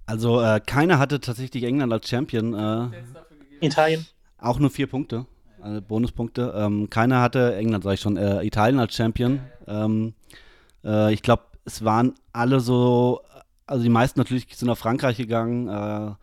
Also 0.07 0.41
äh, 0.41 0.61
keiner 0.65 0.99
hatte 0.99 1.21
tatsächlich 1.21 1.63
England 1.63 1.93
als 1.93 2.09
Champion. 2.09 2.55
Äh, 2.55 2.89
Italien. 3.61 4.07
Auch 4.39 4.59
nur 4.59 4.71
vier 4.71 4.89
Punkte, 4.89 5.27
also 5.61 5.81
Bonuspunkte. 5.83 6.53
Ähm, 6.57 6.91
keiner 6.91 7.21
hatte 7.21 7.55
England, 7.55 7.85
sag 7.85 7.95
ich 7.95 8.01
schon, 8.01 8.17
äh, 8.17 8.43
Italien 8.45 8.81
als 8.81 8.95
Champion. 8.95 9.41
Ähm, 9.69 10.15
äh, 10.85 11.13
ich 11.13 11.23
glaube, 11.23 11.45
es 11.65 11.85
waren 11.85 12.15
alle 12.33 12.61
so, 12.61 13.21
also 13.67 13.83
die 13.83 13.89
meisten 13.89 14.19
natürlich 14.19 14.47
sind 14.55 14.71
auf 14.71 14.79
Frankreich 14.79 15.17
gegangen. 15.17 15.69
Äh, 15.69 16.15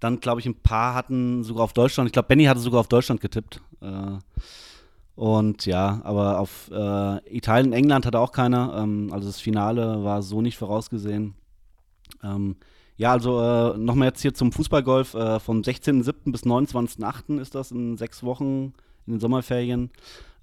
dann, 0.00 0.20
glaube 0.20 0.40
ich, 0.40 0.46
ein 0.46 0.54
paar 0.54 0.94
hatten 0.94 1.44
sogar 1.44 1.64
auf 1.64 1.74
Deutschland. 1.74 2.08
Ich 2.08 2.12
glaube, 2.12 2.28
Benny 2.28 2.44
hatte 2.44 2.60
sogar 2.60 2.80
auf 2.80 2.88
Deutschland 2.88 3.20
getippt. 3.20 3.60
Äh, 3.82 4.18
und 5.14 5.66
ja, 5.66 6.00
aber 6.04 6.40
auf 6.40 6.70
äh, 6.72 7.36
Italien, 7.36 7.74
England 7.74 8.06
hatte 8.06 8.18
auch 8.18 8.32
keiner. 8.32 8.74
Ähm, 8.78 9.10
also 9.12 9.28
das 9.28 9.38
Finale 9.38 10.02
war 10.02 10.22
so 10.22 10.40
nicht 10.40 10.56
vorausgesehen. 10.56 11.34
Ähm, 12.22 12.56
ja, 12.96 13.12
also 13.12 13.40
äh, 13.40 13.78
nochmal 13.78 14.08
jetzt 14.08 14.22
hier 14.22 14.34
zum 14.34 14.52
Fußballgolf. 14.52 15.14
Äh, 15.14 15.40
vom 15.40 15.60
16.07. 15.60 16.32
bis 16.32 16.44
29.08. 16.44 17.38
ist 17.40 17.54
das 17.54 17.70
in 17.70 17.98
sechs 17.98 18.22
Wochen 18.22 18.72
in 19.06 19.14
den 19.14 19.20
Sommerferien. 19.20 19.90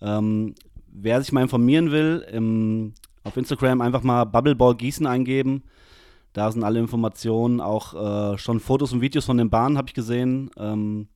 Ähm, 0.02 0.54
wer 0.88 1.22
sich 1.22 1.32
mal 1.32 1.41
informieren 1.41 1.91
will, 1.91 2.26
im 2.32 2.93
auf 3.28 3.38
Instagram 3.38 3.82
einfach 3.82 4.04
mal 4.04 4.24
Bubbleball 4.24 4.76
Gießen 4.76 5.06
eingeben. 5.06 5.63
Da 6.34 6.52
sind 6.52 6.63
alle 6.63 6.80
Informationen, 6.80 7.62
auch 7.62 8.34
äh, 8.34 8.38
schon 8.38 8.60
Fotos 8.60 8.94
und 8.94 9.02
Videos 9.02 9.26
von 9.26 9.38
den 9.38 9.50
Bahnen 9.50 9.78
habe 9.78 9.90
ich 9.90 9.94
gesehen. 9.94 10.50
Ähm, 10.58 11.08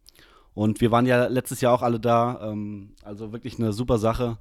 und 0.53 0.81
wir 0.81 0.91
waren 0.91 1.05
ja 1.05 1.27
letztes 1.27 1.61
Jahr 1.61 1.73
auch 1.73 1.81
alle 1.81 1.99
da. 1.99 2.51
Ähm, 2.51 2.91
also 3.03 3.31
wirklich 3.31 3.57
eine 3.57 3.71
super 3.71 3.97
Sache. 3.97 4.37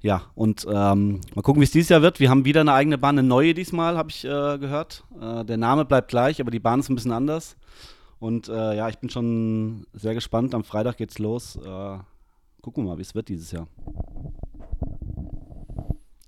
Ja, 0.00 0.22
und 0.36 0.64
ähm, 0.70 1.20
mal 1.34 1.42
gucken, 1.42 1.60
wie 1.60 1.64
es 1.64 1.72
dieses 1.72 1.88
Jahr 1.88 2.02
wird. 2.02 2.20
Wir 2.20 2.30
haben 2.30 2.44
wieder 2.44 2.60
eine 2.60 2.72
eigene 2.72 2.98
Bahn, 2.98 3.18
eine 3.18 3.26
neue 3.26 3.54
diesmal, 3.54 3.96
habe 3.96 4.10
ich 4.10 4.24
äh, 4.24 4.58
gehört. 4.58 5.04
Äh, 5.20 5.44
der 5.44 5.56
Name 5.56 5.84
bleibt 5.84 6.08
gleich, 6.08 6.40
aber 6.40 6.52
die 6.52 6.60
Bahn 6.60 6.80
ist 6.80 6.88
ein 6.88 6.94
bisschen 6.94 7.12
anders. 7.12 7.56
Und 8.20 8.48
äh, 8.48 8.76
ja, 8.76 8.88
ich 8.88 8.98
bin 8.98 9.10
schon 9.10 9.86
sehr 9.94 10.14
gespannt. 10.14 10.54
Am 10.54 10.62
Freitag 10.62 10.98
geht's 10.98 11.18
los. 11.18 11.56
Äh, 11.56 11.98
gucken 12.62 12.84
wir 12.84 12.90
mal, 12.90 12.98
wie 12.98 13.02
es 13.02 13.14
wird 13.14 13.28
dieses 13.28 13.50
Jahr. 13.50 13.66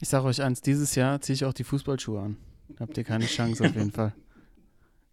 Ich 0.02 0.08
sage 0.08 0.24
euch 0.24 0.40
eins, 0.42 0.62
dieses 0.62 0.94
Jahr 0.94 1.20
ziehe 1.20 1.34
ich 1.34 1.44
auch 1.44 1.52
die 1.52 1.64
Fußballschuhe 1.64 2.20
an. 2.20 2.36
Habt 2.78 2.96
ihr 2.96 3.04
keine 3.04 3.26
Chance 3.26 3.66
auf 3.66 3.74
jeden 3.74 3.92
Fall. 3.92 4.14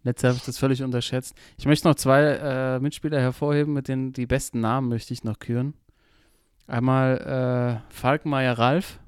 Letztes 0.03 0.23
Jahr 0.23 0.29
habe 0.31 0.37
ich 0.37 0.45
das 0.45 0.57
völlig 0.57 0.81
unterschätzt. 0.81 1.35
Ich 1.57 1.65
möchte 1.65 1.89
noch 1.89 1.95
zwei 1.95 2.21
äh, 2.23 2.79
Mitspieler 2.79 3.19
hervorheben, 3.19 3.73
mit 3.73 3.89
denen 3.89 4.13
die 4.13 4.25
besten 4.25 4.61
Namen 4.61 4.87
möchte 4.87 5.13
ich 5.13 5.25
noch 5.25 5.39
küren. 5.39 5.73
Einmal 6.67 7.81
äh, 7.89 7.93
Falkmeier 7.93 8.57
Ralf, 8.57 8.99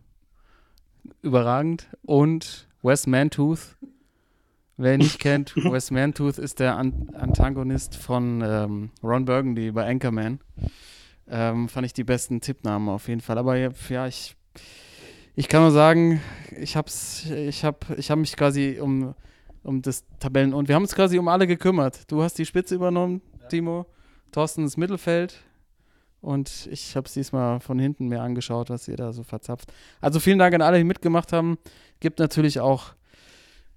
überragend, 1.21 1.87
und 2.01 2.67
Wes 2.81 3.07
Mantooth. 3.07 3.77
Wer 4.75 4.95
ihn 4.95 4.99
nicht 4.99 5.19
kennt, 5.19 5.55
Wes 5.71 5.91
Mantooth 5.91 6.39
ist 6.39 6.59
der 6.59 6.75
An 6.75 7.09
Antagonist 7.13 7.95
von 7.95 8.41
ähm, 8.45 8.91
Ron 9.01 9.23
Burgundy 9.23 9.71
bei 9.71 9.89
Anchorman. 9.89 10.41
Ähm, 11.29 11.69
fand 11.69 11.85
ich 11.85 11.93
die 11.93 12.03
besten 12.03 12.41
Tippnamen 12.41 12.89
auf 12.89 13.07
jeden 13.07 13.21
Fall. 13.21 13.37
Aber 13.37 13.55
ja, 13.55 14.07
ich 14.07 14.35
ich 15.35 15.47
kann 15.47 15.61
nur 15.61 15.71
sagen, 15.71 16.21
ich 16.59 16.75
hab's, 16.75 17.25
ich 17.29 17.63
hab, 17.63 17.89
ich 17.97 18.11
hab 18.11 18.19
mich 18.19 18.35
quasi 18.35 18.79
um, 18.81 19.13
um 19.63 19.81
das 19.81 20.03
Tabellen 20.19 20.53
und 20.53 20.67
wir 20.67 20.75
haben 20.75 20.83
uns 20.83 20.95
quasi 20.95 21.17
um 21.17 21.27
alle 21.27 21.47
gekümmert. 21.47 22.11
Du 22.11 22.21
hast 22.21 22.37
die 22.37 22.45
Spitze 22.45 22.75
übernommen, 22.75 23.21
ja. 23.39 23.47
Timo, 23.47 23.85
Thorsten 24.31 24.63
das 24.63 24.77
Mittelfeld 24.77 25.39
und 26.21 26.67
ich 26.71 26.95
habe 26.95 27.07
es 27.07 27.13
diesmal 27.13 27.59
von 27.59 27.79
hinten 27.79 28.07
mir 28.07 28.21
angeschaut, 28.21 28.69
was 28.69 28.87
ihr 28.87 28.97
da 28.97 29.13
so 29.13 29.23
verzapft. 29.23 29.71
Also 30.01 30.19
vielen 30.19 30.39
Dank 30.39 30.53
an 30.53 30.61
alle, 30.61 30.77
die 30.77 30.83
mitgemacht 30.83 31.31
haben. 31.31 31.57
Gibt 31.99 32.19
natürlich 32.19 32.59
auch 32.59 32.93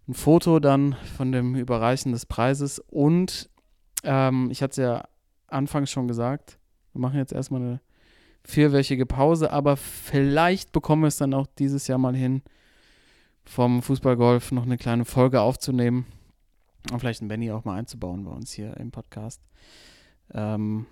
ein 0.09 0.15
Foto 0.15 0.59
dann 0.59 0.97
von 1.17 1.31
dem 1.31 1.55
Überreichen 1.55 2.13
des 2.13 2.27
Preises 2.27 2.81
und 2.81 3.49
ähm, 4.05 4.49
ich 4.51 4.63
hatte 4.63 4.71
es 4.73 4.77
ja 4.79 5.05
anfangs 5.47 5.91
schon 5.91 6.09
gesagt, 6.09 6.59
wir 6.93 7.01
machen 7.01 7.19
jetzt 7.19 7.33
erstmal 7.33 7.61
eine 7.61 7.81
vierwöchige 8.45 9.07
Pause, 9.07 9.53
aber 9.53 9.77
vielleicht 9.77 10.73
bekommen 10.73 11.03
wir 11.03 11.09
es 11.09 11.17
dann 11.17 11.35
auch 11.35 11.47
dieses 11.59 11.87
Jahr 11.87 11.99
mal 11.99 12.15
hin, 12.15 12.43
vom 13.45 13.83
Fußballgolf 13.83 14.53
noch 14.53 14.65
eine 14.65 14.79
kleine 14.79 15.05
Folge 15.05 15.41
aufzunehmen 15.41 16.07
und 16.91 17.01
vielleicht 17.01 17.21
einen 17.21 17.29
Benny 17.29 17.51
auch 17.51 17.65
mal 17.65 17.77
einzubauen 17.77 18.25
bei 18.25 18.31
uns 18.31 18.53
hier 18.53 18.77
im 18.77 18.91
Podcast. 18.91 19.41
Ähm, 20.33 20.87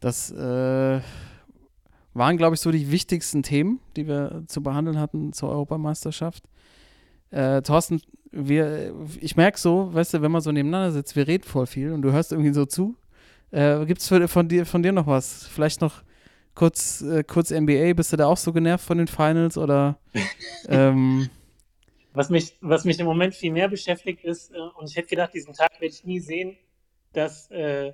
das 0.00 0.30
äh, 0.30 1.00
waren, 2.14 2.36
glaube 2.36 2.54
ich, 2.54 2.60
so 2.60 2.70
die 2.70 2.90
wichtigsten 2.90 3.42
Themen, 3.42 3.80
die 3.96 4.06
wir 4.06 4.44
zu 4.46 4.62
behandeln 4.62 4.98
hatten 4.98 5.32
zur 5.32 5.50
Europameisterschaft. 5.50 6.44
Äh, 7.30 7.62
Thorsten, 7.62 8.00
wir, 8.30 8.94
ich 9.20 9.36
merke 9.36 9.58
so, 9.58 9.92
weißt 9.92 10.14
du, 10.14 10.22
wenn 10.22 10.32
man 10.32 10.42
so 10.42 10.52
nebeneinander 10.52 10.92
sitzt, 10.92 11.16
wir 11.16 11.26
reden 11.26 11.44
voll 11.44 11.66
viel 11.66 11.92
und 11.92 12.02
du 12.02 12.12
hörst 12.12 12.32
irgendwie 12.32 12.52
so 12.52 12.66
zu. 12.66 12.96
Äh, 13.50 13.84
Gibt 13.86 14.00
es 14.00 14.08
von 14.30 14.48
dir, 14.48 14.66
von 14.66 14.82
dir 14.82 14.92
noch 14.92 15.06
was? 15.06 15.46
Vielleicht 15.46 15.80
noch 15.80 16.02
kurz, 16.56 17.02
äh, 17.02 17.22
kurz 17.22 17.52
NBA, 17.52 17.92
bist 17.94 18.12
du 18.12 18.16
da 18.16 18.26
auch 18.26 18.36
so 18.36 18.52
genervt 18.52 18.84
von 18.84 18.98
den 18.98 19.06
Finals 19.06 19.56
oder? 19.56 20.00
ähm, 20.68 21.30
was, 22.12 22.30
mich, 22.30 22.56
was 22.60 22.84
mich 22.84 22.98
im 22.98 23.06
Moment 23.06 23.36
viel 23.36 23.52
mehr 23.52 23.68
beschäftigt 23.68 24.24
ist, 24.24 24.52
äh, 24.52 24.58
und 24.58 24.90
ich 24.90 24.96
hätte 24.96 25.08
gedacht, 25.08 25.34
diesen 25.34 25.54
Tag 25.54 25.72
werde 25.74 25.94
ich 25.94 26.04
nie 26.04 26.18
sehen, 26.18 26.56
dass 27.12 27.48
äh, 27.50 27.92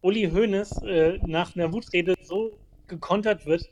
Uli 0.00 0.30
Hoeneß 0.30 0.82
äh, 0.82 1.18
nach 1.26 1.54
einer 1.54 1.72
Wutrede 1.72 2.14
so 2.20 2.58
gekontert 2.88 3.46
wird 3.46 3.70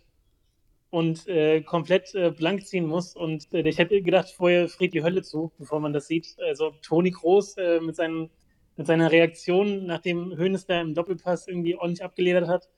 und 0.91 1.27
äh, 1.27 1.63
komplett 1.63 2.15
äh, 2.15 2.31
blank 2.31 2.67
ziehen 2.67 2.87
muss. 2.87 3.17
Und 3.17 3.53
ich 3.53 3.79
hätte 3.79 4.03
gedacht, 4.03 4.31
vorher 4.31 4.69
friert 4.69 4.95
die 4.95 5.03
Hölle 5.03 5.23
zu, 5.23 5.53
bevor 5.59 5.81
man 5.81 5.93
das 5.93 6.07
sieht. 6.07 6.37
Also 6.47 6.73
Toni 6.83 7.11
Groß 7.11 7.57
mit, 7.81 7.97
seinen, 7.97 8.31
mit 8.77 8.87
seiner 8.87 9.11
Reaktion, 9.11 9.87
nachdem 9.87 10.37
Hoeneß 10.37 10.67
da 10.67 10.81
im 10.81 10.95
Doppelpass 10.95 11.49
irgendwie 11.49 11.77
ordentlich 11.77 12.05
abgeledert 12.05 12.49
hat, 12.49 12.69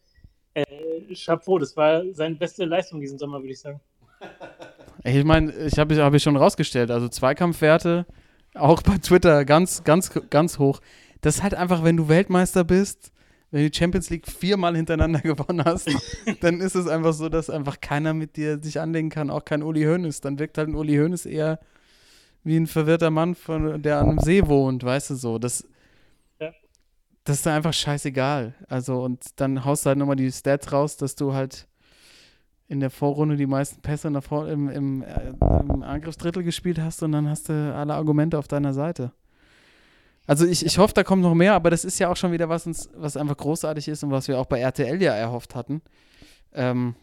äh, 0.62 1.14
Chapeau, 1.14 1.58
das 1.58 1.76
war 1.76 2.02
seine 2.12 2.34
beste 2.34 2.64
Leistung 2.64 3.00
diesen 3.00 3.18
Sommer, 3.18 3.40
würde 3.40 3.52
ich 3.52 3.60
sagen. 3.60 3.80
Ich 5.04 5.24
meine, 5.24 5.52
ich 5.52 5.78
habe 5.78 5.96
hab 6.02 6.14
ich 6.14 6.22
schon 6.22 6.36
rausgestellt, 6.36 6.90
also 6.90 7.08
Zweikampfwerte 7.08 8.06
auch 8.54 8.82
bei 8.82 8.98
Twitter 8.98 9.44
ganz, 9.44 9.84
ganz, 9.84 10.10
ganz 10.30 10.58
hoch. 10.58 10.80
Das 11.20 11.36
ist 11.36 11.42
halt 11.42 11.54
einfach, 11.54 11.84
wenn 11.84 11.96
du 11.96 12.08
Weltmeister 12.08 12.64
bist, 12.64 13.12
wenn 13.50 13.62
du 13.62 13.70
die 13.70 13.78
Champions 13.78 14.10
League 14.10 14.26
viermal 14.26 14.76
hintereinander 14.76 15.20
gewonnen 15.22 15.64
hast, 15.64 15.90
dann 16.40 16.60
ist 16.60 16.74
es 16.74 16.86
einfach 16.86 17.12
so, 17.12 17.28
dass 17.28 17.50
einfach 17.50 17.80
keiner 17.80 18.14
mit 18.14 18.36
dir 18.36 18.58
sich 18.62 18.80
anlegen 18.80 19.10
kann, 19.10 19.30
auch 19.30 19.44
kein 19.44 19.62
Uli 19.62 19.84
Hoeneß. 19.84 20.20
Dann 20.20 20.38
wirkt 20.38 20.58
halt 20.58 20.68
ein 20.68 20.74
Uli 20.74 20.96
Hoeneß 20.96 21.26
eher 21.26 21.58
wie 22.44 22.56
ein 22.56 22.66
verwirrter 22.66 23.10
Mann, 23.10 23.34
von, 23.34 23.82
der 23.82 23.98
an 23.98 24.10
einem 24.10 24.18
See 24.20 24.46
wohnt, 24.46 24.84
weißt 24.84 25.10
du 25.10 25.14
so. 25.14 25.38
Das, 25.38 25.64
das 27.28 27.36
ist 27.36 27.46
dann 27.46 27.56
einfach 27.56 27.74
scheißegal. 27.74 28.54
Also, 28.68 29.02
und 29.02 29.22
dann 29.36 29.66
haust 29.66 29.84
du 29.84 29.88
halt 29.88 29.98
nochmal 29.98 30.16
die 30.16 30.32
Stats 30.32 30.72
raus, 30.72 30.96
dass 30.96 31.14
du 31.14 31.34
halt 31.34 31.68
in 32.68 32.80
der 32.80 32.88
Vorrunde 32.88 33.36
die 33.36 33.46
meisten 33.46 33.82
Pässe 33.82 34.10
Vor 34.22 34.48
im, 34.48 34.70
im, 34.70 35.02
äh, 35.02 35.34
im, 35.60 35.82
Angriffsdrittel 35.82 36.42
gespielt 36.42 36.78
hast 36.80 37.02
und 37.02 37.12
dann 37.12 37.28
hast 37.28 37.50
du 37.50 37.74
alle 37.74 37.94
Argumente 37.94 38.38
auf 38.38 38.48
deiner 38.48 38.72
Seite. 38.72 39.12
Also 40.26 40.46
ich, 40.46 40.64
ich 40.64 40.78
hoffe, 40.78 40.94
da 40.94 41.04
kommt 41.04 41.22
noch 41.22 41.34
mehr, 41.34 41.52
aber 41.52 41.68
das 41.68 41.84
ist 41.84 41.98
ja 41.98 42.08
auch 42.08 42.16
schon 42.16 42.32
wieder 42.32 42.48
was, 42.48 42.66
uns, 42.66 42.88
was 42.94 43.18
einfach 43.18 43.36
großartig 43.36 43.88
ist 43.88 44.02
und 44.02 44.10
was 44.10 44.26
wir 44.26 44.38
auch 44.38 44.46
bei 44.46 44.60
RTL 44.60 45.00
ja 45.02 45.12
erhofft 45.12 45.54
hatten. 45.54 45.82
ähm, 46.54 46.94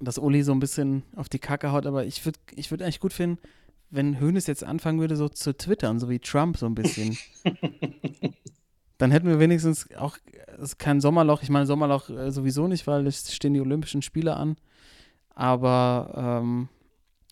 dass 0.00 0.18
Uli 0.18 0.42
so 0.42 0.52
ein 0.52 0.60
bisschen 0.60 1.02
auf 1.16 1.28
die 1.28 1.38
Kacke 1.40 1.72
haut, 1.72 1.86
aber 1.86 2.04
ich 2.04 2.24
würde 2.24 2.38
ich 2.54 2.70
würd 2.70 2.82
eigentlich 2.82 3.00
gut 3.00 3.12
finden, 3.12 3.38
wenn 3.90 4.20
Hönes 4.20 4.46
jetzt 4.46 4.64
anfangen 4.64 5.00
würde, 5.00 5.16
so 5.16 5.28
zu 5.28 5.56
twittern, 5.56 5.98
so 5.98 6.08
wie 6.08 6.18
Trump 6.20 6.56
so 6.56 6.66
ein 6.66 6.74
bisschen. 6.74 7.16
Dann 9.04 9.10
hätten 9.10 9.28
wir 9.28 9.38
wenigstens 9.38 9.86
auch 9.96 10.16
es 10.58 10.78
kein 10.78 11.02
Sommerloch. 11.02 11.42
Ich 11.42 11.50
meine, 11.50 11.66
Sommerloch 11.66 12.08
äh, 12.08 12.30
sowieso 12.32 12.68
nicht, 12.68 12.86
weil 12.86 13.06
es 13.06 13.34
stehen 13.34 13.52
die 13.52 13.60
Olympischen 13.60 14.00
Spiele 14.00 14.34
an. 14.34 14.56
Aber 15.28 16.40
ähm, 16.42 16.70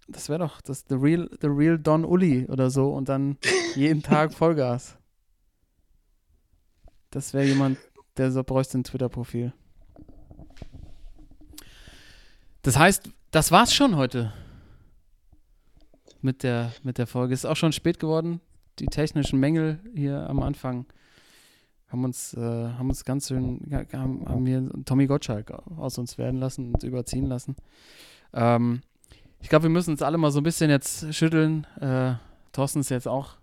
das 0.07 0.29
wäre 0.29 0.41
doch 0.41 0.61
das 0.61 0.85
the 0.91 0.97
real, 0.97 1.31
the 1.41 1.47
real 1.47 1.79
Don 1.79 2.05
Uli 2.05 2.45
oder 2.51 2.69
so 2.69 2.93
und 2.93 3.09
dann 3.09 3.39
jeden 3.75 4.03
Tag 4.03 4.35
Vollgas. 4.35 4.99
Das 7.09 7.33
wäre 7.33 7.47
jemand, 7.47 7.79
der 8.19 8.33
so 8.33 8.45
bräuchte 8.45 8.77
ein 8.77 8.85
Twitter-Profil. 8.85 9.55
Das 12.61 12.79
heißt, 12.79 13.09
das 13.31 13.51
war's 13.51 13.73
schon 13.73 13.97
heute 13.97 14.35
mit 16.21 16.43
der, 16.43 16.75
mit 16.83 16.99
der 16.99 17.07
Folge. 17.07 17.33
Ist 17.33 17.47
auch 17.47 17.57
schon 17.57 17.73
spät 17.73 17.99
geworden. 17.99 18.43
Die 18.79 18.89
technischen 18.89 19.41
Mängel 19.41 19.81
hier 19.95 20.29
am 20.29 20.43
Anfang 20.43 20.85
haben 21.93 22.05
uns, 22.05 22.35
äh, 22.35 22.41
haben 22.41 22.89
uns 22.89 23.05
ganz 23.05 23.29
schön, 23.29 23.61
haben, 23.93 24.27
haben 24.27 24.47
hier 24.47 24.69
Tommy 24.87 25.07
Gottschalk 25.07 25.53
aus 25.77 25.99
uns 25.99 26.17
werden 26.17 26.41
lassen 26.41 26.73
und 26.73 26.83
überziehen 26.83 27.27
lassen. 27.27 27.55
Ähm, 28.33 28.81
ich 29.41 29.51
glaube, 29.51 29.65
wir 29.65 29.71
müssen 29.71 29.91
uns 29.91 30.01
alle 30.01 30.17
mal 30.17 30.31
so 30.31 30.41
ein 30.41 30.45
bisschen 30.45 30.71
jetzt 30.71 31.15
schütteln. 31.15 31.67
Äh, 31.81 32.15
Thorsten 32.53 32.81
ist 32.81 32.89
jetzt 32.89 33.07
auch, 33.07 33.35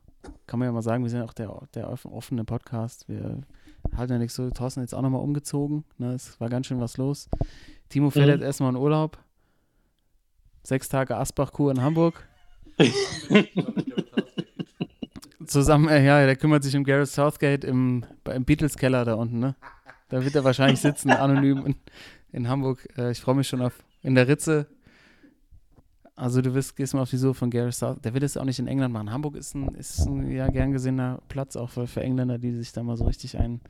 kann 0.47 0.60
man 0.60 0.68
ja 0.68 0.72
mal 0.72 0.82
sagen, 0.82 1.04
wir 1.04 1.12
sind 1.12 1.22
auch 1.22 1.34
der, 1.34 1.56
der 1.76 1.89
offene 1.89 2.43
Podcast. 2.43 3.08
Wir 3.08 3.43
halten 3.95 4.14
ja 4.14 4.20
nichts 4.20 4.36
so. 4.36 4.50
Thorsten 4.50 4.80
ist 4.82 4.91
jetzt 4.91 4.97
auch 4.97 5.04
nochmal 5.04 5.22
umgezogen. 5.22 5.86
Ne? 6.00 6.14
Es 6.14 6.39
war 6.39 6.50
ganz 6.50 6.66
schön 6.66 6.80
was 6.80 6.97
los. 6.97 7.30
Timo 7.89 8.10
fährt 8.10 8.28
mhm. 8.28 8.34
jetzt 8.34 8.43
erstmal 8.43 8.72
in 8.72 8.78
Urlaub. 8.78 9.20
Sechs 10.64 10.89
Tage 10.89 11.18
Asbach-Kur 11.18 11.72
in 11.72 11.82
Hamburg. 11.82 12.28
Zusammen, 15.50 15.88
äh, 15.89 16.06
ja, 16.06 16.24
der 16.24 16.36
kümmert 16.36 16.64
sich 16.64 16.78
um 16.78 16.84
Gareth 16.84 17.10
Southgate 17.10 17.64
im, 17.64 18.06
im 18.32 18.45
Beatles-Keller 18.45 19.04
da 19.04 19.16
unten, 19.16 19.39
ne? 19.39 19.56
Da 20.10 20.24
wird 20.24 20.36
er 20.36 20.43
wahrscheinlich 20.43 20.80
sitzen, 20.80 21.10
anonym 21.10 21.66
in, 21.66 21.76
in 22.32 22.47
Hamburg. 22.47 22.88
Äh, 22.95 23.10
ich 23.10 23.20
freue 23.20 23.34
mich 23.34 23.47
schon 23.47 23.64
auf 23.64 23.74
in 24.04 24.14
der 24.14 24.28
Ritze. 24.28 24.68
Also 26.16 26.43
du 26.43 26.54
wirst, 26.54 26.76
gehst 26.76 26.93
mal 26.93 27.02
auf 27.02 27.10
die 27.10 27.18
Suche 27.18 27.34
von 27.34 27.50
Gareth 27.50 27.74
Southgate. 27.74 28.06
Der 28.06 28.14
wird 28.14 28.26
es 28.26 28.38
auch 28.38 28.43
nicht 28.43 28.60
in 28.60 28.68
England 28.68 28.93
machen. 28.93 29.12
Hamburg 29.12 29.36
ist 29.36 29.56
ein, 29.56 29.74
ist 29.74 30.06
ein 30.06 30.30
ja 30.30 30.47
gern 30.50 30.72
gesehener 30.72 31.20
Platz 31.30 31.56
auch 31.56 31.72
für, 31.72 31.88
für 31.88 32.02
Engländer, 32.04 32.38
die 32.38 32.52
sich 32.52 32.72
da 32.72 32.84
mal 32.84 32.95
so 32.95 33.06
richtig 33.06 33.36
einen, 33.39 33.62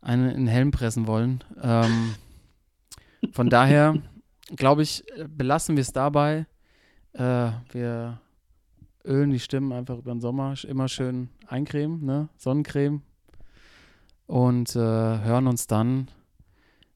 einen 0.00 0.30
in 0.30 0.36
den 0.36 0.46
Helm 0.46 0.70
pressen 0.70 1.06
wollen. 1.06 1.44
Ähm, 1.60 2.14
von 3.32 3.50
daher 3.50 4.02
glaube 4.56 4.80
ich, 4.80 5.04
belassen 5.28 5.76
wir 5.76 5.82
es 5.82 5.92
dabei. 5.92 6.46
Äh, 7.12 7.50
wir 7.72 8.18
ölen 9.06 9.30
die 9.30 9.40
Stimmen 9.40 9.72
einfach 9.72 9.98
über 9.98 10.12
den 10.12 10.20
Sommer 10.20 10.54
immer 10.66 10.88
schön 10.88 11.28
eincremen, 11.46 12.04
ne? 12.04 12.28
Sonnencreme. 12.36 13.02
Und 14.26 14.74
äh, 14.74 14.78
hören 14.78 15.46
uns 15.46 15.66
dann 15.66 16.08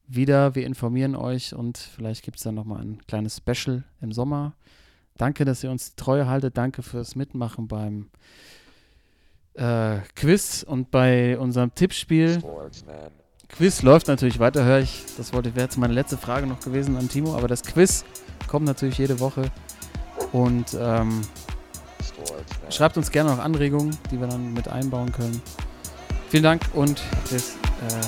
wieder. 0.07 0.55
Wir 0.55 0.65
informieren 0.65 1.15
euch 1.15 1.55
und 1.55 1.77
vielleicht 1.77 2.23
gibt 2.23 2.37
es 2.37 2.43
dann 2.43 2.55
nochmal 2.55 2.81
ein 2.81 2.99
kleines 3.07 3.37
Special 3.37 3.83
im 4.01 4.11
Sommer. 4.11 4.53
Danke, 5.17 5.45
dass 5.45 5.63
ihr 5.63 5.71
uns 5.71 5.91
die 5.91 5.95
Treue 5.95 6.27
haltet. 6.27 6.57
Danke 6.57 6.83
fürs 6.83 7.15
Mitmachen 7.15 7.67
beim 7.67 8.09
äh, 9.53 9.99
Quiz 10.15 10.63
und 10.67 10.91
bei 10.91 11.37
unserem 11.37 11.73
Tippspiel. 11.73 12.39
Sportsman. 12.39 13.11
Quiz 13.49 13.81
läuft 13.81 14.07
natürlich 14.07 14.39
weiter, 14.39 14.63
höre 14.63 14.79
ich. 14.79 15.03
Das 15.17 15.33
wollte 15.33 15.53
wäre 15.55 15.65
jetzt 15.65 15.77
meine 15.77 15.93
letzte 15.93 16.17
Frage 16.17 16.47
noch 16.47 16.61
gewesen 16.61 16.95
an 16.95 17.09
Timo, 17.09 17.35
aber 17.35 17.47
das 17.47 17.63
Quiz 17.63 18.05
kommt 18.47 18.65
natürlich 18.65 18.97
jede 18.97 19.19
Woche. 19.19 19.51
Und 20.31 20.77
ähm, 20.79 21.21
schreibt 22.69 22.97
uns 22.97 23.11
gerne 23.11 23.31
noch 23.31 23.39
Anregungen, 23.39 23.97
die 24.11 24.19
wir 24.19 24.27
dann 24.27 24.53
mit 24.53 24.67
einbauen 24.67 25.11
können. 25.11 25.41
Vielen 26.29 26.43
Dank 26.43 26.61
und 26.73 27.01
bis 27.29 27.55
äh, 27.87 28.01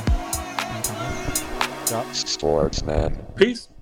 Sportsman. 2.14 3.18
Peace. 3.36 3.73